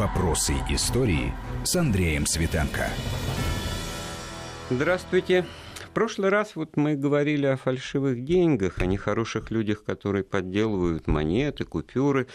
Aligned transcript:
Вопросы 0.00 0.54
истории 0.70 1.30
с 1.62 1.76
Андреем 1.76 2.24
Светенко. 2.24 2.88
Здравствуйте. 4.70 5.44
В 5.74 5.90
прошлый 5.90 6.30
раз 6.30 6.56
вот 6.56 6.78
мы 6.78 6.96
говорили 6.96 7.44
о 7.44 7.58
фальшивых 7.58 8.24
деньгах, 8.24 8.78
о 8.78 8.86
нехороших 8.86 9.50
людях, 9.50 9.84
которые 9.84 10.24
подделывают 10.24 11.06
монеты, 11.06 11.64
купюры. 11.64 12.28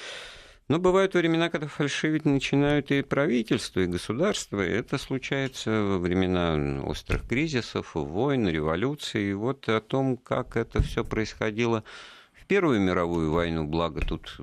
Но 0.68 0.78
бывают 0.78 1.16
времена, 1.16 1.50
когда 1.50 1.66
фальшивить 1.66 2.24
начинают 2.26 2.92
и 2.92 3.02
правительство, 3.02 3.80
и 3.80 3.88
государство. 3.88 4.62
Это 4.62 5.00
случается 5.00 5.72
во 5.72 5.98
времена 5.98 6.84
острых 6.84 7.28
кризисов, 7.28 7.96
войн, 7.96 8.48
революций. 8.48 9.32
И 9.32 9.34
вот 9.34 9.68
о 9.70 9.82
том, 9.82 10.18
как 10.18 10.56
это 10.56 10.84
все 10.84 11.04
происходило 11.04 11.84
в 12.32 12.46
Первую 12.46 12.80
мировую 12.80 13.32
войну, 13.32 13.64
благо 13.64 14.02
тут 14.02 14.40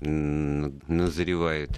назревает 0.00 1.70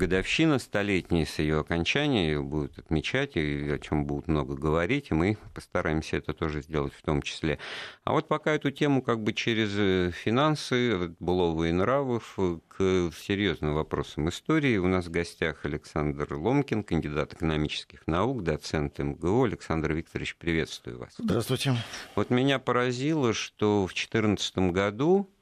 годовщина 0.00 0.58
столетняя 0.58 1.26
с 1.26 1.38
ее 1.38 1.60
окончания, 1.60 2.28
ее 2.28 2.42
будут 2.42 2.78
отмечать, 2.78 3.36
и 3.36 3.70
о 3.70 3.78
чем 3.78 4.06
будут 4.06 4.28
много 4.28 4.54
говорить, 4.54 5.10
и 5.10 5.14
мы 5.14 5.36
постараемся 5.54 6.16
это 6.16 6.32
тоже 6.32 6.62
сделать 6.62 6.94
в 6.94 7.02
том 7.02 7.20
числе. 7.20 7.58
А 8.04 8.12
вот 8.12 8.26
пока 8.26 8.52
эту 8.52 8.70
тему 8.70 9.02
как 9.02 9.22
бы 9.22 9.34
через 9.34 9.70
э, 9.76 10.10
финансы, 10.10 11.14
быловые 11.20 11.74
нравов 11.74 12.38
к 12.68 13.10
серьезным 13.14 13.74
вопросам 13.74 14.30
истории. 14.30 14.78
У 14.78 14.86
нас 14.88 15.06
в 15.06 15.10
гостях 15.10 15.66
Александр 15.66 16.32
Ломкин, 16.32 16.82
кандидат 16.82 17.34
экономических 17.34 18.06
наук, 18.06 18.42
доцент 18.42 18.98
МГУ. 18.98 19.44
Александр 19.44 19.92
Викторович, 19.92 20.36
приветствую 20.36 20.98
вас. 20.98 21.12
Здравствуйте. 21.18 21.76
Вот 22.16 22.30
меня 22.30 22.58
поразило, 22.58 23.34
что 23.34 23.82
в 23.84 23.92
2014 23.92 24.72
году 24.72 25.28
Э, 25.28 25.39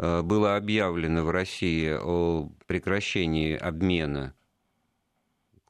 было 0.00 0.56
объявлено 0.56 1.24
в 1.24 1.30
России 1.30 1.90
о 1.92 2.48
прекращении 2.66 3.54
обмена 3.54 4.34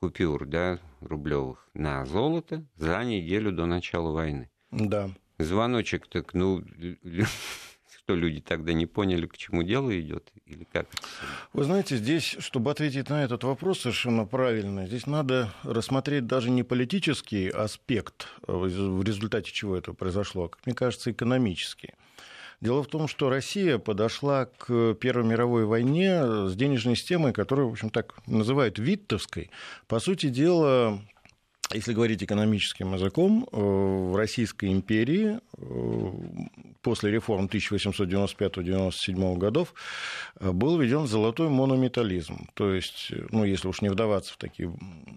купюр 0.01 0.47
да, 0.47 0.79
рублевых 1.01 1.69
на 1.75 2.05
золото 2.07 2.65
за 2.77 3.03
неделю 3.05 3.53
до 3.53 3.67
начала 3.67 4.11
войны. 4.13 4.51
Да. 4.71 5.11
Звоночек 5.39 6.07
так, 6.07 6.35
ну, 6.35 6.63
что 7.99 8.15
люди 8.15 8.41
тогда 8.41 8.73
не 8.73 8.87
поняли, 8.87 9.27
к 9.27 9.37
чему 9.37 9.63
дело 9.63 9.99
идет, 9.99 10.31
или 10.47 10.65
как? 10.65 10.87
Вы 11.53 11.65
знаете, 11.65 11.97
здесь, 11.97 12.37
чтобы 12.39 12.71
ответить 12.71 13.09
на 13.09 13.25
этот 13.25 13.45
вопрос 13.45 13.81
совершенно 13.81 14.25
правильно, 14.25 14.87
здесь 14.87 15.07
надо 15.07 15.53
рассмотреть 15.63 16.27
даже 16.27 16.51
не 16.51 16.63
политический 16.63 17.49
аспект, 17.49 18.29
э, 18.47 18.53
в 18.53 19.03
результате 19.03 19.53
чего 19.53 19.77
это 19.77 19.93
произошло, 19.93 20.45
а, 20.45 20.49
как 20.49 20.67
мне 20.67 20.75
кажется, 20.75 21.13
экономический. 21.13 21.95
Дело 22.61 22.83
в 22.83 22.89
том, 22.89 23.09
что 23.09 23.31
Россия 23.31 23.79
подошла 23.79 24.45
к 24.45 24.95
Первой 24.95 25.25
мировой 25.25 25.65
войне 25.65 26.47
с 26.47 26.55
денежной 26.55 26.95
системой, 26.95 27.33
которую, 27.33 27.69
в 27.69 27.73
общем, 27.73 27.89
так 27.89 28.15
называют 28.27 28.79
виттовской. 28.79 29.51
По 29.87 29.99
сути 29.99 30.29
дела, 30.29 31.01
если 31.73 31.95
говорить 31.95 32.23
экономическим 32.23 32.93
языком, 32.93 33.49
э, 33.51 33.57
в 33.57 34.15
Российской 34.15 34.73
империи 34.73 35.39
э, 35.57 36.13
после 36.83 37.11
реформ 37.13 37.47
1895-97 37.47 39.39
годов 39.39 39.73
э, 40.39 40.51
был 40.51 40.79
введен 40.79 41.07
золотой 41.07 41.49
монометаллизм. 41.49 42.49
То 42.53 42.75
есть, 42.75 43.13
ну, 43.31 43.45
если 43.45 43.69
уж 43.69 43.81
не 43.81 43.89
вдаваться 43.89 44.35
в 44.35 44.37
такие 44.37 44.71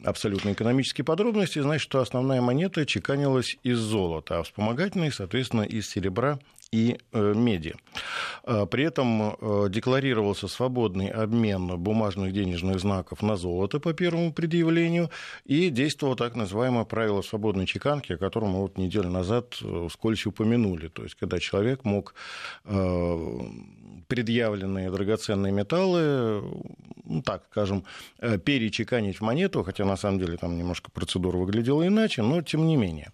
абсолютно 0.05 0.53
экономические 0.53 1.03
подробности, 1.03 1.59
значит, 1.59 1.81
что 1.81 1.99
основная 1.99 2.39
монета 2.39 2.85
чеканилась 2.85 3.57
из 3.63 3.79
золота, 3.79 4.39
а 4.39 4.43
вспомогательные, 4.43 5.11
соответственно, 5.11 5.63
из 5.63 5.89
серебра 5.89 6.39
и 6.73 6.97
э, 7.11 7.33
меди. 7.35 7.75
А, 8.43 8.65
при 8.65 8.83
этом 8.83 9.21
э, 9.21 9.69
декларировался 9.69 10.47
свободный 10.47 11.07
обмен 11.07 11.67
бумажных 11.77 12.33
денежных 12.33 12.79
знаков 12.79 13.21
на 13.21 13.35
золото 13.35 13.79
по 13.79 13.93
первому 13.93 14.33
предъявлению, 14.33 15.09
и 15.45 15.69
действовало 15.69 16.15
так 16.15 16.35
называемое 16.35 16.85
правило 16.85 17.21
свободной 17.21 17.67
чеканки, 17.67 18.13
о 18.13 18.17
котором 18.17 18.49
мы 18.49 18.61
вот 18.61 18.77
неделю 18.79 19.09
назад 19.09 19.59
э, 19.61 19.87
вскользь 19.87 20.25
упомянули. 20.25 20.87
То 20.87 21.03
есть, 21.03 21.15
когда 21.15 21.39
человек 21.39 21.85
мог 21.85 22.15
предъявленные 24.07 24.91
драгоценные 24.91 25.51
металлы, 25.51 26.41
ну, 27.05 27.21
так 27.21 27.43
скажем, 27.51 27.83
перечеканить 28.19 29.17
в 29.19 29.21
монету, 29.21 29.63
хотя 29.63 29.85
на 29.85 29.97
самом 29.97 30.19
деле 30.19 30.37
там 30.37 30.57
немножко 30.57 30.91
процедура 30.91 31.37
выглядела 31.37 31.85
иначе, 31.85 32.21
но 32.21 32.41
тем 32.41 32.65
не 32.67 32.75
менее. 32.77 33.11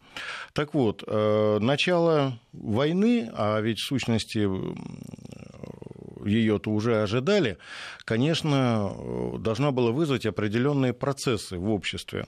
Так 0.54 0.74
вот, 0.74 1.04
начало 1.08 2.40
войны, 2.54 3.30
а 3.34 3.60
ведь 3.62 3.80
в 3.80 3.86
сущности 3.86 4.48
ее-то 6.26 6.70
уже 6.72 7.02
ожидали, 7.02 7.58
конечно, 8.06 8.94
должна 9.40 9.72
была 9.72 9.92
вызвать 9.92 10.26
определенные 10.26 10.94
процессы 10.94 11.58
в 11.58 11.70
обществе. 11.72 12.26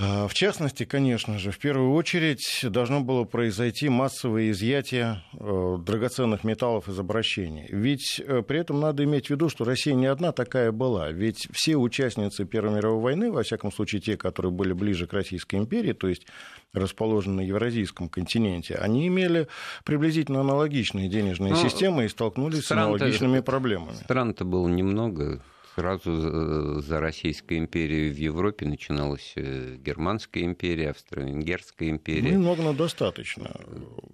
А, 0.00 0.28
в 0.28 0.34
частности, 0.34 0.84
конечно 0.84 1.38
же, 1.38 1.50
в 1.50 1.58
первую 1.58 1.92
очередь 1.92 2.60
должно 2.62 3.00
было 3.00 3.24
произойти 3.24 3.88
массовое 3.88 4.50
изъятие 4.52 5.24
э, 5.32 5.76
драгоценных 5.84 6.44
металлов 6.44 6.88
из 6.88 6.98
обращения. 7.00 7.66
Ведь 7.70 8.20
э, 8.24 8.42
при 8.42 8.60
этом 8.60 8.78
надо 8.78 9.02
иметь 9.02 9.26
в 9.26 9.30
виду, 9.30 9.48
что 9.48 9.64
Россия 9.64 9.94
не 9.94 10.06
одна 10.06 10.30
такая 10.30 10.70
была. 10.70 11.10
Ведь 11.10 11.48
все 11.52 11.76
участницы 11.76 12.44
Первой 12.44 12.76
мировой 12.76 13.02
войны, 13.02 13.32
во 13.32 13.42
всяком 13.42 13.72
случае 13.72 14.00
те, 14.00 14.16
которые 14.16 14.52
были 14.52 14.72
ближе 14.72 15.08
к 15.08 15.12
Российской 15.12 15.56
империи, 15.56 15.92
то 15.92 16.06
есть 16.06 16.26
расположены 16.72 17.36
на 17.36 17.40
Евразийском 17.40 18.08
континенте, 18.08 18.76
они 18.76 19.08
имели 19.08 19.48
приблизительно 19.84 20.40
аналогичные 20.42 21.08
денежные 21.08 21.54
ну, 21.54 21.56
системы 21.56 22.04
и 22.04 22.08
столкнулись 22.08 22.66
с 22.66 22.70
аналогичными 22.70 23.40
проблемами. 23.40 23.96
Стран-то 24.04 24.44
было 24.44 24.68
немного, 24.68 25.42
сразу 25.78 26.80
за 26.80 26.98
Российской 26.98 27.58
империей 27.58 28.10
в 28.10 28.16
Европе 28.16 28.66
начиналась 28.66 29.32
э, 29.36 29.76
Германская 29.76 30.42
империя, 30.42 30.90
Австро-Венгерская 30.90 31.90
империя. 31.90 32.32
Ну, 32.32 32.40
много, 32.40 32.62
но 32.62 32.72
достаточно. 32.72 33.52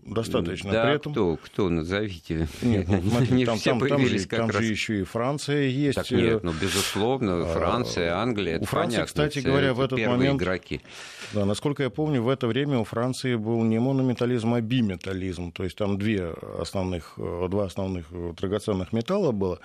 Достаточно. 0.03 0.73
Да, 0.73 0.85
При 0.85 0.95
этом... 0.97 1.13
кто, 1.13 1.39
кто, 1.43 1.71
назовите. 1.71 2.49
Нет, 2.61 2.87
ну, 2.87 3.01
не 3.31 3.47
там, 3.47 3.57
все 3.57 3.71
там, 3.71 3.89
там, 3.89 4.07
же, 4.07 4.27
там 4.27 4.51
раз... 4.51 4.63
же 4.63 4.65
еще 4.71 5.01
и 5.01 5.05
Франция 5.05 5.63
есть. 5.63 5.95
Так 5.95 6.11
нет, 6.11 6.45
ну, 6.45 6.53
безусловно, 6.53 7.51
а, 7.51 7.55
Франция, 7.55 8.15
Англия, 8.15 8.59
У 8.59 8.67
Франции, 8.67 8.97
понятно, 8.97 9.07
кстати 9.07 9.39
говоря, 9.39 9.73
в 9.73 9.81
этот 9.81 9.99
момент... 10.07 10.43
игроки. 10.43 10.83
Да, 11.33 11.47
насколько 11.47 11.83
я 11.83 11.89
помню, 11.89 12.23
в 12.23 12.29
это 12.29 12.47
время 12.47 12.79
у 12.79 12.85
Франции 12.85 13.37
был 13.37 13.63
не 13.65 13.79
монометаллизм, 13.79 14.53
а 14.53 14.61
биметаллизм. 14.61 15.51
То 15.53 15.65
есть 15.65 15.77
там 15.79 15.97
две 15.97 16.35
основных, 16.59 17.15
два 17.17 17.65
основных 17.65 18.05
драгоценных 18.35 18.93
металла 18.93 19.33
было. 19.33 19.61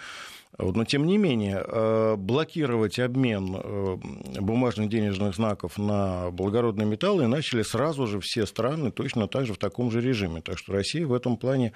Но, 0.57 0.83
тем 0.83 1.05
не 1.05 1.17
менее, 1.17 1.63
э, 1.65 2.15
блокировать 2.17 2.99
обмен 2.99 3.55
э, 3.55 3.97
бумажных 4.41 4.89
денежных 4.89 5.35
знаков 5.35 5.77
на 5.77 6.31
благородные 6.31 6.85
металлы 6.85 7.27
начали 7.27 7.61
сразу 7.61 8.07
же 8.07 8.19
все 8.19 8.45
страны 8.45 8.91
точно 8.91 9.27
так 9.27 9.45
же 9.45 9.53
в 9.53 9.57
таком 9.57 9.89
же 9.89 10.01
режиме. 10.01 10.41
Так 10.41 10.57
что 10.57 10.73
Россия 10.73 11.05
в 11.07 11.13
этом 11.13 11.37
плане 11.37 11.71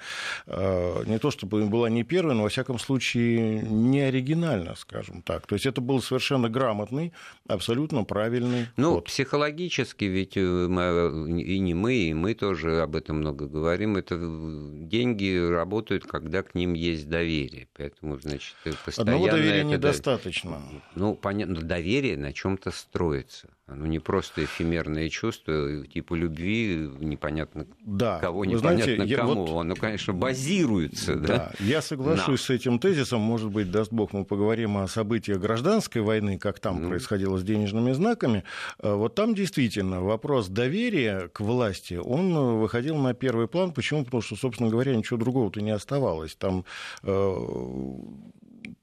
э, 0.46 1.04
не 1.06 1.18
то 1.18 1.30
чтобы 1.30 1.64
была 1.66 1.88
не 1.88 2.02
первой, 2.02 2.34
но, 2.34 2.42
во 2.42 2.48
всяком 2.48 2.78
случае, 2.78 3.62
не 3.62 4.00
оригинальна, 4.00 4.74
скажем 4.74 5.22
так. 5.22 5.46
То 5.46 5.54
есть 5.54 5.66
это 5.66 5.80
был 5.80 6.02
совершенно 6.02 6.50
грамотный, 6.50 7.12
абсолютно 7.48 8.04
правильный 8.04 8.66
Ну, 8.76 8.94
ход. 8.96 9.04
психологически 9.06 10.04
ведь 10.04 10.36
мы, 10.36 11.40
и 11.40 11.58
не 11.58 11.74
мы, 11.74 11.94
и 11.94 12.14
мы 12.14 12.34
тоже 12.34 12.82
об 12.82 12.96
этом 12.96 13.18
много 13.18 13.46
говорим. 13.46 13.96
Это 13.96 14.16
деньги 14.18 15.48
работают, 15.50 16.04
когда 16.04 16.42
к 16.42 16.54
ним 16.54 16.74
есть 16.74 17.08
доверие. 17.08 17.68
Поэтому, 17.76 18.18
значит, 18.18 18.54
Одного 18.96 19.28
доверия 19.28 19.64
недостаточно. 19.64 20.62
Ну, 20.94 21.14
понятно, 21.14 21.62
доверие 21.62 22.16
на 22.16 22.32
чем-то 22.32 22.70
строится. 22.70 23.48
Оно 23.66 23.86
не 23.86 23.98
просто 23.98 24.44
эфемерное 24.44 25.08
чувство, 25.08 25.86
типа 25.86 26.12
любви, 26.14 26.86
непонятно 27.00 27.66
да. 27.80 28.18
кого, 28.18 28.44
непонятно 28.44 28.94
знаете, 28.94 29.16
кому. 29.16 29.46
Вот... 29.46 29.60
Оно, 29.62 29.74
конечно, 29.74 30.12
базируется. 30.12 31.14
Да, 31.14 31.26
да. 31.26 31.52
я 31.60 31.80
соглашусь 31.80 32.40
да. 32.40 32.46
с 32.46 32.50
этим 32.50 32.78
тезисом. 32.78 33.22
Может 33.22 33.50
быть, 33.50 33.70
даст 33.70 33.90
Бог, 33.90 34.12
мы 34.12 34.26
поговорим 34.26 34.76
о 34.76 34.86
событиях 34.86 35.38
гражданской 35.40 36.02
войны, 36.02 36.38
как 36.38 36.60
там 36.60 36.82
ну... 36.82 36.88
происходило 36.90 37.38
с 37.38 37.42
денежными 37.42 37.92
знаками. 37.92 38.44
Вот 38.80 39.14
там 39.14 39.34
действительно 39.34 40.02
вопрос 40.02 40.48
доверия 40.48 41.28
к 41.28 41.40
власти, 41.40 41.94
он 41.94 42.34
выходил 42.58 42.96
на 42.96 43.14
первый 43.14 43.48
план. 43.48 43.72
Почему? 43.72 44.04
Потому 44.04 44.20
что, 44.20 44.36
собственно 44.36 44.68
говоря, 44.68 44.94
ничего 44.94 45.18
другого-то 45.18 45.62
не 45.62 45.70
оставалось. 45.70 46.34
Там 46.36 46.66
э, 47.02 47.36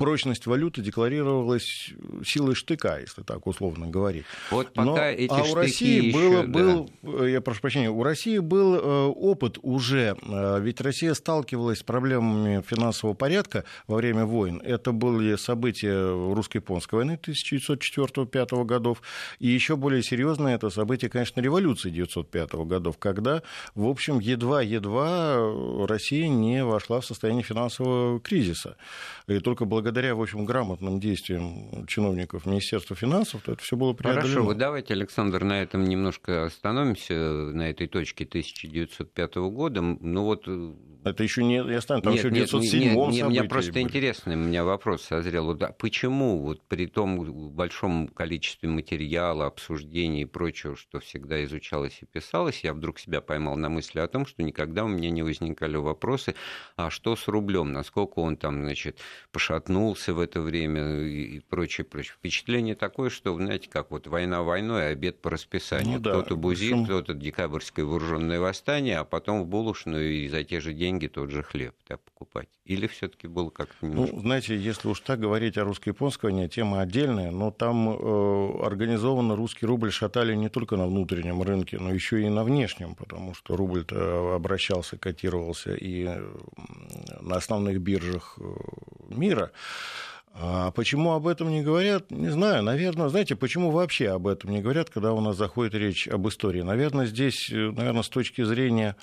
прочность 0.02 0.48
валюты 0.48 0.82
декларировалась 0.82 1.92
силой 2.26 2.56
штыка, 2.56 3.00
если 3.00 3.22
так 3.22 3.46
условно 3.46 3.88
говорить. 3.88 4.26
Вот 4.50 4.74
пока 4.74 4.90
Но, 4.90 4.98
эти 4.98 5.32
а 5.32 5.44
у 5.44 5.54
России 5.54 6.08
еще, 6.08 6.18
было, 6.18 6.44
да. 6.44 6.48
был, 6.48 7.26
я 7.26 7.40
прошу 7.42 7.62
прощения, 7.62 7.92
у 7.92 8.02
России 8.02 8.40
был 8.40 8.76
э, 8.76 9.06
опыт 9.08 9.60
уже, 9.62 10.18
э, 10.22 10.60
ведь 10.62 10.82
Россия 10.82 11.14
сталкивалась 11.14 11.80
с 11.80 11.84
проблемами 11.84 12.64
финансового 12.68 13.16
порядка 13.16 13.64
во 13.88 13.98
время 13.98 14.26
войн. 14.26 14.60
Это 14.66 14.92
были 14.92 15.36
события 15.36 16.12
русско-японской 16.34 16.96
войны 16.96 17.20
1904-1905 17.22 18.66
годов, 18.66 19.04
и 19.38 19.50
еще 19.50 19.76
более 19.76 20.02
серьезное 20.02 20.56
это 20.56 20.72
событие, 20.72 21.12
конечно, 21.12 21.42
революции 21.42 21.90
1905 21.90 22.54
годов, 22.66 22.98
когда, 22.98 23.44
в 23.76 23.88
общем, 23.88 24.20
едва-едва 24.20 25.86
Россия 25.88 26.28
не 26.28 26.64
вошла 26.64 27.02
в 27.02 27.06
состояние 27.06 27.44
финансового 27.44 28.20
кризиса. 28.20 28.78
И 29.28 29.40
только 29.40 29.66
благодаря 29.66 29.91
благодаря, 29.92 30.16
в 30.16 30.22
общем, 30.22 30.46
грамотным 30.46 31.02
действиям 31.02 31.86
чиновников 31.86 32.46
Министерства 32.46 32.96
финансов, 32.96 33.42
то 33.42 33.52
это 33.52 33.62
все 33.62 33.76
было 33.76 33.92
преодолено. 33.92 34.22
Хорошо, 34.22 34.44
вот 34.46 34.58
давайте, 34.58 34.94
Александр, 34.94 35.44
на 35.44 35.62
этом 35.62 35.84
немножко 35.84 36.46
остановимся, 36.46 37.14
на 37.14 37.70
этой 37.70 37.88
точке 37.88 38.24
1905 38.24 39.36
года. 39.36 39.82
Ну 39.82 40.24
вот 40.24 40.48
это 41.04 41.24
еще 41.24 41.44
не 41.44 41.56
я 41.56 41.82
стану, 41.82 42.02
там 42.02 42.14
нет, 42.14 42.24
еще 42.24 42.30
в 42.30 42.34
907 42.34 42.84
нет, 42.84 43.12
нет, 43.12 43.28
Мне 43.28 43.44
просто 43.44 43.74
были. 43.74 43.84
интересно, 43.84 44.34
у 44.34 44.38
меня 44.38 44.64
вопрос 44.64 45.02
созрел. 45.02 45.54
Да, 45.56 45.72
почему 45.72 46.40
вот 46.40 46.62
при 46.62 46.86
том 46.86 47.52
большом 47.52 48.08
количестве 48.08 48.70
материала, 48.70 49.48
обсуждений 49.48 50.22
и 50.22 50.26
прочего, 50.26 50.78
что 50.78 51.00
всегда 51.00 51.44
изучалось 51.44 51.98
и 52.02 52.06
писалось, 52.06 52.64
я 52.64 52.74
вдруг 52.74 53.00
себя 53.00 53.20
поймал 53.20 53.58
на 53.58 53.68
мысли 53.68 54.00
о 54.00 54.08
том, 54.08 54.26
что 54.26 54.44
никогда 54.44 54.86
у 54.86 54.88
меня 54.88 55.10
не 55.10 55.24
возникали 55.24 55.76
вопросы, 55.76 56.36
а 56.78 56.90
что 56.90 57.16
с 57.16 57.28
рублем, 57.28 57.74
насколько 57.74 58.20
он 58.20 58.38
там, 58.38 58.62
значит, 58.62 59.00
пошатнулся 59.82 60.14
в 60.14 60.20
это 60.20 60.42
время 60.42 61.02
и 61.02 61.40
прочее, 61.40 61.86
прочее. 61.86 62.14
Впечатление 62.18 62.76
такое, 62.76 63.10
что, 63.10 63.36
знаете, 63.36 63.70
как 63.70 63.92
вот 63.92 64.08
война 64.08 64.44
войной, 64.44 64.88
а 64.88 64.92
обед 64.92 65.22
по 65.22 65.30
расписанию. 65.30 65.98
Ну, 65.98 66.00
да, 66.00 66.12
кто-то 66.12 66.36
бузит, 66.36 66.72
причем... 66.72 66.86
кто-то 66.86 67.14
декабрьское 67.14 67.86
вооруженное 67.86 68.40
восстание, 68.40 69.00
а 69.00 69.04
потом 69.04 69.44
в 69.44 69.48
булочную 69.48 70.12
и 70.12 70.28
за 70.28 70.44
те 70.44 70.60
же 70.60 70.74
деньги 70.74 71.08
тот 71.08 71.32
же 71.32 71.44
хлеб 71.44 71.74
да, 71.90 71.98
покупать? 71.98 72.48
Или 72.66 72.88
все-таки 72.88 73.28
было 73.28 73.50
как-то 73.50 73.86
немножко... 73.86 74.16
Ну, 74.16 74.22
знаете, 74.22 74.56
если 74.56 74.88
уж 74.88 75.00
так 75.02 75.20
говорить 75.20 75.58
о 75.58 75.64
русско-японской 75.64 76.28
войне, 76.28 76.48
тема 76.48 76.82
отдельная, 76.82 77.32
но 77.32 77.52
там 77.52 77.90
э, 77.90 78.64
организованно 78.64 79.36
русский 79.36 79.66
рубль 79.66 79.92
шатали 79.92 80.36
не 80.36 80.50
только 80.50 80.78
на 80.78 80.88
внутреннем 80.88 81.42
рынке, 81.42 81.80
но 81.80 81.94
еще 81.94 82.22
и 82.22 82.30
на 82.30 82.44
внешнем, 82.44 82.96
потому 82.96 83.34
что 83.34 83.56
рубль-то 83.56 84.36
обращался, 84.36 84.98
котировался 84.98 85.74
и 85.74 86.08
на 87.20 87.36
основных 87.36 87.82
биржах 87.82 88.38
э, 88.40 88.44
мира. 89.10 89.52
А 90.34 90.72
почему 90.72 91.12
об 91.12 91.28
этом 91.28 91.50
не 91.50 91.62
говорят, 91.62 92.10
не 92.10 92.30
знаю. 92.30 92.64
Наверное, 92.64 93.10
знаете, 93.10 93.36
почему 93.36 93.72
вообще 93.72 94.10
об 94.10 94.28
этом 94.28 94.52
не 94.52 94.62
говорят, 94.62 94.90
когда 94.90 95.14
у 95.14 95.20
нас 95.20 95.36
заходит 95.36 95.76
речь 95.76 96.08
об 96.08 96.28
истории? 96.28 96.62
Наверное, 96.62 97.06
здесь, 97.06 97.50
э, 97.52 97.72
наверное, 97.72 98.04
с 98.04 98.10
точки 98.10 98.44
зрения 98.44 98.96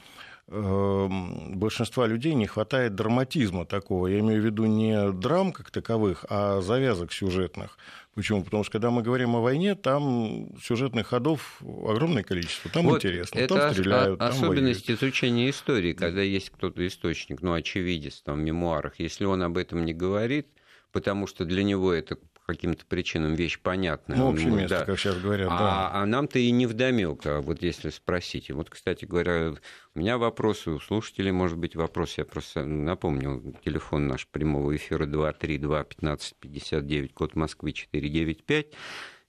Эм, 0.51 1.59
большинства 1.59 2.07
людей 2.07 2.33
не 2.33 2.47
хватает 2.47 2.95
драматизма 2.95 3.67
такого. 3.67 4.07
Я 4.07 4.21
имею 4.21 4.41
в 4.41 4.45
виду 4.47 4.65
не 4.65 5.13
драм 5.13 5.53
как 5.53 5.71
таковых, 5.71 6.25
а 6.31 6.63
завязок 6.63 7.13
сюжетных. 7.13 7.77
Почему? 8.19 8.43
Потому 8.43 8.65
что 8.65 8.73
когда 8.73 8.91
мы 8.91 9.03
говорим 9.03 9.37
о 9.37 9.41
войне, 9.41 9.77
там 9.77 10.49
сюжетных 10.61 11.07
ходов 11.07 11.63
огромное 11.63 12.25
количество. 12.25 12.69
Там 12.69 12.87
вот 12.87 12.97
интересно, 12.97 13.39
это 13.39 13.55
там 13.55 13.73
стреляют, 13.73 14.19
там 14.19 14.29
особенность 14.31 14.89
воюют. 14.89 15.01
изучения 15.05 15.51
истории, 15.51 15.93
когда 15.93 16.21
есть 16.21 16.51
кто-то 16.51 16.85
источник, 16.85 17.43
ну, 17.43 17.53
очевидец 17.53 18.21
там, 18.23 18.41
в 18.41 18.43
мемуарах. 18.43 18.99
Если 18.99 19.25
он 19.25 19.41
об 19.45 19.57
этом 19.57 19.85
не 19.85 19.95
говорит, 19.95 20.49
потому 20.91 21.29
что 21.29 21.45
для 21.45 21.63
него 21.63 21.93
это 21.93 22.19
каким-то 22.49 22.85
причинам 22.87 23.35
вещь 23.35 23.61
понятная. 23.61 24.17
Ну, 24.17 24.31
общее 24.31 24.51
место, 24.51 24.79
да. 24.79 24.87
как 24.87 24.99
сейчас 24.99 25.19
говорят, 25.19 25.49
а, 25.51 25.59
да. 25.59 25.91
А 25.93 26.07
нам-то 26.07 26.39
и 26.39 26.51
не 26.51 26.67
вдомек, 26.67 27.27
а 27.27 27.43
вот 27.43 27.63
если 27.63 27.91
спросить. 27.91 28.51
Вот, 28.51 28.71
кстати 28.71 29.05
говоря, 29.05 29.53
у 29.95 29.99
меня 29.99 30.17
вопросы, 30.17 30.71
у 30.71 30.81
слушателей 30.81 31.31
может 31.31 31.59
быть 31.59 31.77
вопрос, 31.77 32.17
я 32.17 32.25
просто 32.25 32.65
напомню, 32.65 33.55
телефон 33.63 34.07
наш 34.07 34.27
прямого 34.27 34.75
эфира 34.75 35.05
232-1559, 35.05 37.13
код 37.13 37.37
Москвы 37.37 37.73
495, 37.73 38.69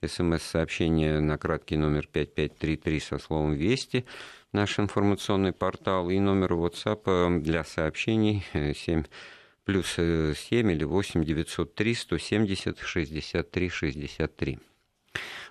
смс-сообщение 0.06 1.19
на 1.19 1.38
краткий 1.38 1.75
номер 1.75 2.07
5533 2.07 3.00
со 3.01 3.18
словом 3.18 3.56
«Вести», 3.56 4.06
наш 4.54 4.80
информационный 4.80 5.51
портал, 5.51 6.10
и 6.10 6.19
номер 6.19 6.54
WhatsApp 6.54 7.42
для 7.42 7.66
сообщений 7.66 8.45
7 8.54 9.04
плюс 9.69 9.94
7 9.94 10.01
э, 10.01 10.74
или 10.74 10.83
8 10.83 11.24
903 11.24 11.94
170 11.94 12.80
63 12.80 13.69
63. 13.69 14.60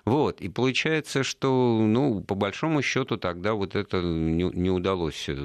Вот, 0.03 0.41
и 0.41 0.49
получается, 0.49 1.23
что, 1.23 1.79
ну, 1.81 2.21
по 2.21 2.35
большому 2.35 2.81
счету 2.81 3.15
тогда 3.15 3.53
вот 3.53 3.75
это 3.75 4.01
не, 4.01 4.43
не 4.43 4.69
удалось 4.69 5.29
э, 5.29 5.35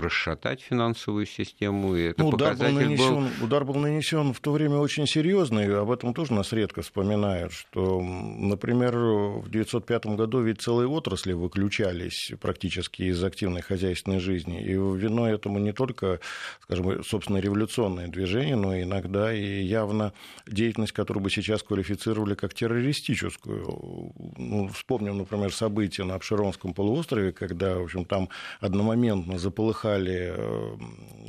расшатать 0.00 0.60
финансовую 0.60 1.26
систему. 1.26 1.96
И 1.96 2.02
это 2.02 2.22
ну, 2.22 2.28
удар, 2.30 2.56
был 2.56 2.68
нанесен, 2.68 3.14
был... 3.14 3.44
удар 3.44 3.64
был 3.64 3.74
нанесен 3.74 4.32
в 4.32 4.40
то 4.40 4.52
время 4.52 4.76
очень 4.76 5.06
серьезный, 5.06 5.78
об 5.78 5.90
этом 5.90 6.14
тоже 6.14 6.32
нас 6.32 6.52
редко 6.52 6.82
вспоминают, 6.82 7.52
что, 7.52 8.00
например, 8.00 8.96
в 8.96 9.48
1905 9.48 10.06
году 10.16 10.40
ведь 10.40 10.60
целые 10.60 10.88
отрасли 10.88 11.32
выключались 11.32 12.32
практически 12.40 13.02
из 13.02 13.22
активной 13.22 13.62
хозяйственной 13.62 14.20
жизни, 14.20 14.62
и 14.62 14.72
виной 14.72 15.32
этому 15.32 15.58
не 15.58 15.72
только, 15.72 16.20
скажем, 16.62 17.02
собственно, 17.04 17.38
революционное 17.38 18.08
движение, 18.08 18.56
но 18.56 18.80
иногда 18.80 19.32
и 19.32 19.62
явно 19.62 20.12
деятельность, 20.46 20.92
которую 20.92 21.24
бы 21.24 21.30
сейчас 21.30 21.62
квалифицировали 21.62 22.34
как 22.34 22.54
террористическую. 22.54 24.12
Ну, 24.36 24.68
вспомним, 24.68 25.18
например, 25.18 25.52
события 25.52 26.04
на 26.04 26.14
Обширонском 26.14 26.74
полуострове, 26.74 27.32
когда, 27.32 27.78
в 27.78 27.84
общем, 27.84 28.04
там 28.04 28.28
одномоментно 28.60 29.38
заполыхали 29.38 29.87
пахали 29.88 30.32
э, 30.36 30.76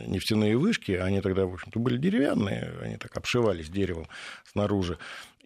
нефтяные 0.07 0.57
вышки, 0.57 0.91
они 0.91 1.21
тогда, 1.21 1.45
в 1.45 1.53
общем-то, 1.53 1.79
были 1.79 1.97
деревянные, 1.97 2.73
они 2.81 2.97
так 2.97 3.15
обшивались 3.15 3.69
деревом 3.69 4.07
снаружи. 4.51 4.97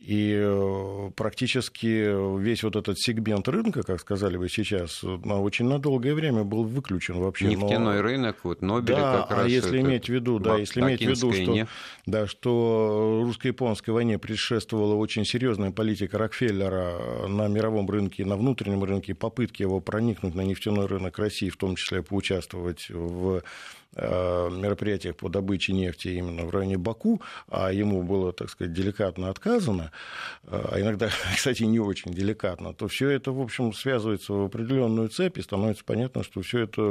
И 0.06 0.34
э, 0.36 1.12
практически 1.16 2.38
весь 2.38 2.64
вот 2.64 2.76
этот 2.76 3.00
сегмент 3.00 3.48
рынка, 3.48 3.84
как 3.84 4.02
сказали 4.02 4.36
вы 4.36 4.50
сейчас, 4.50 5.02
на 5.02 5.40
очень 5.40 5.66
на 5.66 5.80
долгое 5.80 6.14
время 6.14 6.44
был 6.44 6.66
выключен 6.66 7.20
вообще. 7.20 7.46
Нефтяной 7.46 7.96
Но... 7.96 8.02
рынок, 8.02 8.40
вот 8.44 8.62
Нобель 8.62 8.96
да, 8.96 9.22
как 9.22 9.32
раз. 9.32 9.46
А 9.46 9.48
если 9.48 9.80
иметь 9.80 10.08
в 10.08 10.10
виду, 10.10 10.40
да, 10.40 10.58
если 10.58 10.82
иметь 10.82 11.00
в 11.00 11.10
виду, 11.10 11.32
что, 11.32 11.68
да, 12.06 12.28
что 12.28 13.22
русско-японской 13.24 13.92
войне 13.92 14.20
предшествовала 14.20 14.96
очень 14.96 15.24
серьезная 15.24 15.72
политика 15.72 16.18
Рокфеллера 16.18 17.28
на 17.30 17.48
мировом 17.48 17.90
рынке, 17.90 18.26
на 18.26 18.36
внутреннем 18.36 18.84
рынке, 18.84 19.16
попытки 19.16 19.62
его 19.62 19.80
проникнуть 19.80 20.36
на 20.36 20.42
нефтяной 20.42 20.88
рынок 20.88 21.18
России, 21.18 21.50
в 21.50 21.56
том 21.56 21.78
числе 21.78 22.04
поучаствовать 22.04 22.90
в 22.90 23.42
мероприятиях 23.96 25.16
по 25.16 25.30
добыче 25.30 25.74
нефти 25.74 26.10
именно 26.10 26.46
в 26.46 26.50
районе 26.50 26.78
Баку, 26.78 27.22
а 27.48 27.72
ему 27.72 28.04
было, 28.04 28.34
так 28.34 28.50
сказать, 28.50 28.74
деликатно 28.74 29.30
отказано, 29.30 29.92
э, 30.46 30.66
а 30.72 30.80
иногда, 30.80 31.10
кстати, 31.36 31.64
не 31.64 31.80
очень 31.80 32.12
деликатно, 32.12 32.74
то 32.74 32.88
все 32.88 33.10
это, 33.10 33.32
в 33.32 33.42
общем, 33.42 33.74
связывается 33.74 34.34
в 34.34 34.46
определенную 34.46 35.10
цепь, 35.10 35.38
и 35.38 35.42
становится 35.42 35.84
понятно, 35.86 36.24
что 36.24 36.42
все 36.42 36.60
это 36.60 36.82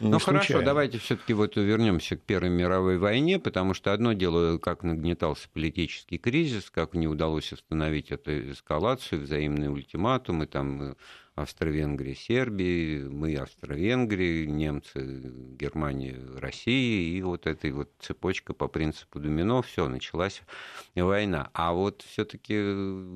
не 0.00 0.10
ну 0.10 0.18
хорошо, 0.18 0.60
давайте 0.62 0.98
все-таки 0.98 1.32
вот 1.32 1.56
вернемся 1.56 2.16
к 2.16 2.22
Первой 2.22 2.50
мировой 2.50 2.98
войне, 2.98 3.38
потому 3.38 3.72
что 3.72 3.92
одно 3.92 4.12
дело, 4.12 4.58
как 4.58 4.82
нагнетался 4.82 5.48
политический 5.52 6.18
кризис, 6.18 6.70
как 6.70 6.94
не 6.94 7.08
удалось 7.08 7.52
остановить 7.52 8.10
эту 8.10 8.52
эскалацию, 8.52 9.22
взаимные 9.22 9.70
ультиматумы, 9.70 10.46
там 10.46 10.96
Австро-Венгрии, 11.36 12.14
Сербии, 12.14 13.02
мы 13.02 13.36
Австро-Венгрии, 13.36 14.46
немцы, 14.46 15.32
Германия, 15.58 16.16
Россия, 16.38 17.14
и 17.14 17.20
вот 17.20 17.46
этой 17.46 17.72
вот 17.72 17.90
цепочка 18.00 18.54
по 18.54 18.68
принципу 18.68 19.20
домино, 19.20 19.60
все, 19.60 19.86
началась 19.86 20.42
война. 20.94 21.50
А 21.52 21.74
вот 21.74 22.02
все-таки 22.10 22.54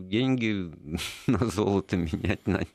деньги 0.07 0.71
на 1.27 1.47
золото 1.47 1.97
менять 1.97 2.47
на 2.47 2.67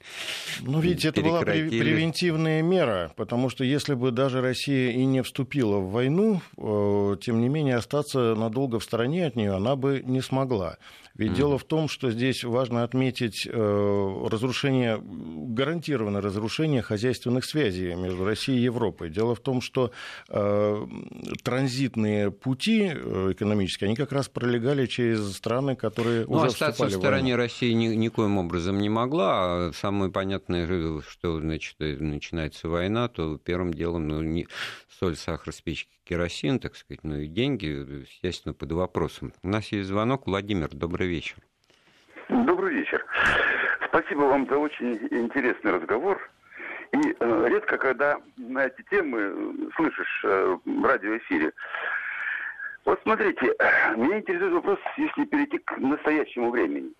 Ну, 0.61 0.79
видите, 0.79 1.09
это 1.09 1.21
была 1.21 1.41
превентивная 1.41 2.63
мера, 2.63 3.13
потому 3.15 3.49
что 3.49 3.63
если 3.63 3.93
бы 3.93 4.09
даже 4.09 4.41
Россия 4.41 4.91
и 4.93 5.05
не 5.05 5.21
вступила 5.21 5.77
в 5.77 5.91
войну, 5.91 6.41
э, 6.57 7.17
тем 7.21 7.39
не 7.39 7.49
менее 7.49 7.75
остаться 7.75 8.33
надолго 8.33 8.79
в 8.79 8.83
стороне 8.83 9.27
от 9.27 9.35
нее 9.35 9.53
она 9.53 9.75
бы 9.75 10.01
не 10.03 10.21
смогла. 10.21 10.79
Ведь 11.15 11.31
mm. 11.31 11.35
дело 11.35 11.57
в 11.57 11.63
том, 11.63 11.87
что 11.87 12.11
здесь 12.11 12.43
важно 12.43 12.83
отметить 12.83 13.47
э, 13.49 14.27
разрушение, 14.29 14.97
гарантированное 15.35 16.21
разрушение 16.21 16.81
хозяйственных 16.81 17.45
связей 17.45 17.95
между 17.95 18.25
Россией 18.25 18.59
и 18.59 18.63
Европой. 18.63 19.09
Дело 19.09 19.35
в 19.35 19.39
том, 19.39 19.61
что 19.61 19.91
э, 20.29 20.87
транзитные 21.43 22.31
пути 22.31 22.91
э, 22.93 23.31
экономические, 23.31 23.87
они 23.87 23.95
как 23.95 24.11
раз 24.11 24.29
пролегали 24.29 24.85
через 24.85 25.35
страны, 25.35 25.75
которые 25.75 26.25
ну, 26.25 26.37
уже 26.37 26.47
остаться 26.47 26.85
в 26.85 26.91
стороне 26.91 27.35
России 27.35 27.71
ни, 27.73 27.87
никоим 27.87 28.37
образом 28.37 28.79
не 28.79 28.89
могла. 28.89 29.67
А 29.67 29.71
самое 29.73 30.11
понятное, 30.11 30.65
что 31.07 31.39
значит, 31.39 31.75
начинается 31.79 32.69
война, 32.69 33.07
то 33.07 33.37
первым 33.37 33.73
делом 33.73 34.07
ну, 34.07 34.21
не 34.21 34.47
соль, 34.99 35.15
сахар, 35.15 35.53
спички, 35.53 35.91
керосин, 36.03 36.59
так 36.59 36.75
сказать, 36.75 37.03
ну 37.03 37.17
и 37.17 37.27
деньги, 37.27 37.65
естественно, 37.65 38.53
под 38.53 38.71
вопросом. 38.71 39.33
У 39.43 39.49
нас 39.49 39.71
есть 39.71 39.87
звонок. 39.87 40.27
Владимир, 40.27 40.69
добрый 40.69 41.07
вечер. 41.07 41.37
Добрый 42.29 42.75
вечер. 42.75 43.05
Спасибо 43.97 44.23
вам 44.23 44.45
за 44.49 44.57
очень 44.57 44.97
интересный 45.09 45.71
разговор. 45.71 46.19
И 46.91 47.15
э, 47.17 47.45
редко, 47.47 47.77
когда 47.77 48.17
на 48.35 48.65
эти 48.65 48.81
темы 48.89 49.71
слышишь 49.77 50.21
э, 50.25 50.57
в 50.65 50.85
радиоэфире. 50.85 51.53
Вот 52.83 52.99
смотрите, 53.03 53.55
меня 53.95 54.19
интересует 54.19 54.51
вопрос, 54.51 54.79
если 54.97 55.23
перейти 55.23 55.59
к 55.59 55.77
настоящему 55.77 56.51
времени. 56.51 56.91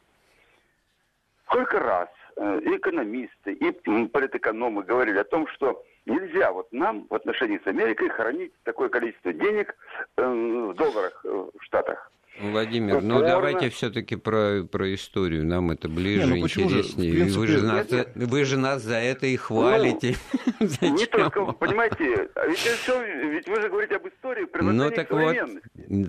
Сколько 1.48 1.82
раз 1.82 2.08
э, 2.38 2.62
экономисты, 2.64 3.52
и 3.52 4.08
политэкономы 4.08 4.84
говорили 4.84 5.18
о 5.18 5.26
том, 5.26 5.50
что 5.50 5.84
нельзя 6.06 6.54
вот 6.54 6.72
нам 6.72 7.08
в 7.10 7.14
отношении 7.14 7.60
с 7.62 7.68
Америкой 7.68 8.08
хранить 8.08 8.54
такое 8.64 8.88
количество 8.88 9.34
денег 9.34 9.76
э, 10.16 10.24
в 10.24 10.74
долларах 10.76 11.26
э, 11.26 11.28
в 11.60 11.62
Штатах. 11.62 12.10
Владимир, 12.40 13.02
ну 13.02 13.22
давайте 13.22 13.70
все-таки 13.70 14.16
про, 14.16 14.64
про 14.64 14.94
историю. 14.94 15.46
Нам 15.46 15.72
это 15.72 15.88
ближе, 15.88 16.26
Не, 16.26 16.42
ну, 16.42 16.48
интереснее. 16.48 17.12
Же, 17.12 17.18
принципе, 17.18 17.40
вы, 17.40 17.48
же 17.48 17.62
нас, 17.64 17.90
за, 17.90 18.08
вы 18.16 18.46
же 18.46 18.58
нас 18.58 18.82
за 18.82 18.96
это 18.96 19.26
и 19.28 19.38
хвалите. 19.38 20.16
Ну, 20.60 20.68
не 20.90 21.06
только, 21.06 21.46
понимаете, 21.54 22.30
ведь, 22.48 22.58
все, 22.58 23.02
ведь 23.30 23.48
вы 23.48 23.62
же 23.62 23.70
говорите 23.70 23.96
об 23.96 24.08
истории, 24.08 24.48
ну, 24.62 24.92
так 24.92 25.12
вот, 25.12 25.36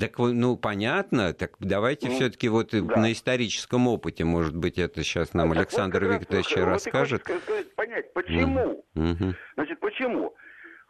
так, 0.00 0.18
ну, 0.18 0.56
понятно. 0.56 1.32
Так 1.32 1.52
давайте 1.60 2.08
ну, 2.08 2.14
все-таки 2.14 2.48
вот 2.48 2.70
да. 2.72 2.96
на 2.96 3.12
историческом 3.12 3.86
опыте, 3.86 4.24
может 4.24 4.56
быть, 4.56 4.78
это 4.78 5.02
сейчас 5.04 5.32
нам 5.34 5.52
а 5.52 5.54
Александр 5.56 6.04
вот 6.06 6.20
Викторович 6.20 6.56
раз, 6.56 6.86
расскажет. 6.86 7.22
Вот 7.28 7.74
понять, 7.74 8.12
почему? 8.12 8.84
Угу. 8.94 9.34
Значит, 9.54 9.80
почему? 9.80 10.34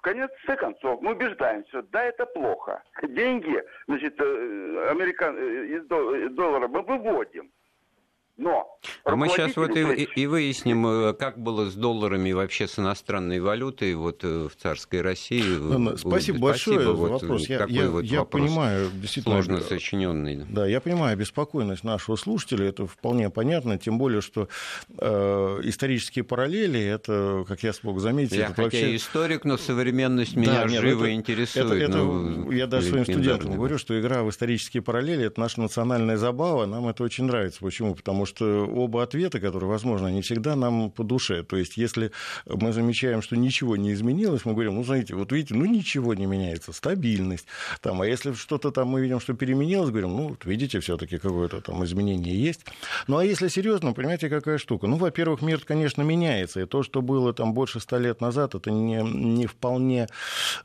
Конце 0.07 0.57
концов, 0.57 1.01
мы 1.03 1.13
убеждаемся, 1.13 1.83
да, 1.83 2.05
это 2.05 2.27
плохо. 2.27 2.83
Деньги, 3.03 3.63
значит, 3.89 4.15
э, 4.21 4.89
американ... 4.91 5.37
Э, 5.37 5.67
из 5.67 5.85
доллара 6.35 6.69
мы 6.69 6.83
выводим. 6.83 7.51
Но 8.37 8.77
а 9.05 9.17
мы 9.17 9.29
сейчас 9.29 9.57
вот 9.57 9.77
и, 9.77 10.03
и 10.03 10.27
выясним, 10.27 10.87
э, 10.87 11.13
как 11.15 11.39
было 11.39 11.71
с 11.71 11.75
долларами 11.75 12.33
вообще 12.33 12.69
с 12.69 12.79
иностранной 12.79 13.41
валютой 13.41 13.95
вот 13.95 14.23
э, 14.25 14.49
в 14.49 14.57
царской 14.61 15.01
России. 15.01 15.41
Спасибо, 15.41 15.97
Спасибо 15.97 16.39
большое 16.39 16.81
за 16.81 16.93
вот 16.93 17.23
вопрос. 17.23 17.49
Я, 17.49 17.65
я, 17.69 17.89
вот 17.89 18.05
я 18.05 18.21
вопрос 18.21 18.43
понимаю, 18.43 18.91
действительно, 18.93 19.43
сложно 19.43 19.61
сочиненный. 19.61 20.45
Да, 20.49 20.67
я 20.67 20.81
понимаю 20.81 21.17
беспокойность 21.17 21.85
нашего 21.85 22.17
слушателя, 22.17 22.69
это 22.69 22.87
вполне 22.87 23.31
понятно, 23.31 23.79
тем 23.79 23.99
более, 23.99 24.21
что 24.21 24.49
э, 24.99 25.61
исторические 25.65 26.25
параллели, 26.25 26.81
это, 26.81 27.45
как 27.49 27.63
я 27.63 27.73
смог 27.73 28.01
заметить, 28.01 28.33
я 28.33 28.47
это 28.47 28.55
хотя 28.55 28.63
вообще... 28.65 28.97
историк, 28.97 29.45
но 29.45 29.57
современность 29.57 30.35
да, 30.35 30.41
меня 30.41 30.65
нет, 30.65 30.81
живо 30.83 31.05
это, 31.05 31.15
интересует. 31.15 31.67
Это, 31.67 31.75
это, 31.77 31.97
ну, 31.97 32.51
я 32.51 32.67
даже 32.67 32.89
своим 32.89 33.05
студентам 33.05 33.55
говорю, 33.55 33.79
что 33.79 33.99
игра 33.99 34.23
в 34.23 34.31
исторические 34.31 34.83
параллели– 34.83 35.25
это 35.27 35.41
наша 35.41 35.61
национальная 35.61 36.17
забава, 36.17 36.67
нам 36.67 36.87
это 36.89 37.03
очень 37.03 37.25
нравится. 37.25 37.61
Почему? 37.61 37.95
Потому 37.95 38.26
что 38.27 38.67
оба 38.67 39.03
ответа, 39.03 39.41
которые 39.41 39.69
возможны, 39.71 40.09
они 40.09 40.23
всегда 40.23 40.57
нам 40.57 40.91
по 40.91 41.05
душе. 41.05 41.43
То 41.43 41.57
есть, 41.57 41.77
если 41.77 42.13
мы 42.47 42.73
замечаем, 42.73 43.23
что 43.23 43.37
ничего 43.37 43.77
не 43.77 43.93
изменилось, 43.93 44.45
мы 44.45 44.53
говорим, 44.53 44.75
ну, 44.75 44.85
знаете, 44.85 45.15
вот 45.15 45.33
видите, 45.33 45.55
ну, 45.55 45.65
ничего 45.65 46.15
не 46.15 46.27
меняется, 46.27 46.73
стабильность. 46.73 47.47
Там, 47.81 48.03
а 48.03 48.07
если 48.07 48.33
что-то 48.33 48.71
там 48.71 48.89
мы 48.89 49.01
видим, 49.01 49.21
что 49.21 49.35
переменилось, 49.35 49.91
говорим, 49.91 50.17
ну, 50.17 50.29
вот 50.29 50.45
видите, 50.45 50.81
все 50.81 50.97
таки 50.97 51.19
какое-то 51.19 51.61
там 51.61 51.85
изменение 51.85 52.35
есть. 52.35 52.65
Ну, 53.07 53.19
а 53.19 53.25
если 53.25 53.49
серьезно, 53.49 53.93
понимаете, 53.93 54.29
какая 54.29 54.59
штука? 54.59 54.87
Ну, 54.87 54.97
во-первых, 54.97 55.43
мир, 55.43 55.61
конечно, 55.65 56.03
меняется, 56.03 56.61
и 56.61 56.67
то, 56.67 56.83
что 56.83 57.03
было 57.03 57.33
там 57.33 57.55
больше 57.55 57.81
ста 57.81 57.99
лет 57.99 58.21
назад, 58.21 58.55
это 58.55 58.71
не, 58.71 59.03
не 59.03 59.47
вполне 59.47 60.09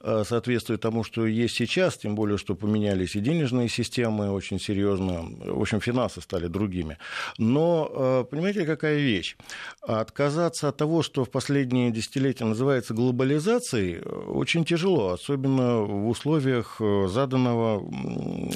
э, 0.01 0.23
соответствует 0.27 0.81
тому, 0.81 1.03
что 1.03 1.25
есть 1.25 1.55
сейчас, 1.55 1.97
тем 1.97 2.15
более, 2.15 2.37
что 2.37 2.55
поменялись 2.55 3.15
и 3.15 3.19
денежные 3.19 3.69
системы 3.69 4.31
очень 4.31 4.59
серьезно, 4.59 5.25
в 5.39 5.61
общем, 5.61 5.81
финансы 5.81 6.21
стали 6.21 6.47
другими. 6.47 6.97
Но 7.51 7.91
Э, 7.93 8.25
понимаете, 8.29 8.65
какая 8.65 8.97
вещь? 8.97 9.35
Отказаться 9.81 10.69
от 10.69 10.77
того, 10.77 11.03
что 11.03 11.23
в 11.23 11.29
последние 11.29 11.91
десятилетия 11.91 12.45
называется 12.45 12.93
глобализацией, 12.93 13.97
э, 13.97 14.09
очень 14.27 14.65
тяжело, 14.65 15.09
особенно 15.09 15.79
в 15.81 16.09
условиях 16.09 16.77
э, 16.79 17.07
заданного, 17.07 17.83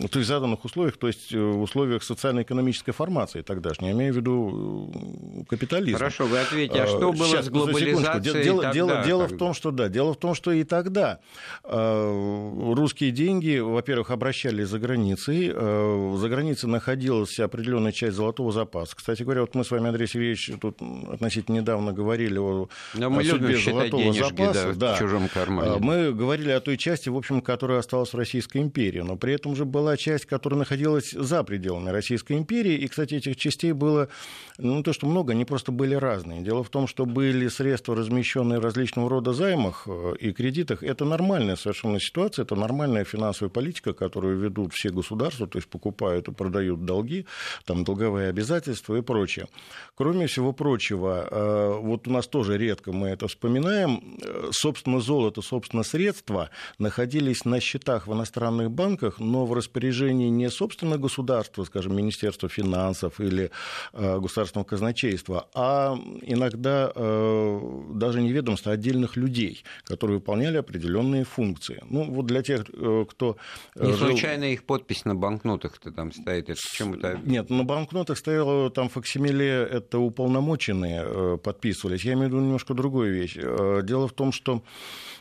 то 0.10 0.20
есть 0.20 0.28
заданных 0.28 0.66
условиях, 0.66 0.98
то 0.98 1.08
есть 1.08 1.34
в 1.34 1.62
условиях 1.62 2.04
социально-экономической 2.04 2.92
формации 2.92 3.42
тогдашней, 3.42 3.90
я 3.90 3.94
имею 3.94 4.14
в 4.14 4.18
виду 4.18 5.46
капитализм. 5.50 5.98
Хорошо, 5.98 6.26
вы 6.26 6.40
ответите, 6.40 6.82
а 6.82 6.88
что 6.88 7.12
было 7.12 7.28
Сейчас, 7.28 7.46
с 7.46 7.50
глобализацией 7.50 8.44
дело, 8.44 8.62
тогда? 8.62 8.74
Дело, 8.74 9.04
дело 9.06 9.28
в 9.28 9.38
том, 9.38 9.54
что 9.54 9.72
да, 9.72 9.90
дело 9.90 10.14
в 10.14 10.18
том, 10.18 10.36
что 10.36 10.52
и 10.52 10.64
тогда 10.64 11.20
русские 11.64 13.12
деньги, 13.12 13.60
во-первых, 13.60 14.12
обращались 14.12 14.68
за 14.68 14.80
границей, 14.80 15.50
за 15.50 16.30
границей 16.30 16.70
находилась 16.70 17.40
определенная 17.40 17.92
часть 17.92 18.16
золотого 18.16 18.52
запаса. 18.52 18.85
Кстати 18.94 19.24
говоря, 19.24 19.42
вот 19.42 19.56
мы 19.56 19.64
с 19.64 19.72
вами, 19.72 19.88
Андрей 19.88 20.08
Сергеевич, 20.08 20.52
тут 20.62 20.78
относительно 21.10 21.56
недавно 21.56 21.94
говорили 21.94 22.38
о, 22.38 22.68
Но 22.94 23.10
мы 23.10 23.22
о 23.22 23.26
судьбе 23.26 23.58
золотого 23.58 24.04
денежки, 24.04 24.22
запаса. 24.22 24.74
Да, 24.74 24.74
да. 24.74 24.96
В 24.96 25.00
чужом 25.00 25.30
кармане. 25.30 25.72
А, 25.72 25.80
мы 25.80 26.14
говорили 26.14 26.52
о 26.52 26.60
той 26.60 26.78
части, 26.78 27.10
в 27.10 27.18
общем, 27.18 27.42
которая 27.42 27.80
осталась 27.80 28.14
в 28.14 28.18
Российской 28.18 28.60
империи. 28.60 29.02
Но 29.02 29.16
при 29.16 29.34
этом 29.34 29.56
же 29.56 29.66
была 29.66 29.98
часть, 29.98 30.26
которая 30.26 30.60
находилась 30.60 31.12
за 31.12 31.44
пределами 31.44 31.90
Российской 31.90 32.34
империи. 32.38 32.76
И, 32.76 32.88
кстати, 32.88 33.16
этих 33.16 33.38
частей 33.38 33.72
было, 33.72 34.10
ну, 34.58 34.84
то, 34.84 34.94
что 34.94 35.08
много, 35.08 35.34
они 35.34 35.46
просто 35.46 35.72
были 35.72 35.96
разные. 35.96 36.42
Дело 36.42 36.64
в 36.64 36.70
том, 36.70 36.88
что 36.88 37.06
были 37.06 37.48
средства, 37.48 37.96
размещенные 37.96 38.60
в 38.60 38.64
различного 38.64 39.10
рода 39.10 39.34
займах 39.34 39.84
э, 39.88 40.14
и 40.20 40.32
кредитах. 40.32 40.84
Это 40.84 41.06
нормальная 41.06 41.56
совершенно 41.56 42.00
ситуация, 42.00 42.44
это 42.44 42.56
нормальная 42.56 43.04
финансовая 43.04 43.50
политика, 43.50 43.94
которую 43.94 44.38
ведут 44.38 44.74
все 44.74 44.90
государства, 44.90 45.48
то 45.48 45.58
есть 45.58 45.70
покупают 45.70 46.28
и 46.28 46.32
продают 46.32 46.86
долги, 46.86 47.26
там 47.66 47.84
долговые 47.84 48.30
обязательства 48.30 48.75
и 48.98 49.02
прочее. 49.02 49.48
Кроме 49.96 50.28
всего 50.28 50.54
прочего, 50.54 51.28
э, 51.30 51.80
вот 51.82 52.08
у 52.08 52.12
нас 52.12 52.28
тоже 52.28 52.58
редко 52.58 52.92
мы 52.92 53.10
это 53.10 53.28
вспоминаем, 53.28 54.18
э, 54.22 54.50
собственно, 54.52 55.00
золото, 55.00 55.42
собственно, 55.42 55.84
средства 55.84 56.50
находились 56.80 57.46
на 57.46 57.60
счетах 57.60 58.08
в 58.08 58.14
иностранных 58.14 58.72
банках, 58.72 59.20
но 59.20 59.46
в 59.46 59.54
распоряжении 59.54 60.30
не 60.30 60.50
собственно 60.50 60.98
государства, 60.98 61.64
скажем, 61.64 61.96
Министерства 61.96 62.50
финансов 62.50 63.20
или 63.20 63.52
э, 63.94 64.20
государственного 64.20 64.66
казначейства, 64.66 65.48
а 65.54 65.98
иногда 66.22 66.92
даже 66.96 68.22
не 68.22 68.32
ведомства, 68.32 68.74
отдельных 68.74 69.16
людей, 69.16 69.64
которые 69.84 70.18
выполняли 70.18 70.58
определенные 70.58 71.24
функции. 71.24 71.82
Ну, 71.90 72.12
вот 72.12 72.26
для 72.26 72.42
тех, 72.42 72.66
кто... 72.66 73.38
Не 73.76 73.94
жил... 73.94 74.10
случайно 74.10 74.46
их 74.46 74.64
подпись 74.64 75.06
на 75.06 75.16
банкнотах-то 75.16 75.92
там 75.92 76.12
стоит? 76.12 76.50
Это 76.50 76.60
чем 76.60 76.94
это? 76.94 77.20
Нет, 77.24 77.50
на 77.50 77.64
банкнотах 77.64 78.18
стояла 78.18 78.65
там 78.70 78.90
факсимиле 78.90 79.48
это 79.48 80.00
уполномоченные 80.00 81.04
э, 81.06 81.38
подписывались. 81.44 82.06
Я 82.06 82.14
имею 82.14 82.30
в 82.30 82.32
виду 82.32 82.42
немножко 82.42 82.74
другую 82.74 83.14
вещь. 83.14 83.38
Э, 83.38 83.82
дело 83.84 84.08
в 84.08 84.14
том, 84.14 84.32
что 84.32 84.62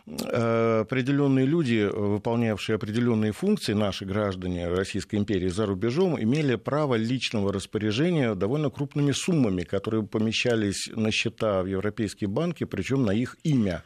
определенные 0.06 1.46
люди, 1.46 1.88
выполнявшие 1.90 2.76
определенные 2.76 3.32
функции, 3.32 3.72
наши 3.72 4.04
граждане 4.04 4.68
Российской 4.68 5.16
империи 5.16 5.48
за 5.48 5.64
рубежом, 5.64 6.20
имели 6.20 6.56
право 6.56 6.94
личного 6.94 7.52
распоряжения 7.52 8.34
довольно 8.34 8.70
крупными 8.70 9.12
суммами, 9.12 9.62
которые 9.62 10.06
помещались 10.06 10.90
на 10.94 11.10
счета 11.10 11.62
в 11.62 11.66
европейские 11.66 12.28
банки, 12.28 12.64
причем 12.64 13.04
на 13.04 13.12
их 13.12 13.36
имя. 13.44 13.82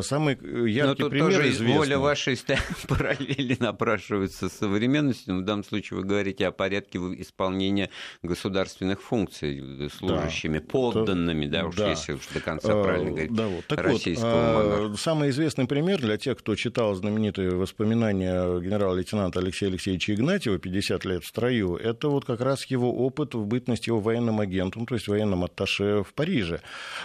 Самый 0.00 0.34
яркий 0.34 0.82
Но 0.82 0.94
тут 0.94 1.10
пример 1.10 1.30
тоже 1.30 1.50
известный. 1.50 1.76
воля 1.76 1.98
вашей 1.98 2.38
параллели 2.88 3.56
напрашивается 3.60 4.48
с 4.48 4.52
современностью. 4.54 5.38
В 5.38 5.44
данном 5.44 5.64
случае 5.64 5.98
вы 6.00 6.04
говорите 6.04 6.46
о 6.46 6.52
порядке 6.52 6.98
исполнения 6.98 7.90
государственных 8.22 9.00
функций 9.02 9.88
служащими, 9.90 10.58
да. 10.58 10.64
подданными, 10.66 11.46
да, 11.46 11.66
уж 11.66 11.76
да. 11.76 11.90
если 11.90 12.14
уж 12.14 12.26
до 12.32 12.40
конца 12.40 12.82
правильно 12.82 13.10
говорить, 13.10 13.32
да, 13.32 13.46
вот. 13.46 13.66
так 13.66 13.80
российского 13.80 14.54
вот, 14.54 14.64
монарха. 14.64 14.96
Самый 14.96 15.30
известный 15.44 15.66
пример 15.66 16.00
для 16.00 16.16
тех, 16.16 16.38
кто 16.38 16.54
читал 16.54 16.94
знаменитые 16.94 17.50
воспоминания 17.50 18.60
генерала-лейтенанта 18.60 19.40
Алексея 19.40 19.68
Алексеевича 19.68 20.14
Игнатьева 20.14 20.56
«50 20.56 21.06
лет 21.06 21.22
в 21.22 21.26
строю», 21.26 21.76
это 21.76 22.08
вот 22.08 22.24
как 22.24 22.40
раз 22.40 22.64
его 22.66 22.90
опыт 22.90 23.34
в 23.34 23.44
бытности 23.44 23.90
его 23.90 24.00
военным 24.00 24.40
агентом, 24.40 24.86
то 24.86 24.94
есть 24.94 25.06
военным 25.06 25.44
атташе 25.44 26.02
в 26.02 26.14
Париже. 26.14 26.62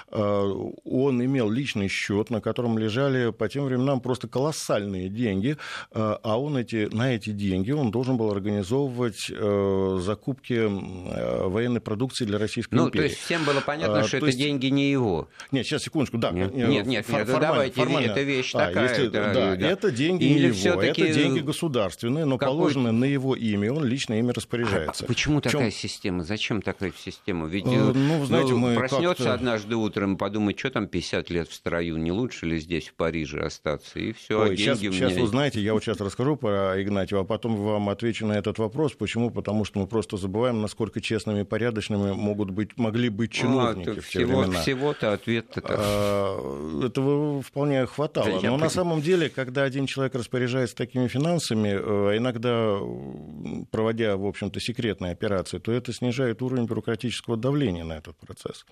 Он 0.10 1.26
имел 1.26 1.50
личный 1.50 1.90
счет, 1.90 2.30
на 2.30 2.40
котором 2.40 2.78
лежали 2.78 3.32
по 3.32 3.50
тем 3.50 3.66
временам 3.66 4.00
просто 4.00 4.30
колоссальные 4.30 5.10
деньги, 5.10 5.58
а 5.92 6.40
он 6.40 6.56
эти, 6.56 6.88
на 6.94 7.14
эти 7.14 7.32
деньги 7.32 7.72
он 7.72 7.92
должен 7.92 8.16
был 8.16 8.32
организовывать 8.32 9.30
закупки 10.02 10.66
военной 11.50 11.82
продукции 11.82 12.24
для 12.24 12.38
Российской 12.38 12.76
ну, 12.76 12.88
империи. 12.88 13.02
Ну, 13.02 13.08
то 13.10 13.14
есть 13.14 13.26
всем 13.26 13.44
было 13.44 13.60
понятно, 13.60 14.00
а, 14.00 14.04
что 14.08 14.16
это 14.16 14.28
есть... 14.28 14.38
деньги 14.38 14.68
не 14.68 14.90
его. 14.90 15.28
Нет, 15.52 15.66
сейчас, 15.66 15.84
секундочку, 15.84 16.18
да. 16.18 16.32
Нет, 16.32 16.54
нет, 16.54 16.86
нет, 16.86 17.06
фор- 17.06 17.28
нет 17.28 17.40
давайте, 17.40 17.76
формально. 17.76 18.12
это 18.12 18.22
вещь 18.30 18.52
а, 18.54 18.68
такая. 18.68 18.90
Если, 18.90 19.08
это, 19.08 19.34
да, 19.34 19.56
да, 19.56 19.68
это 19.68 19.92
деньги 19.92 20.26
Или 20.26 20.48
его, 20.48 20.82
это 20.82 21.14
деньги 21.14 21.40
государственные, 21.40 22.26
но 22.26 22.38
какой... 22.38 22.56
положены 22.56 22.92
на 22.92 23.06
его 23.06 23.36
имя, 23.36 23.74
он 23.74 23.86
лично 23.86 24.20
ими 24.20 24.32
распоряжается. 24.32 25.04
А 25.04 25.08
почему 25.08 25.42
такая 25.42 25.72
чем... 25.72 25.80
система? 25.80 26.24
Зачем 26.24 26.62
такая 26.62 26.94
система? 26.98 27.48
Ведь 27.48 27.66
а, 27.66 27.92
ну, 27.94 28.26
знаете, 28.26 28.52
ну, 28.52 28.58
мы 28.60 28.76
проснется 28.76 29.34
однажды 29.34 29.76
утром 29.76 30.16
и 30.16 30.18
подумает, 30.18 30.60
что 30.60 30.70
там 30.72 30.88
50 30.88 31.30
лет 31.30 31.50
в 31.50 31.54
строю, 31.54 31.98
не 31.98 32.12
лучше 32.12 32.46
ли 32.46 32.60
здесь, 32.60 32.88
в 32.88 32.94
Париже, 32.94 33.42
остаться? 33.42 34.00
И 34.00 34.14
все, 34.14 34.42
Ой, 34.42 34.58
сейчас, 34.58 34.82
меня... 34.82 34.92
сейчас 34.92 35.14
вы 35.14 35.28
знаете, 35.28 35.62
я 35.62 35.74
вот 35.74 35.84
сейчас 35.84 36.00
расскажу 36.00 36.36
про 36.36 36.82
Игнатьева, 36.82 37.22
а 37.22 37.26
потом 37.26 37.56
вам 37.56 37.90
отвечу 37.90 38.26
на 38.26 38.34
этот 38.34 38.60
вопрос. 38.60 38.94
Почему? 38.94 39.32
Потому 39.32 39.66
что 39.66 39.80
мы 39.80 39.88
просто 39.88 40.18
забываем, 40.18 40.62
насколько 40.62 41.02
честными 41.02 41.42
и 41.42 41.44
порядочными 41.44 42.14
могут 42.14 42.52
быть 42.52 42.78
могли 42.78 43.10
быть 43.10 43.32
а, 43.32 43.34
чиновники 43.34 43.90
а, 43.90 43.92
в 43.94 43.96
те 43.96 44.02
всего, 44.02 44.42
времена. 44.42 44.62
Всего-то 44.62 45.14
ответ-то... 45.14 45.62
А, 45.66 46.86
этого 46.86 47.42
вполне 47.42 47.86
хватает. 47.86 48.19
Хватало. 48.22 48.42
Но 48.42 48.58
на 48.58 48.70
самом 48.70 49.02
деле, 49.02 49.30
когда 49.30 49.64
один 49.64 49.86
человек 49.86 50.16
распоряжается 50.16 50.76
такими 50.76 51.08
финансами, 51.08 51.70
э, 51.70 52.18
иногда 52.18 52.78
проводя, 53.72 54.18
в 54.18 54.26
общем-то, 54.26 54.60
секретные 54.60 55.12
операции, 55.12 55.60
то 55.60 55.72
это 55.72 55.94
снижает 55.94 56.42
уровень 56.42 56.66
бюрократического 56.66 57.38
давления 57.38 57.84
на 57.84 57.94
этот 57.94 58.18
процесс. 58.18 58.66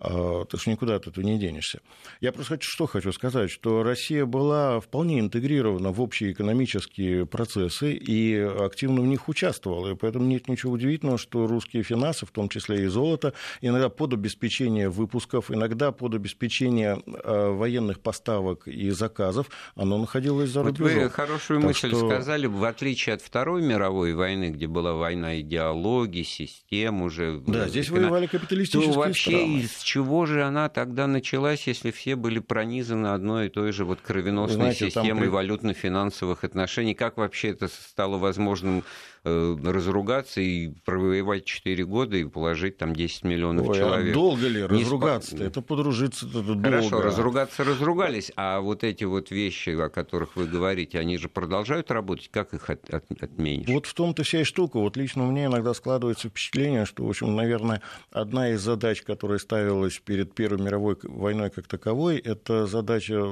А, 0.00 0.44
так 0.44 0.60
что 0.60 0.70
никуда 0.70 0.96
от 0.96 1.06
этого 1.06 1.24
не 1.24 1.38
денешься. 1.38 1.80
Я 2.20 2.32
просто 2.32 2.54
хочу, 2.54 2.70
что 2.70 2.86
хочу 2.86 3.12
сказать, 3.12 3.50
что 3.50 3.82
Россия 3.82 4.24
была 4.24 4.80
вполне 4.80 5.18
интегрирована 5.18 5.90
в 5.90 6.00
общие 6.00 6.32
экономические 6.32 7.26
процессы 7.26 7.94
и 7.94 8.36
активно 8.36 9.00
в 9.00 9.06
них 9.06 9.28
участвовала. 9.28 9.92
И 9.92 9.96
поэтому 9.96 10.26
нет 10.26 10.48
ничего 10.48 10.72
удивительного, 10.72 11.18
что 11.18 11.46
русские 11.46 11.82
финансы, 11.82 12.26
в 12.26 12.30
том 12.30 12.48
числе 12.48 12.84
и 12.84 12.86
золото, 12.86 13.32
иногда 13.60 13.88
под 13.88 14.12
обеспечение 14.14 14.88
выпусков, 14.88 15.50
иногда 15.50 15.90
под 15.90 16.14
обеспечение 16.14 17.02
а, 17.06 17.52
военных 17.52 18.00
поставок 18.00 18.57
и 18.66 18.90
заказов, 18.90 19.48
оно 19.76 19.98
находилось 19.98 20.50
за 20.50 20.62
рубежом. 20.62 20.94
Вот 20.94 21.02
вы 21.04 21.10
хорошую 21.10 21.60
так 21.60 21.68
мысль 21.68 21.88
что... 21.90 22.08
сказали, 22.08 22.46
в 22.46 22.64
отличие 22.64 23.14
от 23.14 23.22
Второй 23.22 23.62
мировой 23.62 24.14
войны, 24.14 24.50
где 24.50 24.66
была 24.66 24.94
война 24.94 25.40
идеологии, 25.40 26.22
систем 26.22 27.02
уже... 27.02 27.40
Да, 27.46 27.68
здесь 27.68 27.90
воевали 27.90 28.26
капиталистические 28.26 28.92
то 28.92 28.98
вообще 28.98 29.30
страны 29.30 29.58
из 29.60 29.78
чего 29.82 30.26
же 30.26 30.42
она 30.42 30.68
тогда 30.68 31.06
началась, 31.06 31.66
если 31.66 31.90
все 31.90 32.16
были 32.16 32.38
пронизаны 32.38 33.08
одной 33.08 33.46
и 33.46 33.48
той 33.50 33.72
же 33.72 33.84
вот 33.84 34.00
кровеносной 34.00 34.56
Знаете, 34.56 34.86
системой 34.86 35.24
там... 35.24 35.32
валютно-финансовых 35.32 36.44
отношений? 36.44 36.94
Как 36.94 37.16
вообще 37.16 37.48
это 37.50 37.68
стало 37.68 38.18
возможным 38.18 38.82
Э, 39.17 39.17
разругаться 39.64 40.40
и 40.40 40.68
провоевать 40.84 41.44
4 41.44 41.84
года 41.84 42.16
и 42.16 42.24
положить 42.24 42.78
там 42.78 42.94
10 42.94 43.24
миллионов 43.24 43.68
Ой, 43.68 43.76
а 43.76 43.80
человек. 43.80 44.10
А 44.10 44.14
долго 44.14 44.48
ли 44.48 44.64
разругаться 44.64 45.36
-то? 45.36 45.44
Это 45.44 45.62
подружиться 45.62 46.26
-то 46.26 46.42
долго. 46.42 46.62
Хорошо, 46.62 47.00
разругаться 47.00 47.64
разругались, 47.64 48.32
а 48.36 48.60
вот 48.60 48.84
эти 48.84 49.04
вот 49.04 49.30
вещи, 49.30 49.70
о 49.70 49.88
которых 49.88 50.36
вы 50.36 50.46
говорите, 50.46 50.98
они 50.98 51.18
же 51.18 51.28
продолжают 51.28 51.90
работать, 51.90 52.30
как 52.30 52.54
их 52.54 52.70
от, 52.70 52.88
от, 52.90 53.04
отменишь? 53.22 53.68
Вот 53.68 53.86
в 53.86 53.94
том-то 53.94 54.22
вся 54.22 54.40
и 54.40 54.44
штука. 54.44 54.78
Вот 54.78 54.96
лично 54.96 55.26
у 55.26 55.30
меня 55.30 55.46
иногда 55.46 55.74
складывается 55.74 56.28
впечатление, 56.28 56.86
что, 56.86 57.04
в 57.04 57.08
общем, 57.08 57.34
наверное, 57.34 57.82
одна 58.10 58.50
из 58.50 58.60
задач, 58.60 59.02
которая 59.02 59.38
ставилась 59.38 59.98
перед 59.98 60.34
Первой 60.34 60.60
мировой 60.62 60.96
войной 61.02 61.50
как 61.50 61.66
таковой, 61.66 62.18
это 62.18 62.66
задача 62.66 63.24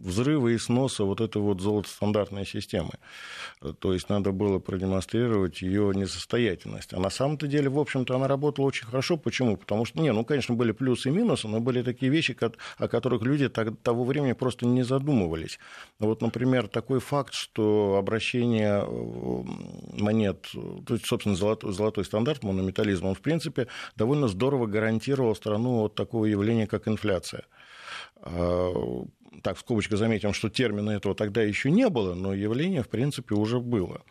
взрыва 0.00 0.48
и 0.48 0.58
сноса 0.58 1.04
вот 1.04 1.20
этой 1.20 1.40
вот 1.42 1.60
золотостандартной 1.60 2.46
системы. 2.46 2.92
То 3.78 3.92
есть 3.92 4.08
надо 4.08 4.32
было 4.32 4.58
продемонстрировать 4.58 5.29
демонстрировать 5.30 5.62
ее 5.62 5.92
несостоятельность. 5.94 6.92
А 6.92 7.00
на 7.00 7.10
самом-то 7.10 7.46
деле, 7.46 7.68
в 7.68 7.78
общем-то, 7.78 8.14
она 8.14 8.28
работала 8.28 8.66
очень 8.66 8.86
хорошо. 8.86 9.16
Почему? 9.16 9.56
Потому 9.56 9.84
что, 9.84 10.00
не, 10.00 10.12
ну, 10.12 10.24
конечно, 10.24 10.54
были 10.54 10.72
плюсы 10.72 11.08
и 11.08 11.12
минусы, 11.12 11.48
но 11.48 11.60
были 11.60 11.82
такие 11.82 12.10
вещи, 12.10 12.36
о 12.78 12.88
которых 12.88 13.22
люди 13.22 13.48
того 13.48 14.04
времени 14.04 14.32
просто 14.32 14.66
не 14.66 14.82
задумывались. 14.82 15.58
Вот, 15.98 16.22
например, 16.22 16.68
такой 16.68 17.00
факт, 17.00 17.34
что 17.34 17.96
обращение 17.98 18.84
э, 18.86 19.42
монет, 20.00 20.48
то 20.86 20.94
есть, 20.94 21.06
собственно, 21.06 21.36
золотой, 21.36 21.72
золотой 21.72 22.04
стандарт 22.04 22.42
монометализма, 22.42 23.08
он, 23.08 23.14
в 23.14 23.20
принципе, 23.20 23.66
довольно 23.96 24.28
здорово 24.28 24.66
гарантировал 24.66 25.34
страну 25.34 25.84
от 25.84 25.94
такого 25.94 26.26
явления, 26.26 26.66
как 26.66 26.88
инфляция 26.88 27.44
а, 28.22 29.04
так, 29.42 29.56
в 29.56 29.60
скобочках 29.60 29.98
заметим, 29.98 30.32
что 30.32 30.48
термина 30.48 30.90
этого 30.90 31.14
тогда 31.14 31.42
еще 31.42 31.70
не 31.70 31.88
было, 31.88 32.14
но 32.14 32.34
явление, 32.34 32.82
в 32.82 32.88
принципе, 32.88 33.34
уже 33.34 33.60
было. 33.60 34.02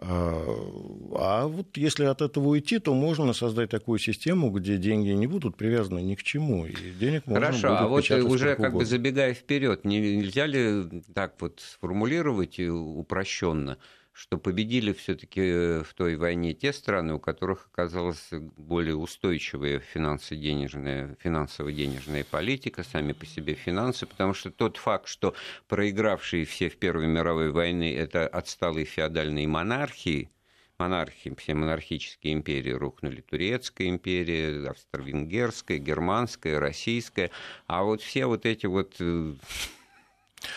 А 0.00 1.48
вот 1.48 1.76
если 1.76 2.04
от 2.04 2.22
этого 2.22 2.48
уйти, 2.48 2.78
то 2.78 2.94
можно 2.94 3.32
создать 3.32 3.70
такую 3.70 3.98
систему, 3.98 4.50
где 4.50 4.76
деньги 4.76 5.08
не 5.08 5.26
будут 5.26 5.56
привязаны 5.56 6.00
ни 6.00 6.14
к 6.14 6.22
чему, 6.22 6.66
и 6.66 6.74
денег 7.00 7.26
можно 7.26 7.46
Хорошо, 7.46 7.68
будет 7.88 8.10
а 8.12 8.20
вот 8.22 8.32
уже 8.32 8.54
как 8.54 8.74
бы 8.74 8.84
забегая 8.84 9.34
вперед, 9.34 9.84
нельзя 9.84 10.46
ли 10.46 11.02
так 11.14 11.34
вот 11.40 11.60
сформулировать 11.60 12.60
упрощенно, 12.60 13.78
что 14.18 14.36
победили 14.36 14.92
все-таки 14.92 15.40
э, 15.40 15.82
в 15.84 15.94
той 15.94 16.16
войне 16.16 16.52
те 16.52 16.72
страны, 16.72 17.14
у 17.14 17.20
которых 17.20 17.68
оказалась 17.72 18.30
более 18.56 18.96
устойчивая 18.96 19.78
финансово-денежная, 19.78 21.16
финансово-денежная 21.20 22.24
политика, 22.24 22.82
сами 22.82 23.12
по 23.12 23.24
себе 23.24 23.54
финансы, 23.54 24.06
потому 24.06 24.34
что 24.34 24.50
тот 24.50 24.76
факт, 24.76 25.06
что 25.06 25.34
проигравшие 25.68 26.44
все 26.46 26.68
в 26.68 26.78
Первой 26.78 27.06
мировой 27.06 27.52
войне 27.52 27.94
это 27.94 28.26
отсталые 28.26 28.86
феодальные 28.86 29.46
монархии, 29.46 30.30
монархии, 30.80 31.32
все 31.38 31.54
монархические 31.54 32.32
империи 32.32 32.72
рухнули. 32.72 33.20
Турецкая 33.20 33.88
империя, 33.88 34.68
Австро-Венгерская, 34.68 35.78
Германская, 35.78 36.58
Российская. 36.58 37.30
А 37.68 37.84
вот 37.84 38.02
все 38.02 38.26
вот 38.26 38.46
эти 38.46 38.66
вот 38.66 38.96
э, 38.98 39.34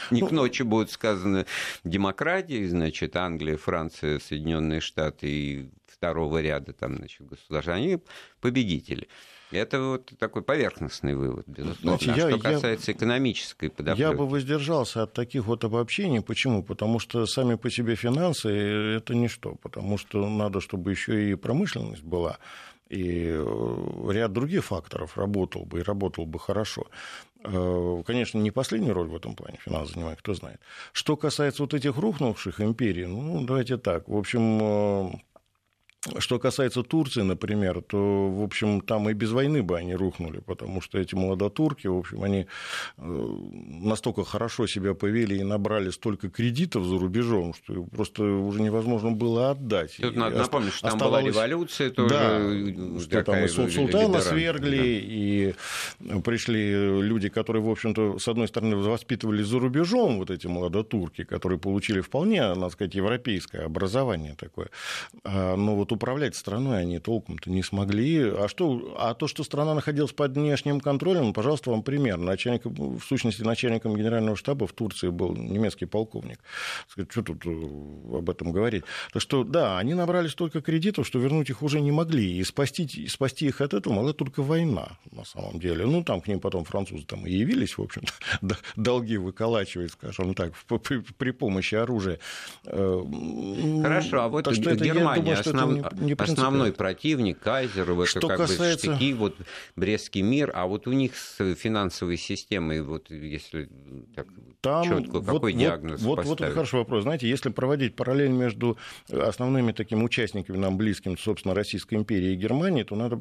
не 0.09 0.21
к 0.21 0.31
ночи 0.31 0.63
будут 0.63 0.91
сказаны 0.91 1.45
демократии, 1.83 2.65
значит, 2.65 3.15
Англия, 3.15 3.57
Франция, 3.57 4.19
Соединенные 4.19 4.79
Штаты 4.79 5.27
и 5.27 5.69
второго 5.85 6.41
ряда 6.41 6.73
там, 6.73 6.97
значит, 6.97 7.27
государства, 7.27 7.73
они 7.73 7.99
победители. 8.39 9.07
Это 9.51 9.81
вот 9.81 10.13
такой 10.17 10.43
поверхностный 10.43 11.13
вывод, 11.13 11.45
безусловно. 11.45 11.99
Знаете, 12.01 12.11
а 12.11 12.29
я, 12.29 12.35
что 12.37 12.39
касается 12.39 12.91
я, 12.91 12.97
экономической 12.97 13.69
подоплеки. 13.69 13.99
Я 13.99 14.13
бы 14.13 14.25
воздержался 14.25 15.03
от 15.03 15.13
таких 15.13 15.45
вот 15.45 15.63
обобщений. 15.65 16.21
Почему? 16.21 16.63
Потому 16.63 16.99
что 16.99 17.25
сами 17.25 17.55
по 17.55 17.69
себе 17.69 17.95
финансы– 17.95 18.49
это 18.97 19.13
ничто. 19.13 19.55
Потому 19.55 19.97
что 19.97 20.27
надо, 20.29 20.61
чтобы 20.61 20.91
еще 20.91 21.31
и 21.31 21.35
промышленность 21.35 22.03
была 22.03 22.37
и 22.91 23.25
э, 23.25 24.11
ряд 24.11 24.33
других 24.33 24.65
факторов 24.65 25.17
работал 25.17 25.63
бы 25.63 25.79
и 25.79 25.83
работал 25.83 26.25
бы 26.25 26.39
хорошо. 26.39 26.87
Э, 27.43 28.03
конечно, 28.05 28.37
не 28.37 28.51
последнюю 28.51 28.93
роль 28.93 29.07
в 29.07 29.15
этом 29.15 29.35
плане 29.35 29.57
финансы 29.63 29.93
занимает, 29.93 30.19
кто 30.19 30.33
знает. 30.33 30.59
Что 30.93 31.17
касается 31.17 31.63
вот 31.63 31.73
этих 31.73 31.97
рухнувших 31.97 32.61
империй, 32.61 33.05
ну, 33.05 33.43
давайте 33.45 33.77
так. 33.77 34.07
В 34.07 34.15
общем, 34.15 34.59
э, 34.61 35.11
что 36.17 36.39
касается 36.39 36.81
Турции, 36.81 37.21
например, 37.21 37.83
то, 37.83 38.29
в 38.29 38.41
общем, 38.41 38.81
там 38.81 39.07
и 39.09 39.13
без 39.13 39.31
войны 39.31 39.61
бы 39.61 39.77
они 39.77 39.93
рухнули, 39.93 40.39
потому 40.39 40.81
что 40.81 40.97
эти 40.97 41.13
молодотурки, 41.13 41.85
в 41.85 41.97
общем, 41.97 42.23
они 42.23 42.47
э, 42.97 43.35
настолько 43.81 44.23
хорошо 44.23 44.65
себя 44.65 44.95
повели 44.95 45.37
и 45.37 45.43
набрали 45.43 45.91
столько 45.91 46.29
кредитов 46.29 46.85
за 46.85 46.97
рубежом, 46.97 47.53
что 47.53 47.83
просто 47.83 48.23
уже 48.23 48.61
невозможно 48.61 49.11
было 49.11 49.51
отдать. 49.51 49.97
Тут 50.01 50.15
надо 50.15 50.39
напомнить, 50.39 50.73
что 50.73 50.87
там 50.87 50.95
оставалось... 50.95 51.35
была 51.35 51.45
революция 51.45 51.91
тоже. 51.91 52.15
Да, 52.15 52.99
что 52.99 53.23
там 53.23 53.43
и 53.43 53.47
султана 53.47 54.21
свергли, 54.21 55.53
да. 55.99 56.09
и 56.09 56.21
пришли 56.21 57.01
люди, 57.01 57.29
которые, 57.29 57.61
в 57.61 57.69
общем-то, 57.69 58.17
с 58.17 58.27
одной 58.27 58.47
стороны, 58.47 58.75
воспитывались 58.75 59.45
за 59.45 59.59
рубежом, 59.59 60.17
вот 60.17 60.31
эти 60.31 60.47
молодотурки, 60.47 61.23
которые 61.25 61.59
получили 61.59 62.01
вполне, 62.01 62.41
надо 62.41 62.69
сказать, 62.69 62.95
европейское 62.95 63.65
образование 63.65 64.35
такое. 64.35 64.69
А, 65.23 65.55
но 65.55 65.75
вот 65.75 65.90
управлять 65.91 66.35
страной 66.35 66.81
они 66.81 66.99
толком-то 66.99 67.49
не 67.49 67.63
смогли. 67.63 68.21
А, 68.21 68.47
что, 68.47 68.95
а 68.97 69.13
то, 69.13 69.27
что 69.27 69.43
страна 69.43 69.73
находилась 69.73 70.11
под 70.11 70.35
внешним 70.35 70.79
контролем, 70.79 71.33
пожалуйста, 71.33 71.71
вам 71.71 71.83
пример. 71.83 72.17
Начальник, 72.17 72.65
в 72.65 73.01
сущности, 73.01 73.41
начальником 73.41 73.95
генерального 73.95 74.35
штаба 74.35 74.67
в 74.67 74.73
Турции 74.73 75.09
был 75.09 75.35
немецкий 75.35 75.85
полковник. 75.85 76.39
Что 77.09 77.21
тут 77.21 77.45
э, 77.45 77.49
об 78.17 78.29
этом 78.29 78.51
говорить? 78.51 78.83
Так 79.13 79.21
что, 79.21 79.43
да, 79.43 79.77
они 79.77 79.93
набрали 79.93 80.27
столько 80.27 80.61
кредитов, 80.61 81.07
что 81.07 81.19
вернуть 81.19 81.49
их 81.49 81.61
уже 81.61 81.81
не 81.81 81.91
могли. 81.91 82.37
И 82.37 82.43
спасти, 82.43 83.07
спасти 83.07 83.47
их 83.47 83.61
от 83.61 83.73
этого 83.73 83.93
могла 83.93 84.13
только 84.13 84.43
война, 84.43 84.97
на 85.11 85.25
самом 85.25 85.59
деле. 85.59 85.85
Ну, 85.85 86.03
там 86.03 86.21
к 86.21 86.27
ним 86.27 86.39
потом 86.39 86.63
французы 86.63 87.05
там 87.05 87.25
и 87.25 87.31
явились, 87.31 87.77
в 87.77 87.81
общем-то, 87.81 88.13
долги 88.75 89.17
выколачивать, 89.17 89.91
скажем 89.91 90.33
так, 90.33 90.53
при 91.17 91.31
помощи 91.31 91.75
оружия. 91.75 92.19
Э, 92.65 93.03
Хорошо, 93.81 94.21
а 94.21 94.27
вот 94.27 94.45
так 94.45 94.53
что 94.53 94.75
Германия, 94.75 95.33
это, 95.33 95.49
я 95.49 95.53
думаю, 95.53 95.79
что 95.80 95.80
не 95.93 96.13
основной 96.13 96.71
противник, 96.73 97.39
Кайзер, 97.39 97.89
это 97.91 98.05
что 98.05 98.27
как 98.27 98.37
касается... 98.37 98.87
бы 98.87 98.95
штыки, 98.95 99.13
вот 99.13 99.35
Брестский 99.75 100.21
мир, 100.21 100.51
а 100.53 100.65
вот 100.65 100.87
у 100.87 100.91
них 100.91 101.15
с 101.15 101.55
финансовой 101.55 102.17
системой, 102.17 102.81
вот 102.81 103.09
если 103.09 103.69
так 104.15 104.27
Там 104.61 104.83
четко, 104.83 105.19
вот, 105.19 105.25
какой 105.25 105.53
вот, 105.53 105.59
диагноз 105.59 106.01
вот, 106.01 106.23
вот 106.25 106.41
это 106.41 106.51
хороший 106.51 106.75
вопрос. 106.75 107.03
Знаете, 107.03 107.27
если 107.27 107.49
проводить 107.49 107.95
параллель 107.95 108.31
между 108.31 108.77
основными 109.09 109.71
такими 109.71 110.03
участниками 110.03 110.57
нам 110.57 110.77
близким, 110.77 111.17
собственно, 111.17 111.55
Российской 111.55 111.95
империи 111.95 112.33
и 112.33 112.35
Германии, 112.35 112.83
то 112.83 112.95
надо 112.95 113.19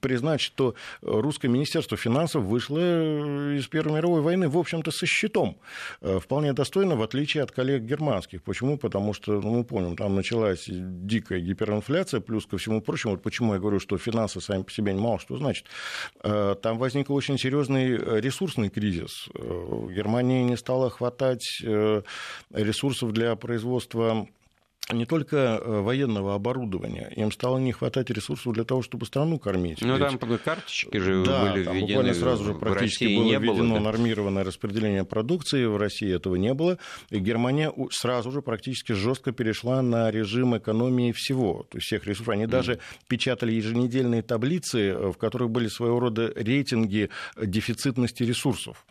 признать, 0.00 0.40
что 0.40 0.74
русское 1.02 1.48
министерство 1.48 1.96
финансов 1.96 2.44
вышло 2.44 3.56
из 3.56 3.66
Первой 3.66 3.96
мировой 3.96 4.22
войны, 4.22 4.48
в 4.48 4.56
общем-то, 4.56 4.90
со 4.90 5.06
счетом. 5.06 5.58
Э, 6.00 6.18
вполне 6.18 6.52
достойно, 6.52 6.96
в 6.96 7.02
отличие 7.02 7.42
от 7.42 7.52
коллег 7.52 7.82
германских. 7.82 8.42
Почему? 8.42 8.78
Потому 8.78 9.12
что, 9.12 9.40
ну, 9.40 9.58
мы 9.58 9.64
помним, 9.64 9.96
там 9.96 10.14
началась 10.14 10.64
дикая 10.68 11.40
гиперинфляция, 11.40 11.89
инфляция, 11.90 12.20
плюс 12.20 12.46
ко 12.46 12.56
всему 12.56 12.80
прочему, 12.80 13.14
вот 13.14 13.22
почему 13.22 13.54
я 13.54 13.60
говорю, 13.60 13.80
что 13.80 13.98
финансы 13.98 14.40
сами 14.40 14.62
по 14.62 14.70
себе 14.70 14.94
мало 14.94 15.18
что 15.18 15.36
значит, 15.36 15.66
э, 16.22 16.54
там 16.62 16.78
возник 16.78 17.10
очень 17.10 17.38
серьезный 17.38 17.92
э, 17.92 18.20
ресурсный 18.20 18.70
кризис. 18.70 19.28
Э, 19.34 19.88
Германии 19.90 20.42
не 20.42 20.56
стало 20.56 20.90
хватать 20.90 21.62
ресурсов 22.50 23.12
для 23.12 23.34
производства 23.36 24.26
не 24.92 25.06
только 25.06 25.36
э, 25.36 25.80
военного 25.80 26.34
оборудования, 26.34 27.12
им 27.16 27.32
стало 27.32 27.58
не 27.58 27.72
хватать 27.72 28.10
ресурсов 28.10 28.52
для 28.54 28.64
того, 28.64 28.82
чтобы 28.82 29.06
страну 29.06 29.38
кормить. 29.38 29.82
Ну, 29.82 29.98
там 29.98 30.18
карточки 30.18 30.96
же 30.96 31.24
да, 31.24 31.52
были 31.52 31.64
там 31.64 31.74
введены. 31.74 31.88
буквально 31.88 32.14
сразу 32.14 32.44
же 32.44 32.54
практически 32.54 33.16
было 33.16 33.24
не 33.24 33.36
введено 33.36 33.74
было, 33.74 33.74
да? 33.74 33.80
нормированное 33.80 34.44
распределение 34.44 35.04
продукции, 35.04 35.64
в 35.64 35.76
России 35.76 36.14
этого 36.14 36.36
не 36.36 36.54
было, 36.54 36.78
и 37.10 37.18
Германия 37.18 37.72
сразу 37.90 38.30
же 38.30 38.42
практически 38.42 38.92
жестко 38.92 39.32
перешла 39.32 39.82
на 39.82 40.10
режим 40.10 40.56
экономии 40.56 41.12
всего, 41.12 41.66
то 41.70 41.78
есть 41.78 41.86
всех 41.86 42.06
ресурсов. 42.06 42.30
Они 42.30 42.44
mm. 42.44 42.48
даже 42.48 42.78
печатали 43.08 43.52
еженедельные 43.52 44.22
таблицы, 44.22 44.94
в 44.94 45.14
которых 45.14 45.50
были 45.50 45.68
своего 45.68 46.00
рода 46.00 46.32
рейтинги 46.34 47.10
дефицитности 47.36 48.22
ресурсов. 48.22 48.84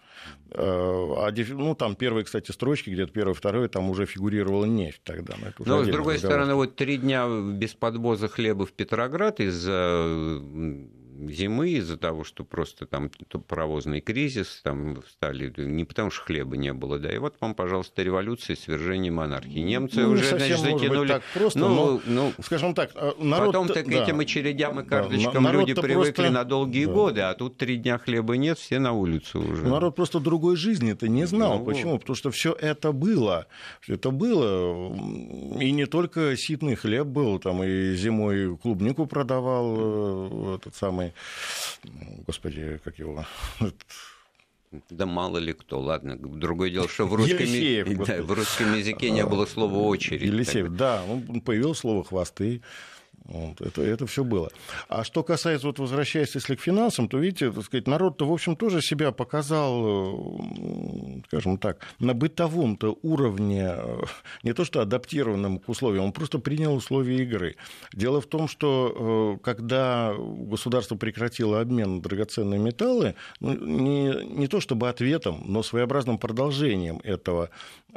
Э, 0.51 0.61
а, 0.61 1.31
ну, 1.49 1.75
там 1.75 1.95
первые, 1.95 2.23
кстати, 2.23 2.51
строчки, 2.51 2.89
где-то 2.89 3.11
первое, 3.11 3.33
второе, 3.33 3.67
там 3.67 3.89
уже 3.89 4.05
фигурировала 4.05 4.65
нефть 4.65 5.01
тогда. 5.03 5.35
Но, 5.39 5.77
Но 5.77 5.83
с 5.83 5.87
другой 5.87 6.15
разговор. 6.15 6.35
стороны, 6.35 6.55
вот 6.55 6.75
три 6.75 6.97
дня 6.97 7.27
без 7.27 7.73
подвоза 7.73 8.27
хлеба 8.27 8.65
в 8.65 8.71
Петроград 8.71 9.39
из-за 9.39 10.41
зимы 11.27 11.69
из-за 11.71 11.97
того, 11.97 12.23
что 12.23 12.43
просто 12.43 12.85
там 12.85 13.09
паровозный 13.47 14.01
кризис, 14.01 14.61
там 14.63 15.03
стали, 15.09 15.53
не 15.57 15.85
потому 15.85 16.11
что 16.11 16.23
хлеба 16.23 16.57
не 16.57 16.73
было, 16.73 16.99
да, 16.99 17.11
и 17.11 17.17
вот 17.17 17.35
вам, 17.39 17.55
пожалуйста, 17.55 18.03
революция, 18.03 18.55
свержение 18.55 19.11
монархии. 19.11 19.59
Немцы 19.59 20.01
ну, 20.01 20.11
уже, 20.11 20.25
значит, 20.37 20.59
затянули... 20.59 21.07
так 21.07 21.23
просто, 21.33 21.59
ну, 21.59 21.69
но, 21.69 22.01
ну, 22.05 22.33
скажем 22.43 22.73
так, 22.73 22.91
а, 22.95 23.15
народ... 23.19 23.47
Потом 23.47 23.67
так 23.67 23.87
да, 23.87 24.03
этим 24.03 24.19
очередям 24.19 24.79
и 24.79 24.85
карточкам 24.85 25.43
да, 25.43 25.51
люди 25.51 25.73
привыкли 25.73 26.11
просто... 26.11 26.31
на 26.31 26.43
долгие 26.43 26.85
да. 26.85 26.93
годы, 26.93 27.21
а 27.21 27.33
тут 27.33 27.57
три 27.57 27.77
дня 27.77 27.97
хлеба 27.97 28.37
нет, 28.37 28.57
все 28.57 28.79
на 28.79 28.93
улицу 28.93 29.41
уже. 29.41 29.67
Народ 29.67 29.95
просто 29.95 30.19
другой 30.19 30.55
жизни 30.55 30.91
это 30.91 31.07
не 31.07 31.25
знал. 31.25 31.59
Ну, 31.59 31.65
Почему? 31.65 31.99
Потому 31.99 32.15
что 32.15 32.31
все 32.31 32.53
это 32.53 32.91
было. 32.91 33.47
Это 33.87 34.11
было. 34.11 34.93
И 35.59 35.71
не 35.71 35.85
только 35.85 36.35
ситный 36.37 36.75
хлеб 36.75 37.07
был, 37.07 37.39
там 37.39 37.63
и 37.63 37.95
зимой 37.95 38.57
клубнику 38.57 39.05
продавал 39.05 39.75
э, 39.77 40.55
этот 40.55 40.75
самый 40.75 41.08
господи, 42.25 42.79
как 42.83 42.99
его... 42.99 43.25
Да 44.91 45.07
мало 45.07 45.39
ли 45.39 45.53
кто, 45.53 45.79
ладно. 45.79 46.15
Другое 46.15 46.69
дело, 46.69 46.87
что 46.87 47.05
в 47.07 47.15
русском, 47.15 47.39
Елисеев, 47.39 48.05
да, 48.05 48.21
в 48.21 48.31
русском 48.31 48.77
языке 48.77 49.09
не 49.09 49.25
было 49.25 49.47
слова 49.47 49.79
очередь. 49.87 50.21
Елисеев, 50.21 50.69
да, 50.69 51.03
появилось 51.43 51.79
слово 51.79 52.03
хвосты. 52.03 52.61
Вот, 53.25 53.61
это, 53.61 53.81
это 53.83 54.07
все 54.07 54.23
было. 54.23 54.49
А 54.87 55.03
что 55.03 55.23
касается, 55.23 55.67
вот 55.67 55.77
возвращаясь 55.77 56.33
если 56.33 56.55
к 56.55 56.61
финансам, 56.61 57.07
то, 57.07 57.19
видите, 57.19 57.51
так 57.51 57.63
сказать, 57.63 57.87
народ-то, 57.87 58.25
в 58.25 58.33
общем, 58.33 58.55
тоже 58.55 58.81
себя 58.81 59.11
показал, 59.11 60.41
скажем 61.27 61.57
так, 61.57 61.85
на 61.99 62.13
бытовом-то 62.13 62.97
уровне, 63.03 63.75
не 64.41 64.53
то 64.53 64.65
что 64.65 64.81
адаптированном 64.81 65.59
к 65.59 65.69
условиям, 65.69 66.05
он 66.05 66.11
просто 66.11 66.39
принял 66.39 66.73
условия 66.73 67.17
игры. 67.17 67.55
Дело 67.93 68.19
в 68.19 68.25
том, 68.25 68.47
что 68.47 69.37
э, 69.37 69.43
когда 69.43 70.15
государство 70.17 70.95
прекратило 70.95 71.61
обмен 71.61 71.97
на 71.97 72.01
драгоценные 72.01 72.59
металлы, 72.59 73.15
ну, 73.39 73.53
не, 73.53 74.25
не 74.25 74.47
то 74.47 74.59
чтобы 74.59 74.89
ответом, 74.89 75.43
но 75.45 75.61
своеобразным 75.61 76.17
продолжением 76.17 76.99
этого 77.03 77.51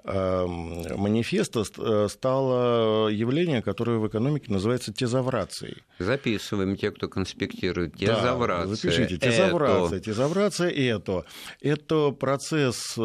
э, 0.04 0.46
манифеста 0.46 1.64
э, 1.78 2.08
стало 2.11 3.08
явление, 3.08 3.62
которое 3.62 3.98
в 3.98 4.06
экономике 4.08 4.52
называется 4.52 4.92
тезаврация 4.92 5.12
тезаврацией. 5.12 5.77
Записываем 5.98 6.77
те, 6.77 6.90
кто 6.90 7.09
конспектирует. 7.09 7.94
Тезаврация. 7.96 8.66
Да, 8.66 8.75
запишите. 8.75 9.16
Тезаврация. 9.18 9.98
Это. 9.98 10.05
Тезаврация 10.05 10.70
это. 10.70 11.25
Это 11.61 12.11
процесс 12.11 12.94
э, 12.96 13.03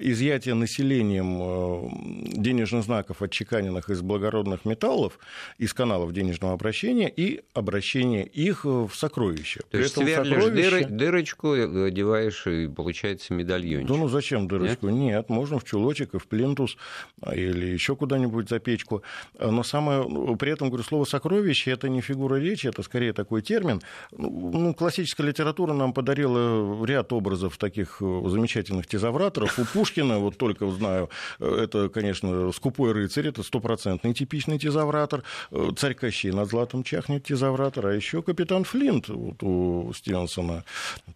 изъятия 0.00 0.54
населением 0.54 1.38
э, 1.40 2.38
денежных 2.38 2.84
знаков, 2.84 3.22
отчеканенных 3.22 3.88
из 3.88 4.02
благородных 4.02 4.64
металлов, 4.64 5.18
из 5.58 5.72
каналов 5.72 6.12
денежного 6.12 6.54
обращения 6.54 7.08
и 7.08 7.42
обращения 7.54 8.24
их 8.24 8.64
в 8.64 8.90
сокровища. 8.92 9.60
То 9.70 9.78
есть 9.78 9.94
сверлишь 9.94 10.42
сокровища... 10.42 10.88
дырочку, 10.88 11.52
одеваешь 11.52 12.46
и 12.46 12.68
получается 12.68 13.32
медальончик. 13.32 13.88
Да 13.88 13.96
ну 13.96 14.08
зачем 14.08 14.48
дырочку? 14.48 14.88
Нет, 14.88 15.14
Нет 15.16 15.28
можно 15.30 15.58
в 15.58 15.64
чулочек 15.64 16.14
и 16.14 16.18
в 16.18 16.26
плинтус 16.26 16.76
а, 17.22 17.34
или 17.34 17.66
еще 17.66 17.96
куда-нибудь 17.96 18.48
за 18.48 18.58
печку. 18.58 19.02
Но 19.38 19.62
самое 19.62 20.04
при 20.36 20.52
этом 20.52 20.63
говорю, 20.68 20.84
слово 20.84 21.04
«сокровище»— 21.04 21.70
это 21.72 21.88
не 21.88 22.00
фигура 22.00 22.36
речи, 22.36 22.66
это 22.66 22.82
скорее 22.82 23.12
такой 23.12 23.42
термин. 23.42 23.80
Ну, 24.12 24.50
ну, 24.52 24.74
классическая 24.74 25.24
литература 25.26 25.72
нам 25.72 25.92
подарила 25.92 26.84
ряд 26.84 27.12
образов 27.12 27.56
таких 27.58 27.98
э, 28.00 28.22
замечательных 28.28 28.86
тезавраторов. 28.86 29.58
У 29.58 29.64
Пушкина, 29.64 30.18
вот 30.18 30.36
только 30.36 30.70
знаю, 30.70 31.10
э, 31.40 31.60
это, 31.64 31.88
конечно, 31.88 32.52
«Скупой 32.52 32.92
рыцарь», 32.92 33.28
это 33.28 33.42
стопроцентный 33.42 34.14
типичный 34.14 34.58
тезавратор. 34.58 35.22
Э, 35.50 35.70
«Царь 35.76 35.94
Кощей 35.94 36.32
над 36.32 36.48
златом 36.48 36.82
чахнет» 36.82 37.24
тезавратор, 37.24 37.86
а 37.86 37.94
еще 37.94 38.22
«Капитан 38.22 38.64
Флинт» 38.64 39.08
вот 39.08 39.42
у 39.42 39.92
Стивенсона, 39.94 40.64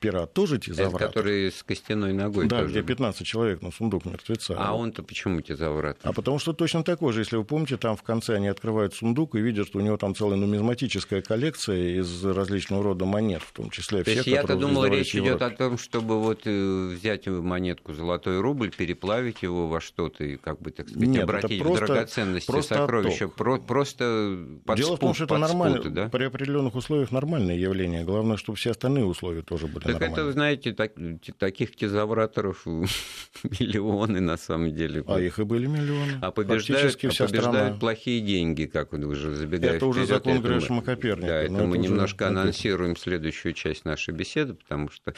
«Пират», 0.00 0.32
тоже 0.32 0.58
тезавратор. 0.58 1.02
Это 1.02 1.08
который 1.08 1.50
с 1.50 1.62
костяной 1.62 2.12
ногой 2.12 2.46
Да, 2.48 2.60
тоже. 2.60 2.70
где 2.70 2.82
15 2.82 3.26
человек 3.26 3.62
на 3.62 3.70
сундук 3.70 4.04
мертвеца. 4.04 4.54
А 4.58 4.74
он-то 4.74 5.02
почему 5.02 5.40
тезавратор? 5.40 6.00
А 6.02 6.12
потому 6.12 6.38
что 6.38 6.52
точно 6.52 6.82
такой 6.82 7.12
же, 7.12 7.20
если 7.20 7.36
вы 7.36 7.44
помните, 7.44 7.76
там 7.76 7.96
в 7.96 8.02
конце 8.02 8.36
они 8.36 8.48
открывают 8.48 8.94
сундук 8.94 9.34
и 9.38 9.42
видят, 9.42 9.68
что 9.68 9.78
у 9.78 9.80
него 9.80 9.96
там 9.96 10.14
целая 10.14 10.36
нумизматическая 10.36 11.22
коллекция 11.22 12.00
из 12.00 12.24
различного 12.24 12.82
рода 12.82 13.04
монет, 13.04 13.42
в 13.42 13.52
том 13.52 13.70
числе 13.70 14.04
То 14.04 14.10
есть 14.10 14.26
я-то 14.26 14.56
думал, 14.56 14.86
речь 14.86 15.14
идет 15.14 15.42
о 15.42 15.50
том, 15.50 15.78
чтобы 15.78 16.20
вот 16.20 16.42
э, 16.44 16.88
взять 16.88 17.26
монетку 17.26 17.94
золотой 17.94 18.40
рубль, 18.40 18.70
переплавить 18.70 19.42
его 19.42 19.68
во 19.68 19.80
что-то 19.80 20.24
и, 20.24 20.36
как 20.36 20.60
бы, 20.60 20.70
так 20.70 20.88
сказать, 20.88 21.08
Нет, 21.08 21.24
обратить 21.24 21.62
просто, 21.62 21.84
в 21.84 21.86
драгоценности, 21.86 22.46
просто 22.46 22.74
сокровища. 22.74 23.28
Про, 23.28 23.58
просто 23.58 24.38
под 24.64 24.76
Дело 24.76 24.86
спут, 24.88 24.98
в 24.98 25.00
том, 25.00 25.14
что 25.14 25.24
это 25.24 25.38
нормально, 25.38 25.82
да? 25.90 26.08
при 26.08 26.24
определенных 26.24 26.74
условиях 26.74 27.10
нормальное 27.10 27.56
явление. 27.56 28.04
Главное, 28.04 28.36
чтобы 28.36 28.58
все 28.58 28.70
остальные 28.70 29.04
условия 29.04 29.42
тоже 29.42 29.66
были 29.66 29.84
так 29.84 30.00
нормальные. 30.00 30.12
это, 30.12 30.32
знаете, 30.32 30.72
так, 30.72 30.92
таких 31.38 31.76
тезавраторов 31.76 32.66
миллионы 33.42 34.20
на 34.20 34.36
самом 34.36 34.74
деле. 34.74 35.04
А 35.06 35.20
их 35.20 35.38
и 35.38 35.44
были 35.44 35.66
миллионы. 35.66 36.18
А 36.20 36.30
побеждают, 36.30 36.94
а 36.94 37.26
побеждают 37.26 37.80
плохие 37.80 38.20
деньги, 38.20 38.64
как 38.64 38.92
вы 38.92 39.06
уже 39.06 39.27
забегаете 39.34 39.76
это 39.76 39.86
уже 39.86 40.04
вперед, 40.04 40.24
закон 40.24 40.40
Грэшема 40.40 40.82
Коперника. 40.82 41.26
Да, 41.26 41.42
это 41.42 41.52
мы 41.52 41.76
это 41.76 41.78
немножко 41.78 42.24
уже... 42.24 42.32
анонсируем 42.32 42.96
следующую 42.96 43.52
часть 43.52 43.84
нашей 43.84 44.14
беседы, 44.14 44.54
потому 44.54 44.90
что, 44.90 45.14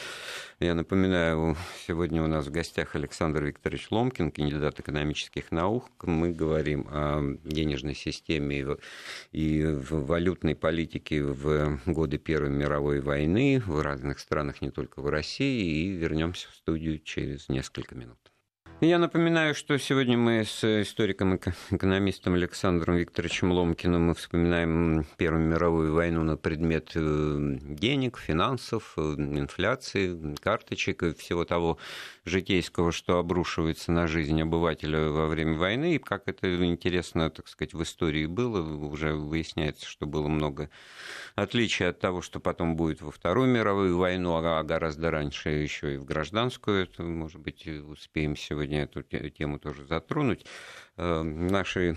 я 0.59 0.75
напоминаю, 0.75 1.57
сегодня 1.87 2.23
у 2.23 2.27
нас 2.27 2.47
в 2.47 2.51
гостях 2.51 2.95
Александр 2.95 3.45
Викторович 3.45 3.91
Ломкин, 3.91 4.31
кандидат 4.31 4.81
экономических 4.81 5.51
наук. 5.53 5.91
Мы 6.03 6.33
говорим 6.33 6.87
о 6.91 7.23
денежной 7.45 7.95
системе 7.95 8.77
и 9.33 9.65
в 9.65 10.07
валютной 10.07 10.55
политике 10.55 11.23
в 11.23 11.81
годы 11.87 12.19
Первой 12.19 12.51
мировой 12.51 13.01
войны 13.01 13.63
в 13.65 13.81
разных 13.81 14.19
странах, 14.19 14.63
не 14.63 14.71
только 14.71 15.01
в 15.01 15.09
России, 15.09 15.87
и 15.87 15.89
вернемся 15.91 16.49
в 16.51 16.55
студию 16.55 16.99
через 16.99 17.49
несколько 17.49 17.95
минут. 17.95 18.19
Я 18.83 18.99
напоминаю, 18.99 19.55
что 19.55 19.77
сегодня 19.77 20.17
мы 20.17 20.43
с 20.43 20.65
историком-экономистом 20.65 22.33
Александром 22.33 22.97
Викторовичем 22.97 23.53
Ломкиным 23.53 24.07
мы 24.07 24.15
вспоминаем 24.15 25.05
Первую 25.19 25.45
мировую 25.45 25.93
войну 25.93 26.23
на 26.23 26.39
предмет 26.39 26.93
э, 26.95 27.59
денег, 27.61 28.17
финансов, 28.17 28.95
э, 28.97 29.01
инфляции, 29.03 30.35
карточек 30.41 31.03
и 31.03 31.13
всего 31.13 31.45
того 31.45 31.77
житейского, 32.25 32.91
что 32.91 33.19
обрушивается 33.19 33.93
на 33.93 34.07
жизнь 34.07 34.41
обывателя 34.41 35.11
во 35.11 35.27
время 35.27 35.59
войны. 35.59 35.97
И 35.97 35.99
как 35.99 36.23
это 36.27 36.65
интересно, 36.65 37.29
так 37.29 37.49
сказать, 37.49 37.75
в 37.75 37.83
истории 37.83 38.25
было, 38.25 38.63
уже 38.63 39.13
выясняется, 39.13 39.85
что 39.85 40.07
было 40.07 40.29
много 40.29 40.71
отличий 41.35 41.87
от 41.87 42.01
того, 42.01 42.23
что 42.23 42.41
потом 42.41 42.77
будет 42.77 43.03
во 43.03 43.11
Вторую 43.11 43.49
мировую 43.49 43.99
войну, 43.99 44.37
а 44.37 44.63
гораздо 44.63 45.11
раньше 45.11 45.51
еще 45.51 45.97
и 45.97 45.99
в 45.99 46.07
гражданскую. 46.07 46.85
Это, 46.85 47.03
может 47.03 47.43
быть, 47.43 47.67
успеем 47.67 48.37
сегодня 48.37 48.70
сегодня 48.71 48.83
эту 48.83 49.03
тему 49.31 49.59
тоже 49.59 49.85
затронуть. 49.87 50.47
Э, 50.97 51.23
наши 51.23 51.97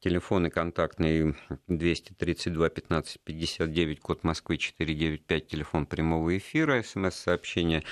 телефоны 0.00 0.50
контактные 0.50 1.34
232 1.68 2.68
15 2.68 3.20
59, 3.20 4.00
код 4.00 4.24
Москвы 4.24 4.58
495, 4.58 5.46
телефон 5.46 5.86
прямого 5.86 6.36
эфира, 6.36 6.82
смс-сообщение, 6.82 7.82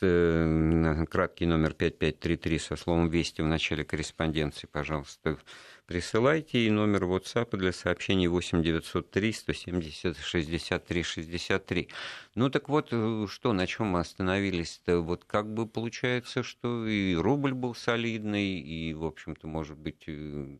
э, 0.00 1.04
краткий 1.08 1.46
номер 1.46 1.74
5533 1.74 2.58
со 2.58 2.76
словом 2.76 3.08
«Вести» 3.08 3.42
в 3.42 3.46
начале 3.46 3.84
корреспонденции, 3.84 4.66
пожалуйста, 4.66 5.38
присылайте. 5.86 6.66
И 6.66 6.70
номер 6.70 7.04
WhatsApp 7.04 7.56
для 7.56 7.72
сообщений 7.72 8.26
8 8.26 8.62
903 8.62 9.32
170 9.32 10.18
63 10.18 11.02
63. 11.02 11.88
Ну 12.34 12.50
так 12.50 12.68
вот, 12.68 12.88
э, 12.92 13.26
что, 13.28 13.52
на 13.52 13.66
чем 13.66 13.88
мы 13.88 14.00
остановились-то? 14.00 15.00
Вот 15.00 15.24
как 15.24 15.52
бы 15.52 15.66
получается, 15.66 16.42
что 16.42 16.86
и 16.86 17.14
рубль 17.14 17.54
был 17.54 17.74
солидный, 17.74 18.60
и, 18.60 18.94
в 18.94 19.04
общем-то, 19.04 19.46
может 19.46 19.78
быть, 19.78 20.04
э, 20.06 20.56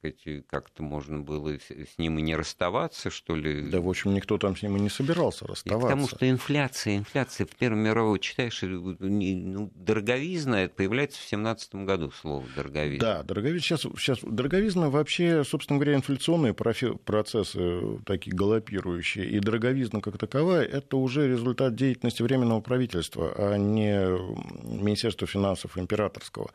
сказать, 0.00 0.46
как-то 0.46 0.82
можно 0.82 1.20
было 1.20 1.58
с 1.58 1.98
ним 1.98 2.18
и 2.18 2.22
не 2.22 2.34
расставаться, 2.34 3.10
что 3.10 3.36
ли. 3.36 3.70
Да, 3.70 3.80
в 3.80 3.88
общем, 3.88 4.14
никто 4.14 4.38
там 4.38 4.56
с 4.56 4.62
ним 4.62 4.76
и 4.76 4.80
не 4.80 4.88
собирался 4.88 5.46
расставаться. 5.46 5.86
И 5.86 5.90
потому 5.90 6.08
что 6.08 6.28
инфляция, 6.28 6.96
инфляция 6.96 7.46
в 7.46 7.54
Первую 7.56 7.82
мировую, 7.82 8.18
читаешь, 8.18 8.62
ну, 8.62 9.70
дороговизна, 9.74 10.64
это 10.64 10.74
появляется 10.74 11.20
в 11.20 11.24
семнадцатом 11.24 11.84
году 11.84 12.10
слово 12.10 12.44
дороговизна. 12.56 13.16
Да, 13.16 13.22
дороговизна, 13.22 13.60
сейчас, 13.60 13.82
сейчас 13.82 14.18
дороговизна 14.22 14.88
вообще, 14.90 15.44
собственно 15.44 15.78
говоря, 15.78 15.96
инфляционные 15.96 16.54
процессы 16.54 18.00
такие 18.06 18.34
галопирующие, 18.34 19.28
и 19.28 19.38
дороговизна 19.38 20.00
как 20.00 20.16
таковая, 20.16 20.64
это 20.64 20.96
уже 20.96 21.28
результат 21.28 21.74
деятельности 21.74 22.22
Временного 22.22 22.60
правительства, 22.60 23.34
а 23.36 23.56
не 23.56 24.00
Министерства 24.82 25.26
финансов 25.26 25.76
императорского. 25.76 26.50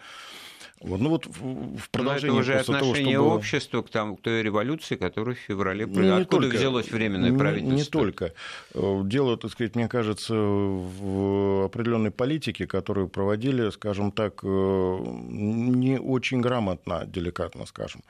Вот, 0.86 1.02
ну 1.02 1.10
вот 1.10 1.26
в 1.26 1.90
продолжение 1.90 2.36
Но 2.36 2.42
это 2.42 2.52
уже 2.52 2.54
отношение 2.60 3.16
того, 3.16 3.28
что 3.28 3.36
общества 3.38 3.82
к, 3.82 3.90
там, 3.90 4.16
к 4.16 4.22
той 4.22 4.44
революции, 4.44 4.96
которая 4.96 5.36
в 5.36 5.40
феврале... 5.40 5.88
Ну, 5.88 6.16
Откуда 6.16 6.44
только, 6.44 6.58
взялось 6.58 6.92
временное 6.92 7.32
не, 7.32 7.38
правительство? 7.38 7.76
Не 7.76 7.84
только. 7.84 8.34
Э, 8.76 9.02
дело, 9.04 9.36
так 9.38 9.52
сказать, 9.52 9.76
мне 9.76 9.88
кажется, 9.88 10.36
в 10.36 11.66
определенной 11.66 12.12
политике, 12.12 12.68
которую 12.68 13.08
проводили, 13.08 13.72
скажем 13.72 14.12
так, 14.12 14.42
э, 14.44 14.48
не 14.48 15.98
очень 16.00 16.42
грамотно, 16.42 17.06
деликатно 17.08 17.66
скажем. 17.66 18.02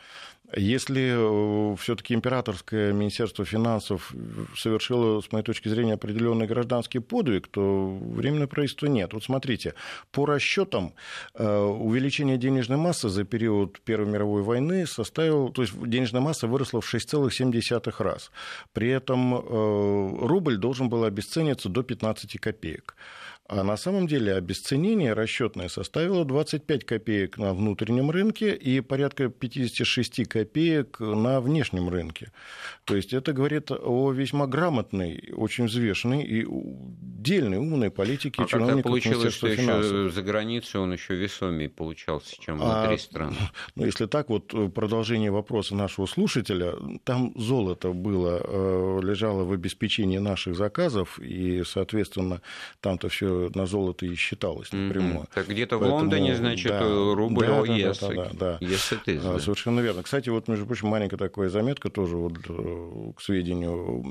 Если 0.55 1.13
э, 1.13 1.75
все-таки 1.77 2.13
императорское 2.13 2.93
министерство 2.93 3.45
финансов 3.45 4.13
совершило, 4.57 5.21
с 5.21 5.31
моей 5.31 5.45
точки 5.45 5.69
зрения, 5.69 5.93
определенный 5.93 6.47
гражданский 6.47 6.99
подвиг, 6.99 7.47
то 7.47 7.95
временное 8.01 8.47
правительства 8.47 8.87
нет. 8.87 9.13
Вот 9.13 9.23
смотрите, 9.23 9.75
по 10.11 10.25
расчетам 10.25 10.93
увеличение 11.33 12.37
денег 12.37 12.55
денежная 12.55 12.77
масса 12.77 13.09
за 13.09 13.25
период 13.25 13.81
Первой 13.81 14.07
мировой 14.07 14.41
войны 14.41 14.87
составила, 14.87 15.51
то 15.51 15.61
есть 15.61 15.73
денежная 15.77 16.21
масса 16.21 16.47
выросла 16.47 16.79
в 16.79 16.93
6,7 16.93 18.03
раз. 18.03 18.31
При 18.73 18.89
этом 18.89 19.35
э, 19.35 20.27
рубль 20.27 20.57
должен 20.57 20.87
был 20.89 21.03
обесцениться 21.03 21.69
до 21.69 21.83
15 21.83 22.39
копеек. 22.39 22.95
А 23.47 23.63
на 23.63 23.77
самом 23.77 24.07
деле 24.07 24.33
обесценение 24.33 25.13
расчетное 25.13 25.67
составило 25.67 26.25
25 26.25 26.83
копеек 26.83 27.37
на 27.37 27.53
внутреннем 27.53 28.09
рынке 28.09 28.55
и 28.55 28.81
порядка 28.81 29.29
56 29.29 30.27
копеек 30.27 30.99
на 30.99 31.39
внешнем 31.41 31.89
рынке. 31.89 32.31
То 32.85 32.95
есть 32.95 33.13
это 33.13 33.33
говорит 33.33 33.69
о 33.69 34.11
весьма 34.11 34.47
грамотной, 34.47 35.31
очень 35.35 35.65
взвешенной 35.65 36.23
и 36.23 36.47
дельной, 36.47 37.57
умной 37.57 37.91
политике 37.91 38.41
а 38.41 38.45
чиновников 38.47 38.81
как 38.81 38.89
получилось, 38.89 39.33
что 39.35 39.47
еще 39.47 40.09
за 40.09 40.21
границей 40.23 40.79
он 40.79 40.93
еще 40.93 41.13
весомее 41.13 41.69
получался, 41.69 42.35
чем 42.39 42.57
внутри 42.57 42.95
а, 42.95 42.97
страны? 42.97 43.35
Ну, 43.75 43.85
если 43.85 44.07
так, 44.07 44.29
вот 44.29 44.55
продолжение 44.73 45.29
вопроса 45.29 45.75
нашего 45.75 46.07
слушателя, 46.07 46.73
там 47.03 47.31
золото 47.35 47.91
было, 47.91 48.41
э, 48.43 48.99
лежало 49.03 49.43
в 49.43 49.51
обеспечении 49.51 50.17
наших 50.17 50.55
заказов, 50.55 51.19
и, 51.19 51.63
соответственно, 51.63 52.41
там-то 52.79 53.09
все 53.09 53.34
на 53.53 53.65
золото 53.65 54.05
и 54.05 54.15
считалось 54.15 54.71
напрямую. 54.71 55.25
Mm-hmm. 55.25 55.29
Так 55.33 55.47
где-то 55.47 55.79
Поэтому, 55.79 55.97
в 55.97 56.01
Лондоне, 56.01 56.35
значит, 56.35 56.71
да, 56.71 57.13
рубль 57.15 57.45
да, 57.45 57.61
ОЕС. 57.61 57.99
Да, 57.99 58.07
да, 58.07 58.15
да, 58.15 58.29
да. 58.33 58.57
Yes, 58.61 59.21
да. 59.21 59.39
Совершенно 59.39 59.79
верно. 59.79 60.03
Кстати, 60.03 60.29
вот, 60.29 60.47
между 60.47 60.65
прочим, 60.65 60.87
маленькая 60.87 61.17
такая 61.17 61.49
заметка 61.49 61.89
тоже 61.89 62.15
вот, 62.15 62.33
э, 62.47 63.11
к 63.15 63.21
сведению. 63.21 64.03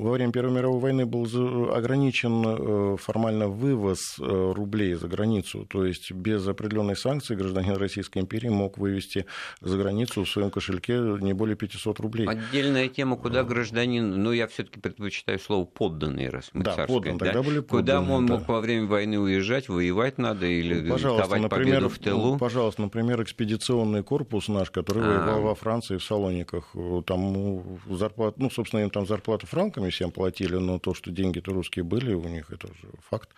Во 0.00 0.12
время 0.12 0.32
Первой 0.32 0.52
мировой 0.52 0.80
войны 0.80 1.06
был 1.06 1.26
ограничен 1.72 2.44
э, 2.46 2.96
формально 2.98 3.48
вывоз 3.48 4.16
э, 4.18 4.52
рублей 4.54 4.94
за 4.94 5.08
границу. 5.08 5.66
То 5.68 5.84
есть 5.84 6.12
без 6.12 6.46
определенной 6.46 6.96
санкции 6.96 7.34
гражданин 7.34 7.76
Российской 7.76 8.18
империи 8.18 8.48
мог 8.48 8.78
вывести 8.78 9.26
за 9.60 9.76
границу 9.78 10.24
в 10.24 10.28
своем 10.28 10.50
кошельке 10.50 10.94
не 11.20 11.32
более 11.32 11.56
500 11.56 12.00
рублей. 12.00 12.26
Отдельная 12.26 12.88
тема, 12.88 13.16
куда 13.16 13.44
гражданин, 13.44 14.22
ну, 14.22 14.32
я 14.32 14.46
все-таки 14.46 14.80
предпочитаю 14.80 15.38
слово 15.38 15.64
подданный, 15.64 16.28
раз 16.28 16.50
мы 16.52 16.64
да, 16.64 16.74
царское, 16.74 16.94
поддан, 16.94 17.18
да? 17.18 17.26
тогда 17.26 17.42
были 17.42 17.60
подданные, 17.60 18.06
Куда 18.06 18.14
он 18.14 18.26
да. 18.26 18.34
мог 18.34 18.46
во 18.60 18.62
время 18.62 18.86
войны 18.86 19.18
уезжать, 19.18 19.68
воевать 19.68 20.18
надо 20.18 20.46
или 20.46 20.80
ну, 20.80 20.92
пожалуйста, 20.92 21.24
давать 21.24 21.42
например, 21.42 21.74
победу 21.76 21.88
в 21.88 21.98
тылу? 21.98 22.32
Ну, 22.32 22.38
пожалуйста, 22.38 22.82
например, 22.82 23.22
экспедиционный 23.22 24.02
корпус 24.02 24.48
наш, 24.48 24.70
который 24.70 25.02
А-а-а. 25.02 25.24
воевал 25.24 25.42
во 25.42 25.54
Франции, 25.54 25.96
в 25.96 26.04
Салониках, 26.04 26.74
там 27.06 27.32
ну, 27.32 27.78
зарплат, 27.88 28.36
ну, 28.36 28.50
собственно, 28.50 28.80
им 28.80 28.90
там 28.90 29.06
зарплату 29.06 29.46
франками 29.46 29.88
всем 29.88 30.10
платили, 30.10 30.56
но 30.56 30.78
то, 30.78 30.92
что 30.92 31.10
деньги-то 31.10 31.52
русские 31.52 31.84
были 31.84 32.12
у 32.12 32.28
них, 32.28 32.52
это 32.52 32.68
же 32.68 32.88
факт. 33.08 33.30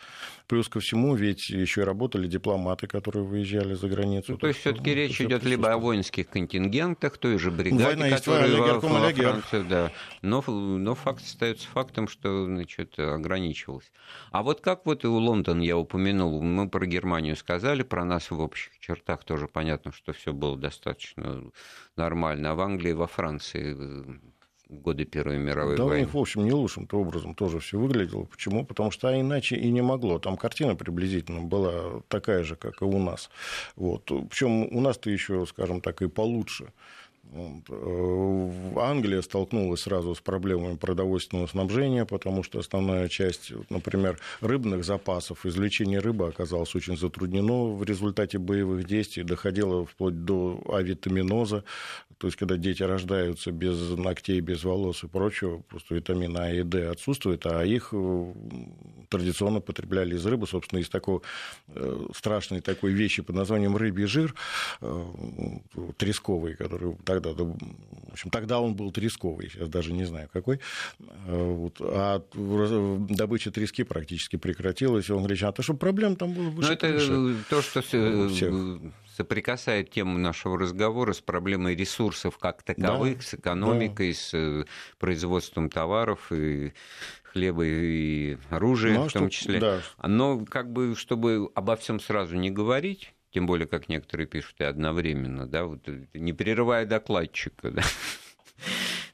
Плюс 0.49 0.69
ко 0.69 0.81
всему, 0.81 1.15
ведь 1.15 1.51
еще 1.51 1.83
и 1.83 1.85
работали 1.85 2.27
дипломаты, 2.27 2.89
которые 2.89 3.25
выезжали 3.25 3.75
за 3.75 3.89
границу. 3.89 4.33
Ну, 4.33 4.39
то 4.39 4.49
есть 4.49 4.61
все-таки 4.61 4.93
речь 4.93 5.21
идет 5.21 5.45
либо 5.45 5.73
о 5.73 5.79
воинских 5.79 6.29
контингентах, 6.29 7.17
той 7.19 7.39
же 7.39 7.53
бригаде, 7.53 7.85
Война 7.85 8.11
которая 8.11 8.57
во, 8.57 8.81
во 8.81 9.13
Франции, 9.13 9.65
да. 9.69 9.93
Но, 10.21 10.43
но 10.49 10.95
факт 10.97 11.23
остается 11.23 11.69
фактом, 11.69 12.09
что 12.09 12.45
значит, 12.45 12.99
ограничивалось. 12.99 13.91
А 14.33 14.43
вот 14.43 14.61
как 14.61 14.85
вот 14.85 15.05
и 15.13 15.15
у 15.15 15.19
Лондона 15.19 15.63
я 15.63 15.77
упомянул, 15.77 16.43
мы 16.43 16.69
про 16.69 16.87
Германию 16.87 17.37
сказали, 17.37 17.83
про 17.83 18.05
нас 18.05 18.31
в 18.31 18.41
общих 18.41 18.79
чертах 18.79 19.25
тоже 19.25 19.49
понятно, 19.49 19.93
что 19.93 20.13
все 20.13 20.33
было 20.33 20.57
достаточно 20.57 21.45
нормально. 21.97 22.51
А 22.51 22.55
в 22.55 22.61
Англии, 22.61 22.93
во 22.93 23.07
Франции 23.07 23.77
э, 23.79 24.05
в 24.73 24.81
годы 24.81 25.05
Первой 25.05 25.39
мировой 25.39 25.77
да, 25.77 25.85
войны. 25.85 25.97
у 25.97 26.05
них, 26.07 26.15
в 26.15 26.19
общем, 26.19 26.45
не 26.45 26.53
лучшим-то 26.53 26.99
образом 26.99 27.35
тоже 27.35 27.59
все 27.61 27.79
выглядело. 27.79 28.25
Почему? 28.25 28.65
Потому 28.65 28.91
что 28.91 29.21
иначе 29.21 29.57
и 29.57 29.71
не 29.71 29.83
могло. 29.83 30.19
Там 30.19 30.37
картина 30.37 30.75
приблизительно 30.75 31.43
была 31.43 32.01
такая 32.09 32.43
же, 32.43 32.57
как 32.57 32.81
и 32.81 32.85
у 32.85 32.99
нас. 32.99 33.31
Вот. 33.77 34.05
Причем 34.31 34.75
у 34.75 34.81
нас-то 34.81 35.11
еще, 35.11 35.45
скажем 35.47 35.81
так, 35.81 36.03
и 36.03 36.09
получше. 36.09 36.73
Э, 37.25 38.51
Англия 38.77 39.23
столкнулась 39.23 39.83
сразу 39.83 40.15
с 40.15 40.21
проблемами 40.21 40.77
продовольственного 40.77 41.47
снабжения, 41.47 42.05
потому 42.05 42.43
что 42.43 42.59
основная 42.59 43.09
часть, 43.09 43.53
например, 43.71 44.19
рыбных 44.41 44.85
запасов, 44.85 45.47
извлечение 45.47 46.01
рыбы 46.01 46.29
оказалось 46.29 46.75
очень 46.75 46.97
затруднено 46.97 47.75
в 47.75 47.83
результате 47.85 48.39
боевых 48.39 48.87
действий, 48.87 49.23
доходило 49.23 49.87
вплоть 49.87 50.25
до 50.25 50.61
авитаминоза, 50.69 51.65
то 52.19 52.27
есть 52.27 52.37
когда 52.37 52.57
дети 52.57 52.83
рождаются 52.83 53.51
без 53.51 53.79
ногтей, 53.91 54.41
без 54.41 54.65
волос 54.65 55.05
и 55.05 55.07
прочего, 55.07 55.59
просто 55.69 55.95
витамина 55.95 56.45
А 56.45 56.51
и 56.53 56.63
Д 56.63 56.89
отсутствует, 56.89 57.47
а 57.47 57.65
их 57.65 57.91
э, 57.93 58.33
традиционно 59.09 59.61
потребляли 59.61 60.17
из 60.17 60.25
рыбы, 60.27 60.47
собственно, 60.47 60.81
из 60.81 60.89
такой 60.89 61.21
э, 61.69 62.07
страшной 62.15 62.61
такой 62.61 62.93
вещи 62.93 63.23
под 63.23 63.37
названием 63.37 63.77
рыбий 63.77 64.07
жир, 64.07 64.35
тресковый, 65.97 66.55
который 66.55 66.97
тогда, 67.05 67.31
в 67.33 67.57
общем, 68.13 68.31
тогда 68.31 68.61
он 68.61 68.75
был 68.75 68.91
тресковый, 68.93 69.51
сейчас 69.51 69.69
даже 69.69 69.93
не 69.93 70.05
знаю 70.05 70.29
какой, 70.33 70.61
э, 71.01 71.53
вот, 71.53 71.77
а 71.81 72.23
добыча 72.35 73.51
трески 73.51 73.85
практически 73.85 74.37
прекратилась, 74.37 75.09
и 75.09 75.13
он 75.13 75.19
говорит, 75.19 75.43
а 75.43 75.53
то 75.53 75.63
что 75.63 75.75
проблем 75.75 76.17
там 76.17 76.33
было 76.33 76.51
выше 76.51 76.69
Ну, 76.69 76.75
это 76.75 76.89
крыши. 76.89 77.37
то, 77.49 77.63
что 77.63 77.83
всех. 77.83 78.53
Соприкасает 79.17 79.91
тему 79.91 80.19
нашего 80.19 80.59
разговора 80.59 81.13
с 81.13 81.21
проблемой 81.21 81.77
ресурсов 81.77 82.39
как 82.39 82.63
таковых, 82.63 83.19
да, 83.19 83.23
с 83.23 83.35
экономикой, 83.35 84.13
да. 84.13 84.19
с 84.19 84.35
э, 84.35 84.65
производством 84.99 85.69
товаров 85.71 86.33
и 86.33 86.73
хлеба 87.25 87.65
и 87.65 88.37
оружия 88.51 88.95
ну, 88.95 89.05
а 89.05 89.09
в 89.09 89.13
том 89.13 89.31
что, 89.31 89.39
числе. 89.39 89.61
Да. 89.61 89.81
Но 90.03 90.45
как 90.45 90.73
бы, 90.73 90.95
чтобы 90.97 91.51
обо 91.55 91.77
всем 91.77 92.01
сразу 92.01 92.37
не 92.37 92.51
говорить, 92.51 93.15
тем 93.33 93.47
более, 93.47 93.67
как 93.67 93.89
некоторые 93.89 94.27
пишут, 94.27 94.61
и 94.61 94.65
одновременно, 94.65 95.47
да, 95.47 95.65
вот, 95.65 95.89
не 96.13 96.33
перерывая 96.33 96.87
докладчика, 96.87 97.71
да. 97.71 97.83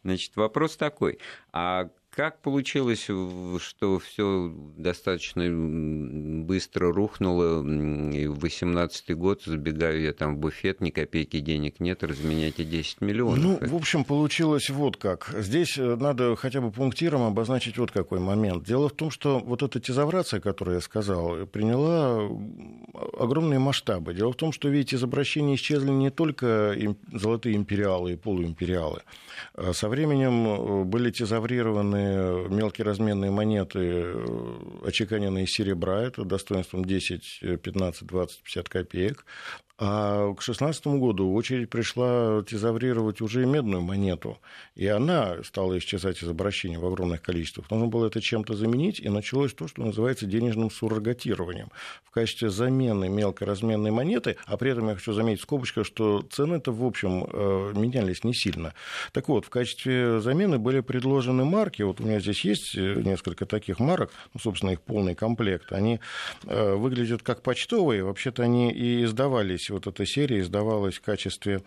Значит, 0.02 0.36
вопрос 0.36 0.76
такой, 0.76 1.18
а 1.52 1.90
как 2.18 2.40
получилось, 2.40 3.04
что 3.04 4.00
все 4.00 4.52
достаточно 4.76 5.44
быстро 6.42 6.92
рухнуло, 6.92 7.62
и 8.10 8.26
в 8.26 8.40
18 8.40 9.16
год, 9.16 9.44
забегаю 9.44 10.02
я 10.02 10.12
там 10.12 10.34
в 10.34 10.38
буфет, 10.40 10.80
ни 10.80 10.90
копейки 10.90 11.38
денег 11.38 11.78
нет, 11.78 12.02
разменяйте 12.02 12.64
10 12.64 13.02
миллионов? 13.02 13.38
Ну, 13.38 13.58
в 13.60 13.72
общем, 13.76 14.02
получилось 14.02 14.68
вот 14.68 14.96
как. 14.96 15.32
Здесь 15.32 15.78
э, 15.78 15.94
надо 15.94 16.34
хотя 16.34 16.60
бы 16.60 16.72
пунктиром 16.72 17.22
обозначить 17.22 17.78
вот 17.78 17.92
какой 17.92 18.18
момент. 18.18 18.64
Дело 18.64 18.88
в 18.88 18.94
том, 18.94 19.12
что 19.12 19.38
вот 19.38 19.62
эта 19.62 19.78
тезаврация, 19.78 20.40
которую 20.40 20.74
я 20.74 20.80
сказал, 20.80 21.46
приняла 21.46 22.28
огромные 23.16 23.60
масштабы. 23.60 24.12
Дело 24.12 24.32
в 24.32 24.36
том, 24.36 24.50
что 24.50 24.68
ведь 24.68 24.92
из 24.92 25.04
обращения 25.04 25.54
исчезли 25.54 25.90
не 25.90 26.10
только 26.10 26.76
золотые 27.12 27.54
империалы 27.54 28.14
и 28.14 28.16
полуимпериалы. 28.16 29.02
А 29.54 29.72
со 29.72 29.88
временем 29.88 30.48
э, 30.48 30.84
были 30.84 31.12
тезаврированы 31.12 32.07
мелкие 32.48 32.84
разменные 32.84 33.30
монеты, 33.30 33.78
э, 33.80 34.56
очеканенные 34.84 35.44
из 35.44 35.52
серебра, 35.52 36.02
это 36.02 36.24
достоинством 36.24 36.84
10, 36.84 37.60
15, 37.62 38.06
20, 38.06 38.42
50 38.42 38.68
копеек. 38.68 39.24
А 39.80 40.34
к 40.34 40.42
16 40.42 40.86
году 40.98 41.32
очередь 41.34 41.70
пришла 41.70 42.42
тезаврировать 42.42 43.20
уже 43.20 43.46
медную 43.46 43.80
монету, 43.80 44.38
и 44.74 44.88
она 44.88 45.36
стала 45.44 45.78
исчезать 45.78 46.20
из 46.20 46.28
обращения 46.28 46.80
в 46.80 46.86
огромных 46.86 47.22
количествах. 47.22 47.70
Нужно 47.70 47.86
было 47.86 48.06
это 48.06 48.20
чем-то 48.20 48.54
заменить, 48.56 48.98
и 48.98 49.08
началось 49.08 49.54
то, 49.54 49.68
что 49.68 49.82
называется 49.82 50.26
денежным 50.26 50.72
суррогатированием. 50.72 51.68
В 52.02 52.10
качестве 52.10 52.50
замены 52.50 53.08
мелкоразменной 53.08 53.92
монеты, 53.92 54.36
а 54.46 54.56
при 54.56 54.72
этом 54.72 54.88
я 54.88 54.96
хочу 54.96 55.12
заметить 55.12 55.42
скобочка, 55.42 55.84
что 55.84 56.22
цены-то, 56.22 56.72
в 56.72 56.84
общем, 56.84 57.28
э, 57.32 57.72
менялись 57.76 58.24
не 58.24 58.34
сильно. 58.34 58.74
Так 59.12 59.28
вот, 59.28 59.44
в 59.44 59.48
качестве 59.48 60.18
замены 60.18 60.58
были 60.58 60.80
предложены 60.80 61.44
марки, 61.44 61.82
вот 61.82 62.00
у 62.00 62.04
меня 62.04 62.18
здесь 62.18 62.44
есть 62.44 62.76
э, 62.76 62.94
несколько 63.04 63.46
таких 63.46 63.78
марок, 63.78 64.10
ну, 64.34 64.40
собственно, 64.40 64.70
их 64.70 64.80
полный 64.80 65.14
комплект, 65.14 65.70
они 65.70 66.00
э, 66.46 66.74
выглядят 66.74 67.22
как 67.22 67.42
почтовые, 67.42 68.02
вообще-то 68.02 68.42
они 68.42 68.72
и 68.72 69.04
издавались, 69.04 69.67
вот 69.70 69.86
эта 69.86 70.06
серия 70.06 70.40
издавалась 70.40 70.96
в 70.96 71.02
качестве 71.02 71.62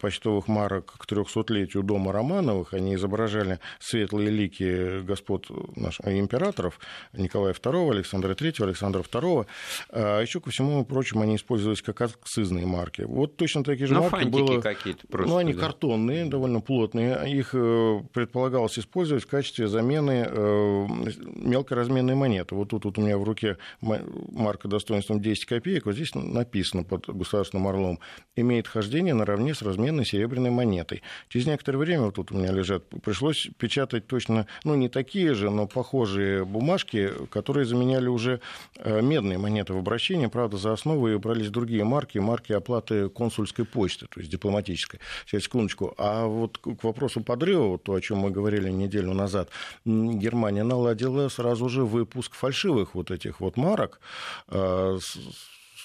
почтовых 0.00 0.48
марок 0.48 0.94
к 0.98 1.06
300-летию 1.06 1.82
дома 1.82 2.12
Романовых, 2.12 2.74
они 2.74 2.94
изображали 2.94 3.58
светлые 3.78 4.30
лики 4.30 5.00
господ 5.02 5.46
наших 5.76 6.06
императоров, 6.06 6.78
Николая 7.12 7.54
II, 7.54 7.90
Александра 7.90 8.34
III, 8.34 8.64
Александра 8.64 9.00
II, 9.02 9.46
а 9.90 10.20
еще, 10.20 10.40
ко 10.40 10.50
всему 10.50 10.84
прочему, 10.84 11.22
они 11.22 11.36
использовались 11.36 11.82
как 11.82 12.00
акцизные 12.00 12.66
марки. 12.66 13.02
Вот 13.02 13.36
точно 13.36 13.64
такие 13.64 13.86
же 13.86 13.94
Но 13.94 14.08
марки 14.08 14.28
было... 14.28 14.60
какие-то 14.60 15.06
просто. 15.06 15.32
Ну, 15.32 15.38
они 15.38 15.54
да. 15.54 15.60
картонные, 15.60 16.26
довольно 16.26 16.60
плотные. 16.60 17.30
Их 17.30 17.50
э, 17.52 18.00
предполагалось 18.12 18.78
использовать 18.78 19.24
в 19.24 19.26
качестве 19.26 19.68
замены 19.68 20.26
э, 20.28 20.86
мелкоразменной 21.34 22.14
монеты. 22.14 22.54
Вот 22.54 22.68
тут 22.70 22.84
вот 22.84 22.98
у 22.98 23.02
меня 23.02 23.18
в 23.18 23.24
руке 23.24 23.56
марка 23.80 24.68
достоинством 24.68 25.20
10 25.20 25.46
копеек, 25.46 25.86
вот 25.86 25.94
здесь 25.94 26.14
написано 26.14 26.84
под 26.84 27.06
государственным 27.26 27.68
орлом, 27.68 27.98
имеет 28.36 28.68
хождение 28.68 29.14
наравне 29.14 29.54
с 29.54 29.62
разменной 29.62 30.04
серебряной 30.04 30.50
монетой. 30.50 31.02
Через 31.28 31.46
некоторое 31.46 31.78
время, 31.78 32.02
вот 32.04 32.14
тут 32.14 32.32
у 32.32 32.36
меня 32.36 32.52
лежат, 32.52 32.84
пришлось 33.02 33.48
печатать 33.58 34.06
точно, 34.06 34.46
ну, 34.64 34.74
не 34.74 34.88
такие 34.88 35.34
же, 35.34 35.50
но 35.50 35.66
похожие 35.66 36.44
бумажки, 36.44 37.10
которые 37.30 37.64
заменяли 37.64 38.08
уже 38.08 38.40
э, 38.76 39.00
медные 39.00 39.38
монеты 39.38 39.72
в 39.72 39.78
обращении. 39.78 40.26
Правда, 40.26 40.56
за 40.56 40.72
основу 40.72 41.18
брались 41.18 41.50
другие 41.50 41.84
марки, 41.84 42.18
марки 42.18 42.52
оплаты 42.52 43.08
консульской 43.08 43.64
почты, 43.64 44.06
то 44.06 44.20
есть 44.20 44.30
дипломатической. 44.30 45.00
Сейчас, 45.26 45.44
секундочку. 45.44 45.94
А 45.98 46.26
вот 46.26 46.58
к 46.58 46.84
вопросу 46.84 47.20
подрыва, 47.22 47.78
то, 47.78 47.94
о 47.94 48.00
чем 48.00 48.18
мы 48.18 48.30
говорили 48.30 48.70
неделю 48.70 49.12
назад, 49.12 49.48
Германия 49.84 50.62
наладила 50.62 51.28
сразу 51.28 51.68
же 51.68 51.84
выпуск 51.84 52.34
фальшивых 52.34 52.94
вот 52.94 53.10
этих 53.10 53.40
вот 53.40 53.56
марок 53.56 54.00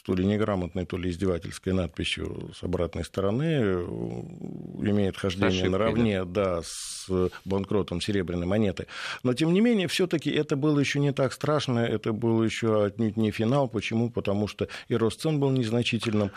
э, 0.02 0.06
то 0.06 0.14
ли 0.14 0.26
неграмотной, 0.26 0.86
то 0.86 0.98
ли 0.98 1.10
издевательской 1.10 1.74
надписью 1.74 2.52
с 2.56 2.64
обратной 2.64 3.04
стороны, 3.04 3.44
э, 3.44 3.84
имеет 4.82 5.18
хождение 5.18 5.50
Ошибки, 5.50 5.70
наравне 5.70 6.26
да. 6.26 6.56
Да, 6.56 6.62
с 6.64 7.10
банкротом 7.46 8.02
серебряной 8.02 8.48
монеты. 8.48 8.88
Но, 9.24 9.34
тем 9.34 9.54
не 9.54 9.62
менее, 9.62 9.88
все 9.88 10.08
таки 10.08 10.30
это 10.30 10.56
было 10.56 10.80
еще 10.80 11.00
не 11.00 11.14
так 11.14 11.34
страшно, 11.34 11.80
это 11.80 12.14
был 12.14 12.44
еще 12.44 12.86
отнюдь 12.86 13.18
не 13.18 13.32
финал. 13.32 13.68
Почему? 13.68 14.10
Потому 14.10 14.48
что 14.48 14.68
и 14.88 14.96
рост 14.96 15.22
цен 15.22 15.40
был 15.40 15.52
незначительным. 15.52 16.32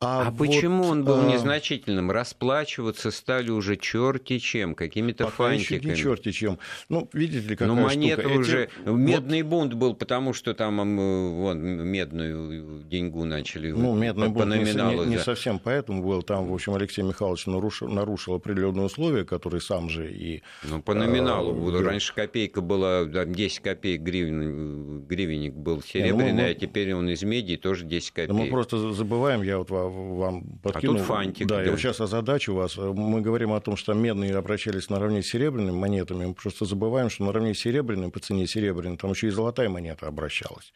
А, 0.00 0.26
а 0.26 0.30
вот, 0.30 0.38
почему 0.38 0.84
он 0.84 1.04
был 1.04 1.20
а... 1.20 1.32
незначительным? 1.32 2.10
Расплачиваться 2.10 3.10
стали 3.10 3.50
уже 3.50 3.76
черти 3.76 4.38
чем, 4.38 4.74
какими-то 4.74 5.24
Пока 5.24 5.36
фантиками. 5.36 5.78
Еще 5.78 5.88
не 5.88 5.96
черти 5.96 6.32
чем. 6.32 6.58
Ну, 6.88 7.08
видите 7.12 7.48
ли, 7.48 7.56
какая 7.56 7.68
Но 7.68 7.82
монета 7.82 8.22
штука. 8.22 8.38
уже... 8.38 8.64
Эти... 8.64 8.88
Медный 8.88 9.42
вот... 9.42 9.50
бунт 9.50 9.74
был, 9.74 9.94
потому 9.94 10.32
что 10.32 10.54
там 10.54 10.76
вон, 10.76 11.58
медную 11.60 12.82
деньги 12.84 13.03
деньгу 13.04 13.24
начали 13.24 13.70
ну, 13.70 13.94
медный 13.94 14.28
по, 14.28 14.40
по 14.40 14.44
номиналу. 14.44 15.04
Не, 15.04 15.16
не, 15.16 15.18
совсем 15.18 15.58
поэтому 15.58 16.02
был. 16.02 16.22
Там, 16.22 16.46
в 16.46 16.54
общем, 16.54 16.74
Алексей 16.74 17.02
Михайлович 17.02 17.46
нарушил, 17.46 17.88
нарушил 17.88 18.34
определенные 18.34 18.86
условия, 18.86 19.24
которые 19.24 19.60
сам 19.60 19.88
же 19.88 20.12
и... 20.12 20.42
Ну, 20.64 20.82
по 20.82 20.94
номиналу. 20.94 21.70
Э, 21.70 21.82
Раньше 21.82 22.14
копейка 22.14 22.60
была, 22.60 23.04
10 23.04 23.60
копеек 23.60 24.00
гривен, 24.02 25.04
гривенник 25.06 25.54
был 25.54 25.82
серебряный, 25.82 26.24
не, 26.26 26.32
ну, 26.32 26.42
мы, 26.42 26.48
а 26.50 26.54
теперь 26.54 26.94
он 26.94 27.08
из 27.08 27.22
меди 27.22 27.56
тоже 27.56 27.84
10 27.84 28.10
копеек. 28.10 28.32
мы 28.32 28.46
просто 28.48 28.92
забываем, 28.92 29.42
я 29.42 29.58
вот 29.58 29.70
вам 29.70 30.58
подкинул. 30.62 30.96
А 30.96 30.98
тут 30.98 31.06
фантик. 31.06 31.46
Да, 31.46 31.56
да. 31.56 31.62
я 31.62 31.76
сейчас 31.76 32.00
озадачу 32.00 32.54
вас. 32.54 32.76
Мы 32.76 33.20
говорим 33.20 33.52
о 33.52 33.60
том, 33.60 33.76
что 33.76 33.94
медные 33.94 34.36
обращались 34.36 34.90
наравне 34.90 35.22
с 35.22 35.26
серебряными 35.26 35.76
монетами. 35.76 36.26
Мы 36.26 36.34
просто 36.34 36.64
забываем, 36.64 37.10
что 37.10 37.24
наравне 37.24 37.54
с 37.54 37.58
серебряным, 37.58 38.10
по 38.10 38.20
цене 38.20 38.46
серебряной, 38.46 38.96
там 38.96 39.10
еще 39.12 39.28
и 39.28 39.30
золотая 39.30 39.68
монета 39.68 40.06
обращалась 40.06 40.72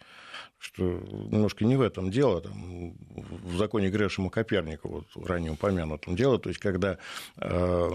что 0.58 0.82
немножко 0.82 1.64
не 1.64 1.76
в 1.76 1.80
этом 1.80 2.10
дело. 2.10 2.40
Там, 2.40 2.94
в 3.44 3.56
законе 3.56 3.90
Грешема 3.90 4.28
Коперника, 4.28 4.88
вот 4.88 5.04
ранее 5.24 5.52
упомянутом 5.52 6.16
дело, 6.16 6.38
то 6.38 6.48
есть 6.48 6.60
когда 6.60 6.98
э, 7.36 7.90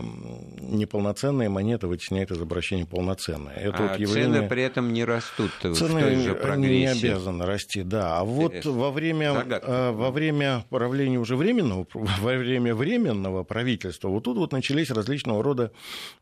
неполноценная 0.62 1.50
монета 1.50 1.88
вытесняет 1.88 2.32
из 2.32 2.42
обращения 2.42 2.86
полноценная. 2.86 3.56
Это 3.56 3.78
а 3.80 3.88
вот 3.90 4.00
явление... 4.00 4.34
цены 4.36 4.50
при 4.50 4.64
этом 4.64 4.94
не 4.94 5.04
растут 5.04 5.52
цены 5.60 5.74
в 5.74 5.78
той 5.78 6.16
же 6.16 6.36
прогрессии. 6.36 7.06
не 7.06 7.12
обязаны 7.12 7.46
расти, 7.46 7.84
да. 7.84 8.20
А 8.20 8.24
вот 8.24 8.66
во 8.66 8.92
время, 8.92 9.46
э, 9.46 9.92
во 9.92 10.12
время 10.12 10.66
правления 10.70 11.20
уже 11.20 11.36
временного, 11.36 11.86
во 11.94 12.34
время 12.34 12.74
временного 12.74 13.44
правительства, 13.44 14.08
вот 14.08 14.24
тут 14.24 14.38
вот 14.38 14.54
начались 14.54 14.90
различного 14.90 15.44
рода 15.44 15.72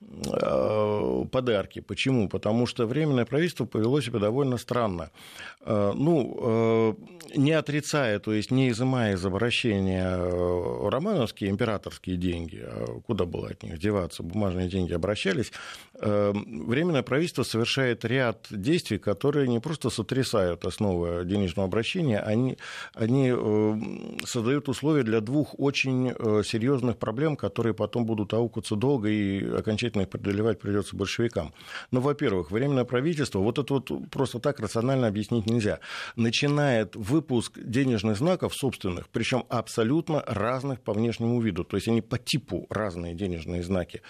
э, 0.01 1.25
подарки. 1.31 1.81
Почему? 1.81 2.29
Потому 2.29 2.65
что 2.65 2.87
временное 2.87 3.25
правительство 3.25 3.65
повело 3.65 4.01
себя 4.01 4.19
довольно 4.19 4.57
странно. 4.57 5.11
Э, 5.63 5.93
ну, 5.95 6.30
Э, 6.37 6.93
не 7.33 7.53
отрицая, 7.53 8.19
то 8.19 8.33
есть 8.33 8.51
не 8.51 8.69
изымая 8.69 9.13
из 9.13 9.25
обращения 9.25 10.17
э, 10.17 10.89
романовские 10.89 11.49
императорские 11.49 12.17
деньги, 12.17 12.59
а 12.61 12.99
куда 13.07 13.23
было 13.23 13.47
от 13.47 13.63
них 13.63 13.79
деваться, 13.79 14.21
бумажные 14.21 14.67
деньги 14.67 14.93
обращались, 14.93 15.53
э, 15.95 16.33
Временное 16.33 17.03
правительство 17.03 17.43
совершает 17.43 18.03
ряд 18.03 18.47
действий, 18.49 18.97
которые 18.97 19.47
не 19.47 19.59
просто 19.59 19.89
сотрясают 19.89 20.65
основы 20.65 21.23
денежного 21.25 21.67
обращения, 21.67 22.19
они, 22.19 22.57
они 22.93 23.31
создают 24.25 24.67
условия 24.69 25.03
для 25.03 25.21
двух 25.21 25.55
очень 25.57 26.11
серьезных 26.43 26.97
проблем, 26.97 27.35
которые 27.35 27.73
потом 27.73 28.05
будут 28.05 28.33
аукаться 28.33 28.75
долго 28.75 29.09
и 29.09 29.45
окончательно 29.45 30.03
их 30.03 30.09
преодолевать 30.09 30.59
придется 30.59 30.95
большевикам. 30.95 31.53
Ну, 31.91 32.01
во-первых, 32.01 32.51
Временное 32.51 32.85
правительство, 32.85 33.39
вот 33.39 33.59
это 33.59 33.73
вот 33.73 33.91
просто 34.09 34.39
так 34.39 34.59
рационально 34.59 35.07
объяснить 35.07 35.45
нельзя 35.45 35.79
начинает 36.21 36.95
выпуск 36.95 37.59
денежных 37.59 38.17
знаков 38.17 38.53
собственных, 38.55 39.09
причем 39.09 39.45
абсолютно 39.49 40.23
разных 40.25 40.81
по 40.81 40.93
внешнему 40.93 41.41
виду, 41.41 41.63
то 41.63 41.77
есть 41.77 41.87
они 41.87 42.01
по 42.01 42.17
типу 42.17 42.67
разные 42.69 43.13
денежные 43.13 43.63
знаки. 43.63 44.01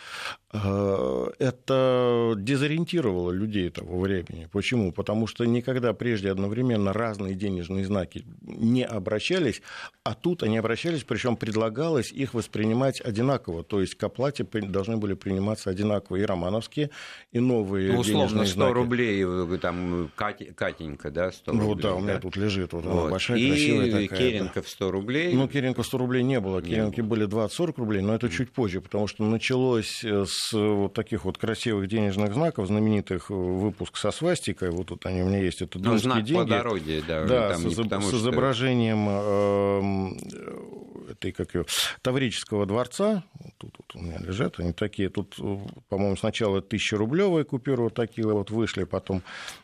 Э, 0.53 1.27
это 1.39 2.33
дезориентировало 2.37 3.31
людей 3.31 3.69
того 3.69 3.99
времени. 3.99 4.47
Почему? 4.51 4.91
Потому 4.91 5.27
что 5.27 5.45
никогда 5.45 5.93
прежде 5.93 6.31
одновременно 6.31 6.93
разные 6.93 7.35
денежные 7.35 7.85
знаки 7.85 8.25
не 8.41 8.83
обращались, 8.83 9.61
а 10.03 10.13
тут 10.13 10.43
они 10.43 10.57
обращались, 10.57 11.03
причем 11.03 11.35
предлагалось 11.35 12.11
их 12.11 12.33
воспринимать 12.33 13.01
одинаково, 13.01 13.63
то 13.63 13.81
есть 13.81 13.95
к 13.95 14.03
оплате 14.03 14.43
должны 14.43 14.97
были 14.97 15.13
приниматься 15.13 15.69
одинаково 15.69 16.17
и 16.17 16.23
романовские, 16.23 16.89
и 17.31 17.39
новые 17.39 17.93
ну, 17.93 17.99
условно, 17.99 18.27
денежные 18.27 18.47
100 18.47 18.55
знаки. 18.55 18.73
рублей, 18.73 19.23
э, 19.25 19.57
там, 19.61 20.11
Катенька, 20.15 21.11
да, 21.11 21.31
100 21.31 21.53
ну, 21.53 21.69
рублей. 21.69 21.83
да, 21.83 22.00
у 22.01 22.03
меня 22.03 22.19
тут 22.19 22.35
лежит 22.35 22.73
вот, 22.73 22.85
вот. 22.85 23.11
большая, 23.11 23.37
и 23.37 23.49
красивая 23.49 23.91
такая. 23.91 24.19
Керенков 24.19 24.67
100 24.67 24.91
рублей. 24.91 25.33
Ну, 25.33 25.47
Керенков 25.47 25.85
100 25.85 25.97
рублей 25.97 26.23
не 26.23 26.39
было, 26.39 26.61
Керенки 26.61 27.01
были 27.01 27.27
20-40 27.27 27.73
рублей, 27.77 28.01
но 28.01 28.15
это 28.15 28.29
чуть 28.29 28.51
позже, 28.51 28.81
потому 28.81 29.07
что 29.07 29.23
началось 29.23 30.03
с 30.03 30.53
вот 30.53 30.93
таких 30.93 31.25
вот 31.25 31.37
красивых 31.37 31.87
денежных 31.87 32.33
знаков, 32.33 32.67
знаменитых 32.67 33.29
выпуск 33.29 33.97
со 33.97 34.11
свастикой, 34.11 34.71
вот 34.71 34.87
тут 34.87 35.05
они 35.05 35.21
у 35.21 35.27
меня 35.27 35.39
есть, 35.39 35.61
это 35.61 35.79
ну, 35.79 35.97
знак 35.97 36.23
деньги. 36.23 36.33
плодородия, 36.33 37.01
да. 37.07 37.25
Да, 37.25 37.49
там 37.51 37.69
с, 37.69 37.75
потому, 37.75 38.07
с 38.07 38.13
изображением 38.13 39.07
э, 39.09 41.11
этой, 41.11 41.31
как 41.31 41.53
ее, 41.55 41.65
Таврического 42.01 42.65
дворца, 42.65 43.23
тут, 43.57 43.73
тут 43.73 43.95
у 43.95 43.99
меня 43.99 44.17
лежат, 44.19 44.59
они 44.59 44.73
такие, 44.73 45.09
тут, 45.09 45.35
по-моему, 45.89 46.15
сначала 46.15 46.61
1000-рублевые 46.61 47.43
купюры 47.43 47.83
вот 47.83 47.93
такие 47.93 48.27
вот 48.27 48.49
вышли, 48.49 48.83
потом 48.83 49.21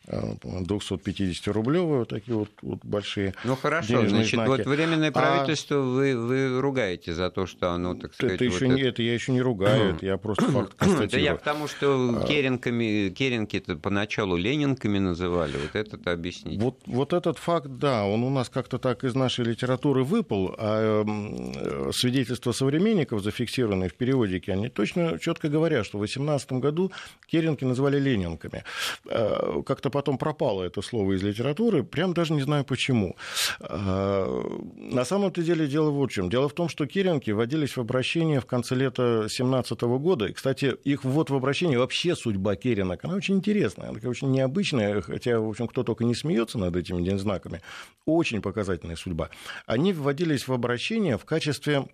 250-рублевые 0.08 2.00
вот 2.00 2.10
такие 2.10 2.38
вот, 2.38 2.50
вот 2.62 2.80
большие 2.84 3.34
Ну 3.44 3.56
хорошо, 3.56 4.08
значит, 4.08 4.32
знаки. 4.32 4.48
вот 4.48 4.66
временное 4.66 5.10
а 5.10 5.12
правительство 5.12 5.78
а... 5.78 5.82
вы, 5.82 6.18
вы 6.18 6.62
ругаете 6.62 7.14
за 7.14 7.30
то, 7.30 7.46
что 7.46 7.72
оно, 7.72 7.94
так 7.96 8.14
сказать... 8.14 8.36
Это, 8.36 8.46
еще 8.46 8.68
вот 8.68 8.76
не, 8.76 8.82
это... 8.84 9.02
я 9.02 9.14
еще 9.14 9.32
не 9.32 9.42
ругаю, 9.42 9.96
это 9.96 10.06
я 10.06 10.18
просто 10.18 10.46
факт 10.52 10.74
констатирую. 10.76 11.10
Да 11.10 11.18
я 11.18 11.36
потому, 11.36 11.68
что 11.68 12.22
а. 12.22 12.26
керенками, 12.26 13.10
керенки-то 13.10 13.76
поначалу 13.76 14.38
ленинками 14.38 15.00
называли, 15.00 15.54
вот 15.58 15.76
это-то 15.76 16.12
объяснить. 16.12 16.62
Вот, 16.62 16.80
вот 16.86 17.14
этот 17.14 17.38
факт, 17.38 17.68
да, 17.68 18.06
он 18.06 18.24
у 18.24 18.30
нас 18.30 18.50
как-то 18.50 18.78
так 18.78 19.04
из 19.04 19.14
нашей 19.14 19.46
литературы 19.46 20.04
выпал, 20.04 20.56
а 20.58 21.04
э, 21.06 21.92
свидетельства 21.92 22.54
современников, 22.54 23.24
зафиксированные 23.24 23.90
в 23.90 23.94
периодике, 23.94 24.54
они 24.54 24.70
точно 24.70 25.20
четко 25.20 25.50
говорят, 25.50 25.86
что 25.86 25.98
в 25.98 26.02
18 26.02 26.54
году 26.54 26.92
керенки 27.28 27.66
называли 27.66 28.00
ленинками. 28.00 28.64
Как-то 29.04 29.90
потом 29.98 30.20
пропало 30.20 30.62
это 30.62 30.84
слово 30.84 31.14
из 31.14 31.24
литературы, 31.24 31.84
прям 31.84 32.14
даже 32.14 32.34
не 32.34 32.42
знаю 32.42 32.64
почему. 32.64 33.16
А, 33.60 34.28
на 34.76 35.06
самом-то 35.06 35.42
деле 35.42 35.66
дело 35.66 35.90
в 35.90 36.08
чем. 36.08 36.30
Дело 36.30 36.48
в 36.48 36.54
том, 36.54 36.70
что 36.70 36.86
керенки 36.86 37.32
вводились 37.32 37.76
в 37.76 37.80
обращение 37.80 38.40
в 38.40 38.46
конце 38.46 38.76
лета 38.76 39.26
17 39.28 39.82
года. 39.82 40.28
И, 40.28 40.34
кстати, 40.34 40.76
их 40.84 41.04
ввод 41.04 41.32
в 41.32 41.36
обращение, 41.36 41.80
вообще 41.80 42.16
судьба 42.16 42.56
керенок, 42.56 43.06
она 43.06 43.16
очень 43.16 43.38
интересная, 43.38 43.90
она 43.90 44.00
очень 44.08 44.30
необычная, 44.30 45.02
хотя, 45.02 45.40
в 45.40 45.50
общем, 45.50 45.68
кто 45.68 45.82
только 45.82 46.04
не 46.04 46.14
смеется 46.14 46.60
над 46.60 46.76
этими 46.76 47.18
знаками. 47.18 47.62
Очень 48.06 48.44
показательная 48.44 48.98
судьба. 48.98 49.32
Они 49.66 49.94
вводились 49.94 50.48
в 50.48 50.54
обращение 50.54 51.18
в 51.18 51.26
качестве 51.26 51.88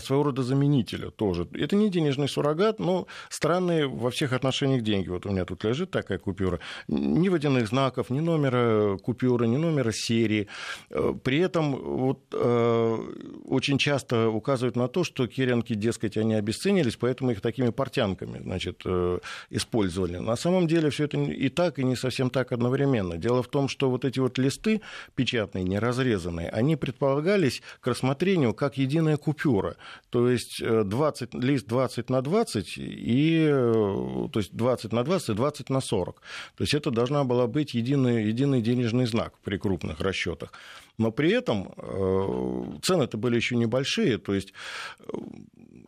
своего 0.00 0.24
рода 0.24 0.42
заменителя 0.42 1.10
тоже. 1.10 1.46
Это 1.52 1.76
не 1.76 1.90
денежный 1.90 2.28
суррогат, 2.28 2.78
но 2.78 3.06
странные 3.28 3.86
во 3.86 4.10
всех 4.10 4.32
отношениях 4.32 4.82
деньги. 4.82 5.08
Вот 5.08 5.26
у 5.26 5.30
меня 5.30 5.44
тут 5.44 5.64
лежит 5.64 5.90
такая 5.90 6.18
купюра. 6.18 6.60
Ни 6.88 7.28
водяных 7.28 7.68
знаков, 7.68 8.10
ни 8.10 8.20
номера 8.20 8.96
купюры, 8.98 9.46
ни 9.46 9.56
номера 9.56 9.92
серии. 9.92 10.48
Э, 10.90 11.14
при 11.22 11.38
этом 11.38 11.76
вот, 11.76 12.20
э, 12.32 12.98
очень 13.44 13.78
часто 13.78 14.28
указывают 14.28 14.76
на 14.76 14.88
то, 14.88 15.04
что 15.04 15.26
керенки, 15.26 15.74
дескать, 15.74 16.16
они 16.16 16.34
обесценились, 16.34 16.96
поэтому 16.96 17.30
их 17.30 17.40
такими 17.40 17.70
портянками 17.70 18.38
значит, 18.38 18.82
э, 18.84 19.18
использовали. 19.50 20.18
На 20.18 20.36
самом 20.36 20.66
деле 20.66 20.90
все 20.90 21.04
это 21.04 21.18
и 21.18 21.48
так, 21.48 21.78
и 21.78 21.84
не 21.84 21.96
совсем 21.96 22.30
так 22.30 22.52
одновременно. 22.52 23.16
Дело 23.16 23.42
в 23.42 23.48
том, 23.48 23.68
что 23.68 23.90
вот 23.90 24.04
эти 24.04 24.18
вот 24.18 24.38
листы 24.38 24.80
печатные, 25.14 25.64
неразрезанные, 25.64 26.48
они 26.48 26.76
предполагались 26.76 27.62
к 27.80 27.86
рассмотрению 27.86 28.54
как 28.54 28.76
единая 28.76 29.16
купюра 29.16 29.63
купюра. 29.64 29.76
То 30.10 30.28
есть 30.28 30.62
20, 30.62 31.34
э, 31.34 31.38
лист 31.38 31.66
20 31.66 32.10
на 32.10 32.22
20 32.22 32.78
и 32.78 33.48
э, 33.50 34.28
то 34.32 34.40
есть 34.40 34.54
20 34.56 34.92
на 34.92 35.04
20 35.04 35.28
и 35.28 35.34
20 35.34 35.70
на 35.70 35.80
40. 35.80 36.20
То 36.56 36.64
есть 36.64 36.74
это 36.74 36.90
должна 36.90 37.24
была 37.24 37.46
быть 37.46 37.74
единый, 37.74 38.28
единый 38.28 38.62
денежный 38.62 39.06
знак 39.06 39.32
при 39.44 39.58
крупных 39.58 40.00
расчетах. 40.00 40.52
Но 40.98 41.10
при 41.10 41.30
этом 41.30 41.72
э, 41.76 42.78
цены-то 42.82 43.18
были 43.18 43.36
еще 43.36 43.56
небольшие, 43.56 44.18
то 44.18 44.34
есть 44.34 44.52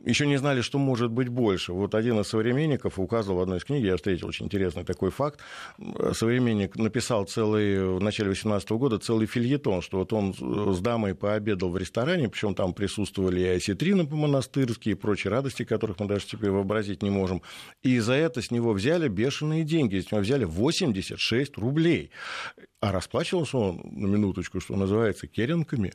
еще 0.07 0.26
не 0.26 0.36
знали, 0.36 0.61
что 0.61 0.78
может 0.78 1.11
быть 1.11 1.28
больше. 1.28 1.72
Вот 1.72 1.94
один 1.94 2.20
из 2.20 2.28
современников 2.28 2.98
указывал 2.98 3.38
в 3.38 3.42
одной 3.42 3.59
из 3.59 3.64
книг, 3.64 3.84
я 3.84 3.96
встретил 3.96 4.28
очень 4.28 4.46
интересный 4.46 4.84
такой 4.84 5.11
факт, 5.11 5.40
современник 6.12 6.76
написал 6.76 7.24
целый, 7.24 7.96
в 7.96 8.00
начале 8.00 8.30
18 8.30 8.70
года 8.70 8.98
целый 8.98 9.26
фильетон, 9.26 9.82
что 9.82 9.98
вот 9.98 10.12
он 10.12 10.32
с 10.74 10.80
дамой 10.80 11.14
пообедал 11.14 11.70
в 11.70 11.76
ресторане, 11.76 12.28
причем 12.28 12.54
там 12.54 12.72
присутствовали 12.72 13.40
и 13.40 13.48
осетрины 13.48 14.07
по-монастырски, 14.07 14.90
и 14.90 14.94
прочие 14.94 15.32
радости, 15.32 15.64
которых 15.64 15.98
мы 15.98 16.07
даже 16.07 16.26
теперь 16.26 16.50
вообразить 16.50 17.02
не 17.02 17.11
можем. 17.11 17.42
И 17.82 17.98
за 17.98 18.14
это 18.14 18.40
с 18.40 18.50
него 18.50 18.72
взяли 18.72 19.09
бешеные 19.09 19.64
деньги, 19.64 19.98
с 19.98 20.12
него 20.12 20.22
взяли 20.22 20.44
86 20.44 21.59
рублей. 21.59 22.11
А 22.80 22.92
расплачивался 22.92 23.57
он, 23.57 23.80
на 23.84 24.07
минуточку, 24.07 24.61
что 24.61 24.76
называется, 24.76 25.26
керенками. 25.26 25.92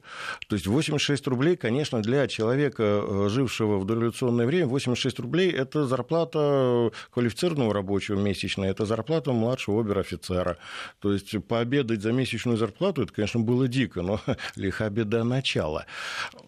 То 0.50 0.56
есть 0.56 0.68
86 0.68 1.28
рублей, 1.28 1.56
конечно, 1.56 2.02
для 2.02 2.28
человека, 2.28 2.84
э, 2.84 3.30
жившего 3.30 3.78
в 3.78 3.86
дореволюционное 4.02 4.46
время, 4.46 4.68
86 4.68 5.20
рублей– 5.20 5.52
это 5.52 5.86
зарплата 5.86 6.92
квалифицированного 7.12 7.74
рабочего 7.74 8.20
месячная, 8.20 8.72
это 8.72 8.86
зарплата 8.86 9.32
младшего 9.32 9.82
обер-офицера. 9.82 10.58
То 11.00 11.14
есть 11.14 11.36
пообедать 11.46 12.02
за 12.02 12.12
месячную 12.12 12.58
зарплату, 12.58 13.04
это, 13.04 13.14
конечно, 13.14 13.40
было 13.40 13.68
дико, 13.68 14.02
но 14.02 14.20
лиха 14.56 14.90
беда 14.90 15.24
начала. 15.24 15.86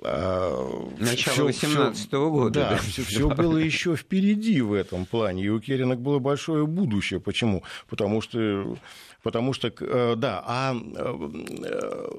А, 0.01 0.89
Начало 0.99 1.45
18 1.45 2.13
-го 2.13 2.29
года. 2.29 2.59
Да, 2.59 2.69
да. 2.71 2.77
все, 2.77 3.29
было 3.29 3.57
еще 3.57 3.95
впереди 3.95 4.61
в 4.61 4.73
этом 4.73 5.05
плане. 5.05 5.43
И 5.43 5.49
у 5.49 5.59
керенок 5.59 5.99
было 5.99 6.19
большое 6.19 6.65
будущее. 6.65 7.19
Почему? 7.19 7.63
Потому 7.89 8.21
что 8.21 8.77
Потому 9.23 9.53
что, 9.53 9.69
э, 9.79 10.15
да, 10.17 10.43
а 10.45 10.75
э, 10.75 12.09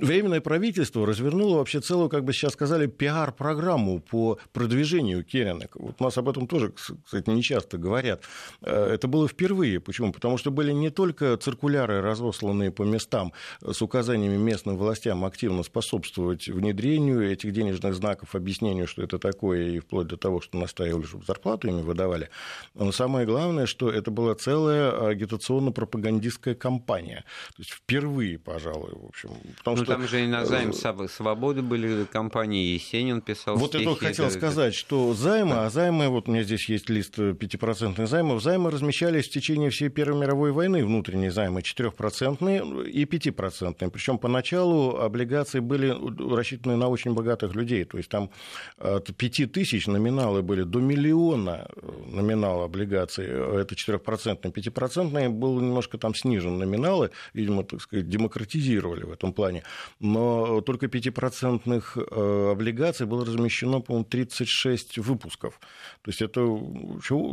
Временное 0.00 0.40
правительство 0.40 1.06
развернуло 1.06 1.58
вообще 1.58 1.80
целую, 1.80 2.08
как 2.08 2.24
бы 2.24 2.32
сейчас 2.32 2.54
сказали, 2.54 2.86
пиар-программу 2.86 4.00
по 4.00 4.38
продвижению 4.52 5.24
керенок. 5.24 5.76
Вот 5.76 5.96
у 5.98 6.04
нас 6.04 6.16
об 6.16 6.28
этом 6.28 6.46
тоже, 6.46 6.72
кстати, 6.72 7.28
не 7.28 7.42
часто 7.42 7.76
говорят. 7.76 8.22
Э, 8.62 8.94
это 8.94 9.08
было 9.08 9.28
впервые. 9.28 9.78
Почему? 9.78 10.12
Потому 10.12 10.38
что 10.38 10.50
были 10.50 10.72
не 10.72 10.90
только 10.90 11.36
циркуляры, 11.36 12.00
разосланные 12.00 12.70
по 12.70 12.82
местам 12.82 13.32
с 13.62 13.82
указаниями 13.82 14.36
местным 14.36 14.78
властям 14.78 15.24
активно 15.24 15.62
способствовать 15.62 16.48
внедрению 16.48 17.30
этих 17.30 17.52
денежных 17.52 17.94
знаков, 17.94 18.34
объяснению, 18.34 18.86
что 18.86 19.02
это 19.02 19.18
такое, 19.18 19.68
и 19.68 19.78
вплоть 19.80 20.06
до 20.06 20.16
того, 20.16 20.40
что 20.40 20.58
настаивали, 20.58 21.04
чтобы 21.04 21.24
зарплату 21.26 21.68
ими 21.68 21.82
выдавали. 21.82 22.30
Но 22.74 22.90
самое 22.92 23.26
главное, 23.26 23.66
что 23.66 23.90
это 23.90 24.10
была 24.10 24.34
целая 24.34 25.08
агитационно-пропагандистская 25.08 26.54
кампания. 26.54 27.24
То 27.56 27.62
есть 27.62 27.70
впервые, 27.70 28.38
пожалуй, 28.38 28.92
в 28.94 29.06
общем. 29.06 29.30
Потому 29.58 29.76
что 29.76 29.89
там 29.90 30.06
же 30.06 30.24
и 30.24 30.26
на 30.26 30.44
займ 30.46 30.70
э, 30.70 31.08
свободы 31.08 31.62
были 31.62 32.04
компании, 32.04 32.74
Есенин 32.74 33.20
писал 33.20 33.56
Вот 33.56 33.70
стихи, 33.70 33.84
это 33.84 33.94
хотел 33.96 34.26
это... 34.26 34.34
сказать, 34.34 34.74
что 34.74 35.14
займы, 35.14 35.56
а 35.56 35.70
займы, 35.70 36.08
вот 36.08 36.28
у 36.28 36.32
меня 36.32 36.42
здесь 36.42 36.68
есть 36.68 36.88
лист 36.88 37.18
5% 37.18 38.06
займов, 38.06 38.42
займы 38.42 38.70
размещались 38.70 39.26
в 39.26 39.30
течение 39.30 39.70
всей 39.70 39.88
Первой 39.88 40.20
мировой 40.20 40.52
войны, 40.52 40.84
внутренние 40.84 41.30
займы 41.30 41.60
4% 41.60 42.88
и 42.88 43.04
5%. 43.04 43.90
Причем 43.90 44.18
поначалу 44.18 44.96
облигации 44.96 45.60
были 45.60 45.94
рассчитаны 46.34 46.76
на 46.76 46.88
очень 46.88 47.14
богатых 47.14 47.54
людей, 47.54 47.84
то 47.84 47.96
есть 47.98 48.08
там 48.08 48.30
от 48.78 49.14
5 49.14 49.52
тысяч 49.52 49.86
номиналы 49.86 50.42
были 50.42 50.62
до 50.62 50.80
миллиона 50.80 51.68
номинала 52.06 52.64
облигаций, 52.66 53.26
это 53.26 53.74
4%, 53.74 54.52
5% 54.52 55.28
был 55.28 55.60
немножко 55.60 55.98
там 55.98 56.14
снижен 56.14 56.58
номиналы, 56.58 57.10
видимо, 57.34 57.64
так 57.64 57.80
сказать, 57.80 58.08
демократизировали 58.08 59.04
в 59.04 59.12
этом 59.12 59.32
плане 59.32 59.62
но 59.98 60.60
только 60.60 60.86
5% 60.86 61.82
э, 61.96 62.50
облигаций 62.52 63.06
было 63.06 63.24
размещено, 63.24 63.80
по-моему, 63.80 64.04
36 64.04 64.98
выпусков. 64.98 65.60
То 66.02 66.10
есть 66.10 66.22
это 66.22 66.46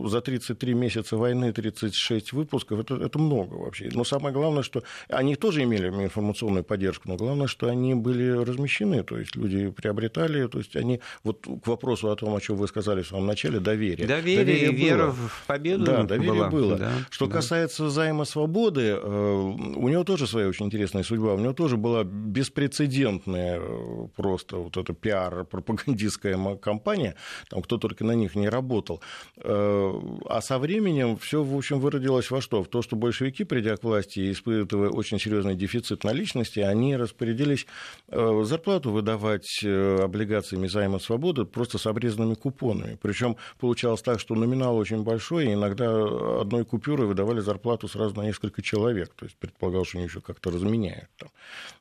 за 0.07 0.21
33 0.21 0.73
месяца 0.73 1.17
войны 1.17 1.53
36 1.53 2.33
выпусков, 2.33 2.79
это, 2.79 2.95
это 2.95 3.19
много 3.19 3.55
вообще. 3.55 3.89
Но 3.93 4.03
самое 4.03 4.33
главное, 4.33 4.63
что 4.63 4.83
они 5.09 5.35
тоже 5.35 5.63
имели 5.63 5.87
информационную 5.87 6.63
поддержку, 6.63 7.09
но 7.09 7.15
главное, 7.15 7.47
что 7.47 7.67
они 7.67 7.95
были 7.95 8.29
размещены, 8.29 9.03
то 9.03 9.17
есть 9.17 9.35
люди 9.35 9.69
приобретали, 9.69 10.47
то 10.47 10.57
есть 10.57 10.75
они, 10.75 11.01
вот 11.23 11.45
к 11.63 11.67
вопросу 11.67 12.09
о 12.09 12.15
том, 12.15 12.35
о 12.35 12.41
чем 12.41 12.57
вы 12.57 12.67
сказали 12.67 13.01
в 13.01 13.07
самом 13.07 13.25
начале, 13.27 13.59
доверие. 13.59 14.07
Доверие, 14.07 14.45
доверие 14.45 14.71
и 14.71 14.75
вера 14.75 15.11
в 15.11 15.43
победу 15.47 15.85
Да, 15.85 16.03
доверие 16.03 16.33
была. 16.33 16.49
было. 16.49 16.77
Да, 16.77 16.91
что 17.09 17.27
да. 17.27 17.33
касается 17.33 17.89
займа 17.89 18.25
свободы, 18.25 18.97
э, 19.01 19.33
у 19.75 19.87
него 19.87 20.03
тоже 20.03 20.27
своя 20.27 20.47
очень 20.47 20.65
интересная 20.65 21.03
судьба, 21.03 21.33
у 21.33 21.39
него 21.39 21.53
тоже 21.53 21.77
была 21.77 22.03
беспрецедентная 22.27 23.59
э, 23.59 24.07
просто 24.15 24.57
вот 24.57 24.77
эта 24.77 24.93
пиар-пропагандистская 24.93 26.55
кампания, 26.57 27.15
там 27.49 27.61
кто 27.61 27.77
только 27.77 28.03
на 28.03 28.11
них 28.11 28.35
не 28.35 28.49
работал. 28.49 29.01
Э, 29.37 29.93
а 30.25 30.41
со 30.41 30.59
временем 30.59 31.17
все, 31.17 31.43
в 31.43 31.55
общем, 31.55 31.79
выродилось 31.79 32.29
во 32.29 32.41
что? 32.41 32.63
В 32.63 32.67
то, 32.67 32.81
что 32.81 32.95
большевики, 32.95 33.43
придя 33.43 33.75
к 33.77 33.83
власти, 33.83 34.31
испытывая 34.31 34.89
очень 34.89 35.19
серьезный 35.19 35.55
дефицит 35.55 36.03
наличности, 36.03 36.59
они 36.59 36.95
распорядились 36.95 37.65
э, 38.09 38.41
зарплату 38.43 38.91
выдавать 38.91 39.63
облигациями 39.63 40.67
займа 40.67 40.99
свободы 40.99 41.45
просто 41.45 41.77
с 41.77 41.87
обрезанными 41.87 42.35
купонами. 42.35 42.97
Причем 43.01 43.37
получалось 43.59 44.01
так, 44.01 44.19
что 44.19 44.35
номинал 44.35 44.77
очень 44.77 45.03
большой, 45.03 45.47
и 45.47 45.53
иногда 45.53 46.41
одной 46.41 46.65
купюрой 46.65 47.07
выдавали 47.07 47.39
зарплату 47.39 47.87
сразу 47.87 48.15
на 48.15 48.23
несколько 48.23 48.61
человек. 48.61 49.13
То 49.15 49.25
есть 49.25 49.37
предполагалось, 49.37 49.89
что 49.89 49.97
они 49.97 50.07
еще 50.07 50.21
как-то 50.21 50.51
разменяют 50.51 51.09
там, 51.17 51.29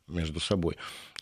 между 0.08 0.35
собой. 0.40 0.76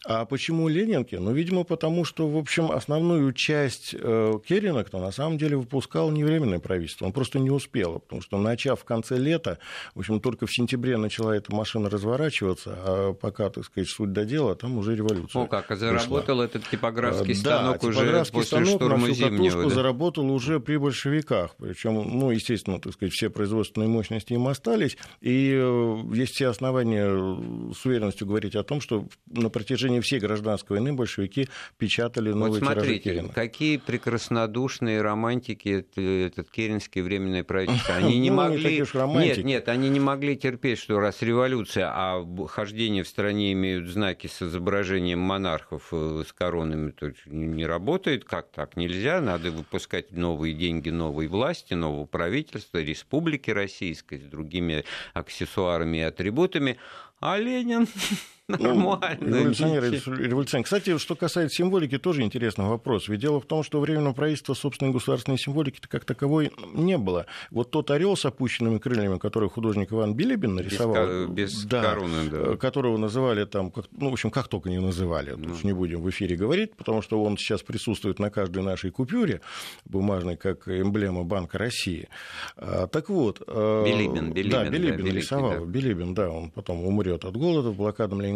А 0.07 0.27
почему 0.27 0.69
Ленинки? 0.69 1.15
Ну, 1.15 1.33
видимо, 1.33 1.65
потому 1.65 2.05
что, 2.05 2.29
в 2.29 2.37
общем, 2.37 2.71
основную 2.71 3.33
часть 3.33 3.95
э, 3.99 4.33
Керенок-то 4.47 4.99
на 4.99 5.11
самом 5.13 5.39
деле 5.39 5.57
выпускал 5.57 6.11
не 6.11 6.25
временное 6.25 6.59
правительство. 6.59 7.07
Он 7.07 7.13
просто 7.13 7.39
не 7.39 7.51
успел, 7.51 8.01
потому 8.01 8.21
что, 8.21 8.37
начав 8.37 8.81
в 8.81 8.85
конце 8.85 9.17
лета, 9.17 9.59
в 9.95 10.01
общем, 10.01 10.21
только 10.21 10.47
в 10.47 10.53
сентябре 10.53 10.99
начала 10.99 11.35
эта 11.35 11.55
машина 11.55 11.89
разворачиваться, 11.89 12.75
а 12.77 13.13
пока, 13.15 13.49
так 13.49 13.65
сказать, 13.65 13.89
суть 13.89 14.13
до 14.13 14.27
дела, 14.27 14.55
там 14.55 14.77
уже 14.77 14.95
революция. 14.95 15.43
О, 15.43 15.47
как, 15.47 15.71
а 15.71 15.77
заработал 15.77 16.21
пришла. 16.21 16.45
этот 16.45 16.69
типографский 16.69 17.33
э, 17.33 17.37
станок 17.37 17.81
да, 17.81 17.89
уже 17.89 17.99
типографский 18.01 18.39
после 18.39 18.47
станок 18.65 18.81
штурма 18.81 19.09
на 19.09 19.15
Зимнего. 19.15 19.63
Да? 19.63 19.71
заработал 19.71 20.31
уже 20.31 20.61
при 20.61 20.77
большевиках. 20.77 21.57
Причем, 21.57 21.95
ну, 21.95 22.31
естественно, 22.31 22.79
так 22.79 22.93
сказать, 22.93 23.15
все 23.15 23.31
производственные 23.31 23.89
мощности 23.89 24.35
им 24.35 24.49
остались, 24.49 24.99
и 25.23 25.55
э, 25.55 26.03
есть 26.13 26.35
все 26.35 26.49
основания 26.49 27.73
с 27.73 27.87
уверенностью 27.87 28.27
говорить 28.27 28.55
о 28.55 28.63
том, 28.65 28.83
что 28.83 29.04
на 29.27 29.51
протяжении 29.51 30.01
всей 30.01 30.21
гражданской 30.21 30.77
войны 30.77 30.93
большевики 30.93 31.49
печатали 31.79 32.31
новые 32.31 32.61
вот 32.61 32.73
смотрите, 32.73 33.11
Керина. 33.11 33.29
какие 33.29 33.77
прекраснодушные 33.79 35.03
романтики 35.03 35.87
этот 35.97 36.51
керенский 36.51 37.03
временное 37.03 37.45
правительство. 37.45 37.95
Они 38.05 38.19
не 38.19 38.31
ну, 38.31 38.37
могли... 38.37 38.81
Не 38.81 39.25
нет, 39.25 39.45
нет, 39.45 39.69
они 39.69 39.89
не 39.89 40.01
могли 40.01 40.37
терпеть, 40.37 40.79
что 40.79 41.01
раз 41.01 41.23
революция, 41.23 41.91
а 41.93 42.25
хождение 42.49 43.03
в 43.03 43.09
стране 43.09 43.53
имеют 43.53 43.89
знаки 43.89 44.27
с 44.27 44.43
изображением 44.43 45.21
монархов 45.21 45.89
э, 45.93 46.25
с 46.27 46.33
коронами, 46.33 46.91
то 46.91 47.13
не 47.27 47.67
работает, 47.67 48.25
как 48.25 48.51
так 48.51 48.77
нельзя, 48.77 49.21
надо 49.21 49.51
выпускать 49.51 50.13
новые 50.13 50.55
деньги, 50.55 50.91
новые 50.91 51.29
власти, 51.29 51.75
нового 51.75 52.07
правительства, 52.07 52.79
республики 52.79 53.51
российской 53.51 54.19
с 54.19 54.25
другими 54.25 54.85
аксессуарами 55.13 55.99
и 55.99 56.03
атрибутами. 56.03 56.79
А 57.21 57.39
Ленин 57.39 57.87
Ну, 58.47 58.59
нормально. 58.59 59.25
революционер, 59.25 59.85
революционер. 59.85 60.65
Кстати, 60.65 60.99
что 60.99 61.17
касается 61.17 61.57
символики, 61.57 61.97
тоже 61.97 62.21
интересный 62.21 62.67
вопрос. 62.67 63.09
Ведь 63.09 63.21
дело 63.21 63.41
в 63.41 63.47
том, 63.47 63.63
что 63.63 63.81
временного 63.81 64.13
правительства 64.13 64.53
собственной 64.53 64.93
государственной 64.93 65.39
символики 65.39 65.81
как 65.89 66.05
таковой 66.05 66.53
не 66.75 66.99
было. 66.99 67.25
Вот 67.51 67.71
тот 67.71 67.91
орел 67.91 68.19
с 68.19 68.27
опущенными 68.27 68.77
крыльями, 68.77 69.17
который 69.17 69.49
художник 69.49 69.93
Иван 69.93 70.15
Билибин 70.15 70.57
нарисовал, 70.57 71.27
без, 71.29 71.55
без 71.55 71.65
да, 71.65 71.83
короны, 71.83 72.29
да. 72.31 72.57
которого 72.59 72.99
называли 72.99 73.47
там, 73.47 73.71
как, 73.71 73.87
ну, 73.93 74.11
в 74.11 74.13
общем, 74.13 74.31
как 74.31 74.49
только 74.49 74.69
не 74.69 74.79
называли, 74.79 75.35
ну. 75.39 75.55
не 75.63 75.73
будем 75.73 76.03
в 76.03 76.11
эфире 76.11 76.37
говорить, 76.37 76.77
потому 76.77 77.01
что 77.01 77.23
он 77.25 77.39
сейчас 77.39 77.63
присутствует 77.63 78.19
на 78.19 78.29
каждой 78.29 78.63
нашей 78.63 78.91
купюре 78.91 79.41
бумажной, 79.87 80.37
как 80.37 80.69
эмблема 80.69 81.25
Банка 81.25 81.57
России. 81.57 82.11
А, 82.59 82.89
так 82.89 83.09
вот... 83.09 83.41
Билибин, 83.41 84.35
Билибин. 84.35 84.51
Да, 84.51 84.69
Билибин 84.69 84.99
да, 84.99 85.13
нарисовал. 85.13 85.51
Да. 85.53 85.65
Билибин, 85.65 86.13
да, 86.13 86.29
он 86.29 86.51
потом 86.51 86.85
умрет 86.85 87.25
от 87.25 87.35
голода 87.39 87.71
в 87.71 87.77
блокадном 87.77 88.21
Ленинграде. 88.21 88.34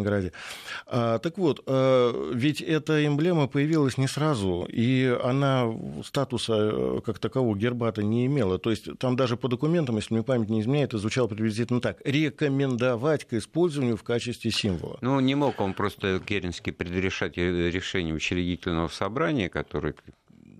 А, 0.87 1.19
так 1.19 1.37
вот, 1.37 1.63
а, 1.65 2.31
ведь 2.33 2.61
эта 2.61 3.05
эмблема 3.05 3.47
появилась 3.47 3.97
не 3.97 4.07
сразу, 4.07 4.67
и 4.69 5.17
она 5.23 5.71
статуса 6.03 6.53
э, 6.57 7.01
как 7.05 7.19
такового 7.19 7.55
гербата 7.57 8.03
не 8.03 8.25
имела. 8.25 8.57
То 8.59 8.69
есть 8.69 8.97
там 8.99 9.15
даже 9.15 9.37
по 9.37 9.47
документам, 9.47 9.97
если 9.97 10.13
мне 10.13 10.23
память 10.23 10.49
не 10.49 10.61
изменяет, 10.61 10.89
это 10.89 10.97
звучало 10.97 11.27
приблизительно 11.27 11.81
так. 11.81 11.97
Рекомендовать 12.03 13.25
к 13.25 13.33
использованию 13.33 13.97
в 13.97 14.03
качестве 14.03 14.51
символа. 14.51 14.97
Ну, 15.01 15.19
не 15.19 15.35
мог 15.35 15.59
он 15.61 15.73
просто 15.73 16.19
Керенский 16.19 16.73
предрешать 16.73 17.37
решение 17.37 18.13
учредительного 18.13 18.87
собрания, 18.87 19.49
которое 19.49 19.93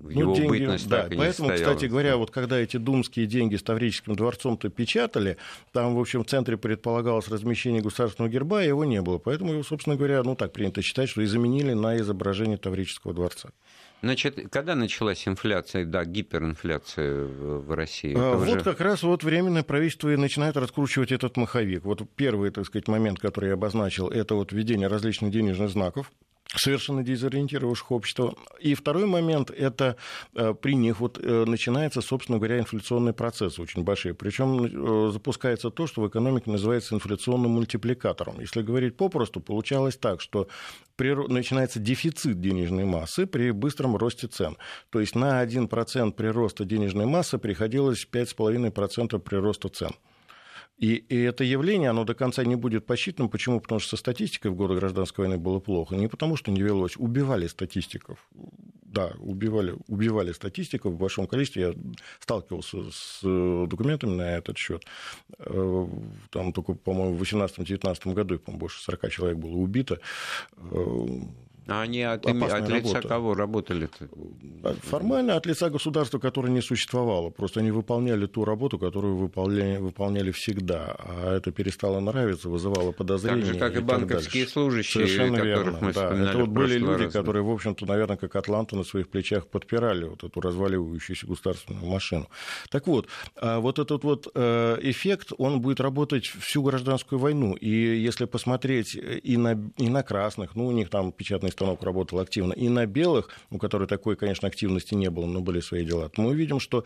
ну, 0.01 0.09
его 0.09 0.35
деньги, 0.35 0.49
бытность 0.49 0.87
да, 0.87 1.03
так 1.03 1.13
и 1.13 1.17
Поэтому, 1.17 1.49
не 1.49 1.55
кстати 1.55 1.85
говоря, 1.85 2.17
вот 2.17 2.31
когда 2.31 2.57
эти 2.57 2.77
думские 2.77 3.25
деньги 3.25 3.55
с 3.55 3.63
Таврическим 3.63 4.15
дворцом-то 4.15 4.69
печатали, 4.69 5.37
там, 5.71 5.95
в 5.95 5.99
общем, 5.99 6.23
в 6.23 6.27
центре 6.27 6.57
предполагалось 6.57 7.27
размещение 7.27 7.81
государственного 7.81 8.31
герба, 8.31 8.59
а 8.59 8.63
его 8.63 8.85
не 8.85 9.01
было. 9.01 9.17
Поэтому 9.17 9.53
его, 9.53 9.63
собственно 9.63 9.95
говоря, 9.95 10.23
ну 10.23 10.35
так 10.35 10.53
принято 10.53 10.81
считать, 10.81 11.09
что 11.09 11.21
и 11.21 11.25
заменили 11.25 11.73
на 11.73 11.97
изображение 11.97 12.57
Таврического 12.57 13.13
дворца. 13.13 13.49
Значит, 14.01 14.47
когда 14.49 14.75
началась 14.75 15.27
инфляция, 15.27 15.85
да, 15.85 16.05
гиперинфляция 16.05 17.25
в 17.25 17.75
России? 17.75 18.15
А, 18.17 18.37
вот 18.37 18.47
уже... 18.47 18.61
как 18.61 18.79
раз 18.79 19.03
вот 19.03 19.23
временное 19.23 19.63
правительство 19.63 20.13
и 20.13 20.15
начинает 20.15 20.55
раскручивать 20.55 21.11
этот 21.11 21.35
маховик. 21.35 21.83
Вот 21.83 22.01
первый, 22.15 22.51
так 22.51 22.65
сказать, 22.65 22.87
момент, 22.87 23.19
который 23.19 23.47
я 23.47 23.53
обозначил, 23.55 24.07
это 24.07 24.35
вот 24.35 24.53
введение 24.53 24.87
различных 24.87 25.31
денежных 25.31 25.69
знаков 25.69 26.11
совершенно 26.55 27.03
дезориентировавших 27.03 27.91
общество. 27.91 28.35
И 28.59 28.73
второй 28.73 29.05
момент– 29.05 29.51
это 29.57 29.97
э, 30.33 30.53
при 30.59 30.73
них 30.73 30.99
вот 30.99 31.19
э, 31.21 31.45
начинается, 31.45 32.01
собственно 32.01 32.39
говоря, 32.39 32.59
инфляционный 32.59 33.13
процесс 33.13 33.59
очень 33.59 33.83
большой. 33.83 34.13
Причем 34.13 34.63
э, 34.63 35.11
запускается 35.11 35.69
то, 35.69 35.85
что 35.85 36.01
в 36.01 36.07
экономике 36.07 36.49
называется 36.49 36.95
инфляционным 36.95 37.51
мультипликатором. 37.51 38.39
Если 38.39 38.61
говорить 38.61 38.97
попросту, 38.97 39.39
получалось 39.41 39.97
так, 39.97 40.21
что 40.21 40.47
начинается 40.97 41.79
дефицит 41.79 42.41
денежной 42.41 42.83
массы 42.83 43.25
при 43.25 43.51
быстром 43.51 43.95
росте 43.95 44.27
цен. 44.27 44.57
То 44.89 44.99
есть 44.99 45.15
на 45.15 45.43
1% 45.43 46.11
прироста 46.11 46.65
денежной 46.65 47.05
массы 47.05 47.37
приходилось 47.37 48.07
5,5% 48.11 49.19
прироста 49.19 49.69
цен. 49.69 49.91
И, 50.79 50.95
и 50.95 51.17
это 51.23 51.43
явление, 51.43 51.89
оно 51.89 52.05
до 52.05 52.13
конца 52.13 52.43
не 52.45 52.55
будет 52.55 52.85
посчитано. 52.85 53.27
Почему? 53.27 53.59
Потому 53.59 53.79
что 53.79 53.91
со 53.91 53.97
статистикой 53.97 54.51
в 54.51 54.55
годы 54.55 54.75
гражданской 54.75 55.25
войны 55.25 55.37
было 55.37 55.59
плохо. 55.59 55.95
Не 55.95 56.07
потому, 56.07 56.37
что 56.37 56.51
не 56.51 56.61
велось. 56.61 56.95
Убивали 56.95 57.47
статистиков. 57.47 58.25
Да, 58.31 59.13
убивали, 59.19 59.75
убивали 59.87 60.31
статистиков 60.31 60.93
в 60.93 60.97
большом 60.97 61.27
количестве. 61.27 61.61
Я 61.61 61.73
сталкивался 62.19 62.91
с 62.91 63.19
э, 63.23 63.67
документами 63.69 64.15
на 64.15 64.37
этот 64.37 64.57
счет. 64.57 64.85
Э, 65.37 65.87
там 66.31 66.53
только, 66.53 66.73
по-моему, 66.73 67.15
в 67.15 67.21
18-19 67.21 68.13
году, 68.13 68.39
по-моему, 68.39 68.59
больше 68.59 68.81
40 68.81 69.11
человек 69.11 69.37
было 69.37 69.57
убито 69.57 69.99
э, 70.57 71.07
а 71.71 71.81
они 71.81 72.03
от, 72.03 72.25
им, 72.27 72.43
от 72.43 72.69
лица 72.69 72.93
работа. 72.93 73.07
кого 73.07 73.33
работали? 73.33 73.89
А 74.63 74.73
формально 74.81 75.35
от 75.35 75.45
лица 75.45 75.69
государства, 75.69 76.19
которое 76.19 76.49
не 76.49 76.61
существовало. 76.61 77.29
Просто 77.29 77.59
они 77.59 77.71
выполняли 77.71 78.25
ту 78.25 78.45
работу, 78.45 78.79
которую 78.79 79.15
выполняли, 79.15 79.77
выполняли 79.77 80.31
всегда. 80.31 80.95
А 80.99 81.37
это 81.37 81.51
перестало 81.51 81.99
нравиться, 81.99 82.49
вызывало 82.49 82.91
подозрения. 82.91 83.45
Так 83.45 83.53
же, 83.53 83.59
как 83.59 83.75
и, 83.75 83.79
и 83.79 83.81
банковские 83.81 84.47
служащие, 84.47 85.07
Совершенно 85.07 85.37
верно. 85.37 85.77
Мы 85.81 85.93
да. 85.93 86.29
Это 86.29 86.37
вот 86.39 86.49
были 86.49 86.77
люди, 86.77 87.03
раз. 87.03 87.13
которые, 87.13 87.43
в 87.43 87.49
общем-то, 87.49 87.85
наверное, 87.85 88.17
как 88.17 88.35
Атланта 88.35 88.75
на 88.75 88.83
своих 88.83 89.09
плечах 89.09 89.47
подпирали 89.47 90.05
вот 90.05 90.23
эту 90.23 90.41
разваливающуюся 90.41 91.27
государственную 91.27 91.85
машину. 91.85 92.27
Так 92.69 92.87
вот, 92.87 93.07
а 93.35 93.59
вот 93.59 93.79
этот 93.79 94.03
вот 94.03 94.27
э, 94.33 94.77
эффект, 94.81 95.31
он 95.37 95.61
будет 95.61 95.79
работать 95.79 96.25
всю 96.25 96.63
гражданскую 96.63 97.19
войну. 97.19 97.55
И 97.55 97.69
если 97.69 98.25
посмотреть 98.25 98.95
и 98.95 99.37
на, 99.37 99.71
и 99.77 99.89
на 99.89 100.03
красных, 100.03 100.55
ну, 100.55 100.67
у 100.67 100.71
них 100.71 100.89
там 100.89 101.11
печатные 101.11 101.51
станок 101.59 101.83
работал 101.83 102.19
активно, 102.19 102.53
и 102.53 102.69
на 102.69 102.85
белых, 102.85 103.29
у 103.51 103.57
которых 103.57 103.89
такой, 103.89 104.15
конечно, 104.15 104.47
активности 104.47 104.95
не 104.95 105.09
было, 105.09 105.25
но 105.25 105.41
были 105.41 105.59
свои 105.59 105.83
дела, 105.85 106.09
мы 106.15 106.29
увидим, 106.29 106.59
что 106.61 106.85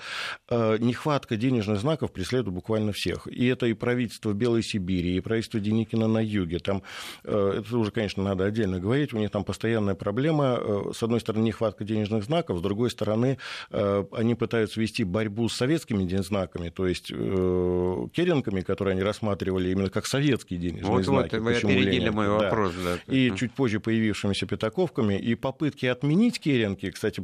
э, 0.49 0.77
нехватка 0.79 1.35
денежных 1.35 1.79
знаков 1.79 2.11
преследует 2.11 2.55
буквально 2.55 2.91
всех. 2.91 3.27
И 3.27 3.45
это 3.45 3.67
и 3.67 3.73
правительство 3.73 4.33
Белой 4.33 4.63
Сибири, 4.63 5.15
и 5.15 5.19
правительство 5.19 5.59
Деникина 5.59 6.07
на 6.07 6.23
юге. 6.23 6.57
Там, 6.57 6.81
э, 7.23 7.59
это 7.59 7.77
уже, 7.77 7.91
конечно, 7.91 8.23
надо 8.23 8.45
отдельно 8.45 8.79
говорить, 8.79 9.13
у 9.13 9.19
них 9.19 9.29
там 9.29 9.43
постоянная 9.43 9.93
проблема. 9.93 10.57
Э, 10.59 10.91
с 10.93 11.03
одной 11.03 11.19
стороны, 11.19 11.43
нехватка 11.43 11.83
денежных 11.83 12.23
знаков, 12.23 12.57
с 12.57 12.61
другой 12.61 12.89
стороны, 12.89 13.37
они 13.69 14.35
пытаются 14.35 14.79
вести 14.79 15.03
борьбу 15.03 15.49
с 15.49 15.55
советскими 15.55 16.03
знаками, 16.21 16.69
то 16.69 16.87
есть 16.87 17.07
керенками, 17.07 18.61
которые 18.61 18.93
они 18.93 19.03
рассматривали 19.03 19.71
именно 19.71 19.89
как 19.89 20.05
советские 20.05 20.59
денежные 20.59 20.91
вот, 20.91 21.03
знаки. 21.03 21.35
Вот, 21.35 21.43
вы 21.43 21.55
опередили 21.55 22.09
мой 22.09 22.27
да. 22.27 22.33
вопрос. 22.33 22.73
Да. 22.83 23.13
И 23.13 23.31
чуть 23.35 23.53
позже 23.53 23.79
появившимися 23.79 24.45
пятаковками, 24.53 25.15
и 25.15 25.35
попытки 25.35 25.87
отменить 25.87 26.39
керенки, 26.39 26.91
кстати, 26.91 27.23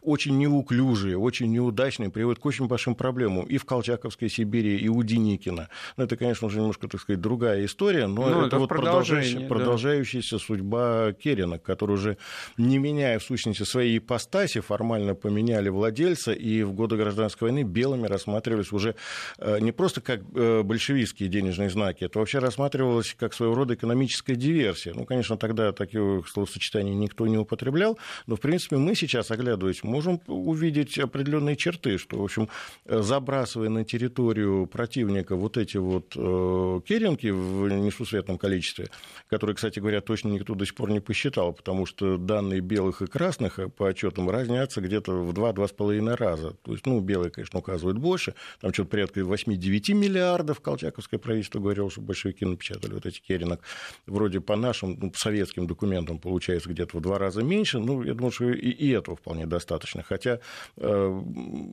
очень 0.00 0.38
неуклюжие, 0.38 1.18
очень 1.18 1.52
неудачные, 1.52 2.10
приводят 2.10 2.40
к 2.40 2.46
очень 2.46 2.66
большим 2.66 2.94
проблемам 2.94 3.44
и 3.44 3.58
в 3.58 3.64
Колчаковской 3.64 4.30
Сибири, 4.30 4.78
и 4.78 4.88
у 4.88 5.02
Деникина. 5.02 5.68
Ну, 5.96 6.04
это, 6.04 6.16
конечно, 6.16 6.46
уже 6.46 6.60
немножко, 6.60 6.88
так 6.88 7.00
сказать, 7.00 7.20
другая 7.20 7.66
история, 7.66 8.06
но 8.06 8.22
ну, 8.22 8.38
это, 8.38 8.46
это 8.46 8.58
вот 8.58 8.68
продолжающая, 8.68 9.40
да. 9.40 9.46
продолжающаяся 9.46 10.38
судьба 10.38 11.12
керенок, 11.12 11.62
которые 11.62 11.96
уже, 11.96 12.16
не 12.56 12.78
меняя 12.78 13.18
в 13.18 13.22
сущности 13.22 13.64
своей 13.64 13.98
ипостаси, 13.98 14.60
формально 14.60 15.14
поменяли 15.14 15.68
владельца, 15.68 16.32
и 16.32 16.62
в 16.62 16.72
годы 16.72 16.96
гражданской 16.96 17.50
войны 17.50 17.62
белыми 17.62 18.06
рассматривались 18.06 18.72
уже 18.72 18.94
э, 19.38 19.58
не 19.60 19.72
просто 19.72 20.00
как 20.00 20.20
э, 20.34 20.62
большевистские 20.62 21.28
денежные 21.28 21.68
знаки, 21.68 22.04
это 22.04 22.18
вообще 22.18 22.38
рассматривалось 22.38 23.14
как 23.18 23.34
своего 23.34 23.54
рода 23.54 23.74
экономическая 23.74 24.34
диверсия. 24.34 24.94
Ну, 24.94 25.04
конечно, 25.04 25.36
тогда 25.36 25.72
таких 25.72 26.26
словосочетание 26.54 26.94
никто 26.94 27.26
не 27.26 27.38
употреблял, 27.38 27.98
но, 28.26 28.36
в 28.36 28.40
принципе, 28.40 28.76
мы 28.76 28.94
сейчас, 28.94 29.30
оглядываясь, 29.30 29.82
можем 29.82 30.20
увидеть 30.26 30.98
определенные 30.98 31.56
черты, 31.56 31.98
что, 31.98 32.18
в 32.18 32.24
общем, 32.24 32.48
забрасывая 32.84 33.68
на 33.68 33.84
территорию 33.84 34.66
противника 34.66 35.36
вот 35.36 35.56
эти 35.56 35.76
вот 35.76 36.14
э, 36.16 36.80
керенки 36.86 37.28
в 37.28 37.68
несусветном 37.68 38.38
количестве, 38.38 38.88
которые, 39.28 39.56
кстати 39.56 39.80
говоря, 39.80 40.00
точно 40.00 40.28
никто 40.28 40.54
до 40.54 40.64
сих 40.64 40.74
пор 40.74 40.90
не 40.90 41.00
посчитал, 41.00 41.52
потому 41.52 41.86
что 41.86 42.16
данные 42.16 42.60
белых 42.60 43.02
и 43.02 43.06
красных 43.06 43.58
по 43.76 43.88
отчетам 43.88 44.30
разнятся 44.30 44.80
где-то 44.80 45.12
в 45.12 45.32
2-2,5 45.32 46.14
раза. 46.16 46.50
То 46.62 46.72
есть, 46.72 46.86
ну, 46.86 47.00
белые, 47.00 47.30
конечно, 47.30 47.58
указывают 47.58 47.98
больше, 47.98 48.34
там 48.60 48.72
что-то 48.72 48.90
порядка 48.90 49.20
8-9 49.20 49.94
миллиардов 49.94 50.60
Колчаковское 50.60 51.18
правительство 51.18 51.60
говорило, 51.60 51.90
что 51.90 52.00
большевики 52.00 52.44
напечатали 52.44 52.94
вот 52.94 53.06
эти 53.06 53.20
керенок. 53.20 53.60
Вроде 54.06 54.40
по 54.40 54.56
нашим, 54.56 54.98
ну, 55.00 55.10
по 55.10 55.18
советским 55.18 55.66
документам 55.66 56.18
получается 56.18 56.43
получается 56.44 56.68
где-то 56.68 56.98
в 56.98 57.00
два 57.00 57.18
раза 57.18 57.42
меньше. 57.42 57.78
Ну, 57.78 58.02
я 58.02 58.14
думаю, 58.14 58.30
что 58.30 58.50
и, 58.50 58.70
и 58.70 58.90
этого 58.90 59.16
вполне 59.16 59.46
достаточно. 59.46 60.02
Хотя 60.02 60.40
э, 60.76 61.22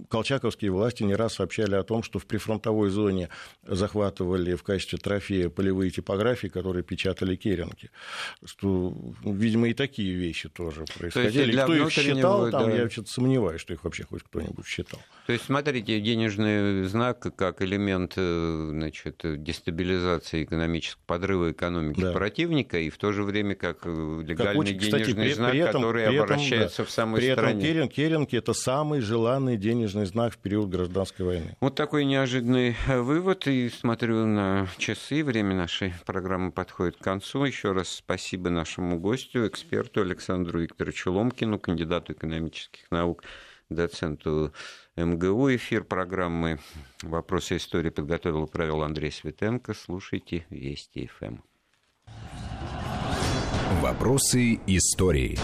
колчаковские 0.09 0.71
власти 0.71 1.03
не 1.03 1.15
раз 1.15 1.33
сообщали 1.33 1.75
о 1.75 1.83
том, 1.83 2.03
что 2.03 2.19
в 2.19 2.25
прифронтовой 2.25 2.89
зоне 2.89 3.29
захватывали 3.63 4.55
в 4.55 4.63
качестве 4.63 4.97
трофея 4.97 5.49
полевые 5.49 5.91
типографии, 5.91 6.47
которые 6.47 6.83
печатали 6.83 7.35
керенки. 7.35 7.89
Что, 8.45 8.95
видимо, 9.23 9.67
и 9.67 9.73
такие 9.73 10.13
вещи 10.13 10.47
тоже 10.47 10.85
происходили. 10.97 11.55
То 11.55 11.63
Кто 11.63 11.75
их 11.75 11.91
считал, 11.91 12.51
там, 12.51 12.69
да. 12.69 12.75
я 12.75 12.83
вообще 12.83 13.03
сомневаюсь, 13.05 13.61
что 13.61 13.73
их 13.73 13.83
вообще 13.83 14.05
хоть 14.05 14.23
кто-нибудь 14.23 14.65
считал. 14.65 14.99
То 15.27 15.33
есть, 15.33 15.45
смотрите, 15.45 15.99
денежный 15.99 16.83
знак 16.83 17.35
как 17.35 17.61
элемент 17.61 18.13
э, 18.17 18.67
значит, 18.71 19.21
дестабилизации 19.23 20.43
экономического 20.43 21.01
подрыва 21.05 21.51
экономики 21.51 22.01
да. 22.01 22.11
противника, 22.11 22.79
и 22.79 22.89
в 22.89 22.97
то 22.97 23.11
же 23.11 23.23
время 23.23 23.55
как 23.55 23.85
легальный 23.85 24.35
как 24.35 24.55
очень, 24.55 24.79
денежный 24.79 24.99
кстати, 25.01 25.15
при, 25.15 25.33
знак, 25.33 25.51
при 25.51 25.59
этом, 25.59 25.81
который 25.81 26.05
при 26.05 26.15
этом, 26.15 26.23
обращается 26.25 26.77
да, 26.77 26.85
в 26.85 26.89
самой 26.91 27.21
при 27.21 27.31
стране. 27.31 27.61
При 27.61 27.69
этом 27.69 27.89
керенки– 27.89 28.35
это 28.37 28.53
самый 28.53 29.01
желанный 29.01 29.57
денежный 29.57 30.05
знак 30.05 30.33
в 30.33 30.37
период 30.37 30.69
гражданской 30.69 31.25
войны. 31.25 31.55
Вот 31.61 31.75
такой 31.75 32.05
неожиданный 32.05 32.75
э, 32.87 32.99
вывод. 32.99 33.47
И 33.47 33.69
смотрю 33.69 34.25
на 34.25 34.67
часы, 34.77 35.23
время 35.23 35.55
нашей 35.55 35.93
программы 36.05 36.51
подходит 36.51 36.97
к 36.97 37.03
концу. 37.03 37.45
Еще 37.45 37.71
раз 37.71 37.89
спасибо 37.89 38.49
нашему 38.49 38.99
гостю, 38.99 39.47
эксперту 39.47 40.01
Александру 40.01 40.61
Викторовичу 40.61 41.11
Ломкину, 41.11 41.59
кандидату 41.59 42.13
экономических 42.13 42.89
наук 42.91 43.23
доценту 43.69 44.53
МГУ. 44.97 45.55
Эфир 45.55 45.83
программы 45.83 46.59
«Вопросы 47.01 47.57
истории» 47.57 47.89
подготовил 47.89 48.45
и 48.45 48.51
провел 48.51 48.83
Андрей 48.83 49.11
Светенко. 49.11 49.73
Слушайте 49.73 50.45
Вести 50.49 51.07
ФМ. 51.07 51.37
Вопросы 53.81 54.59
истории. 54.67 55.37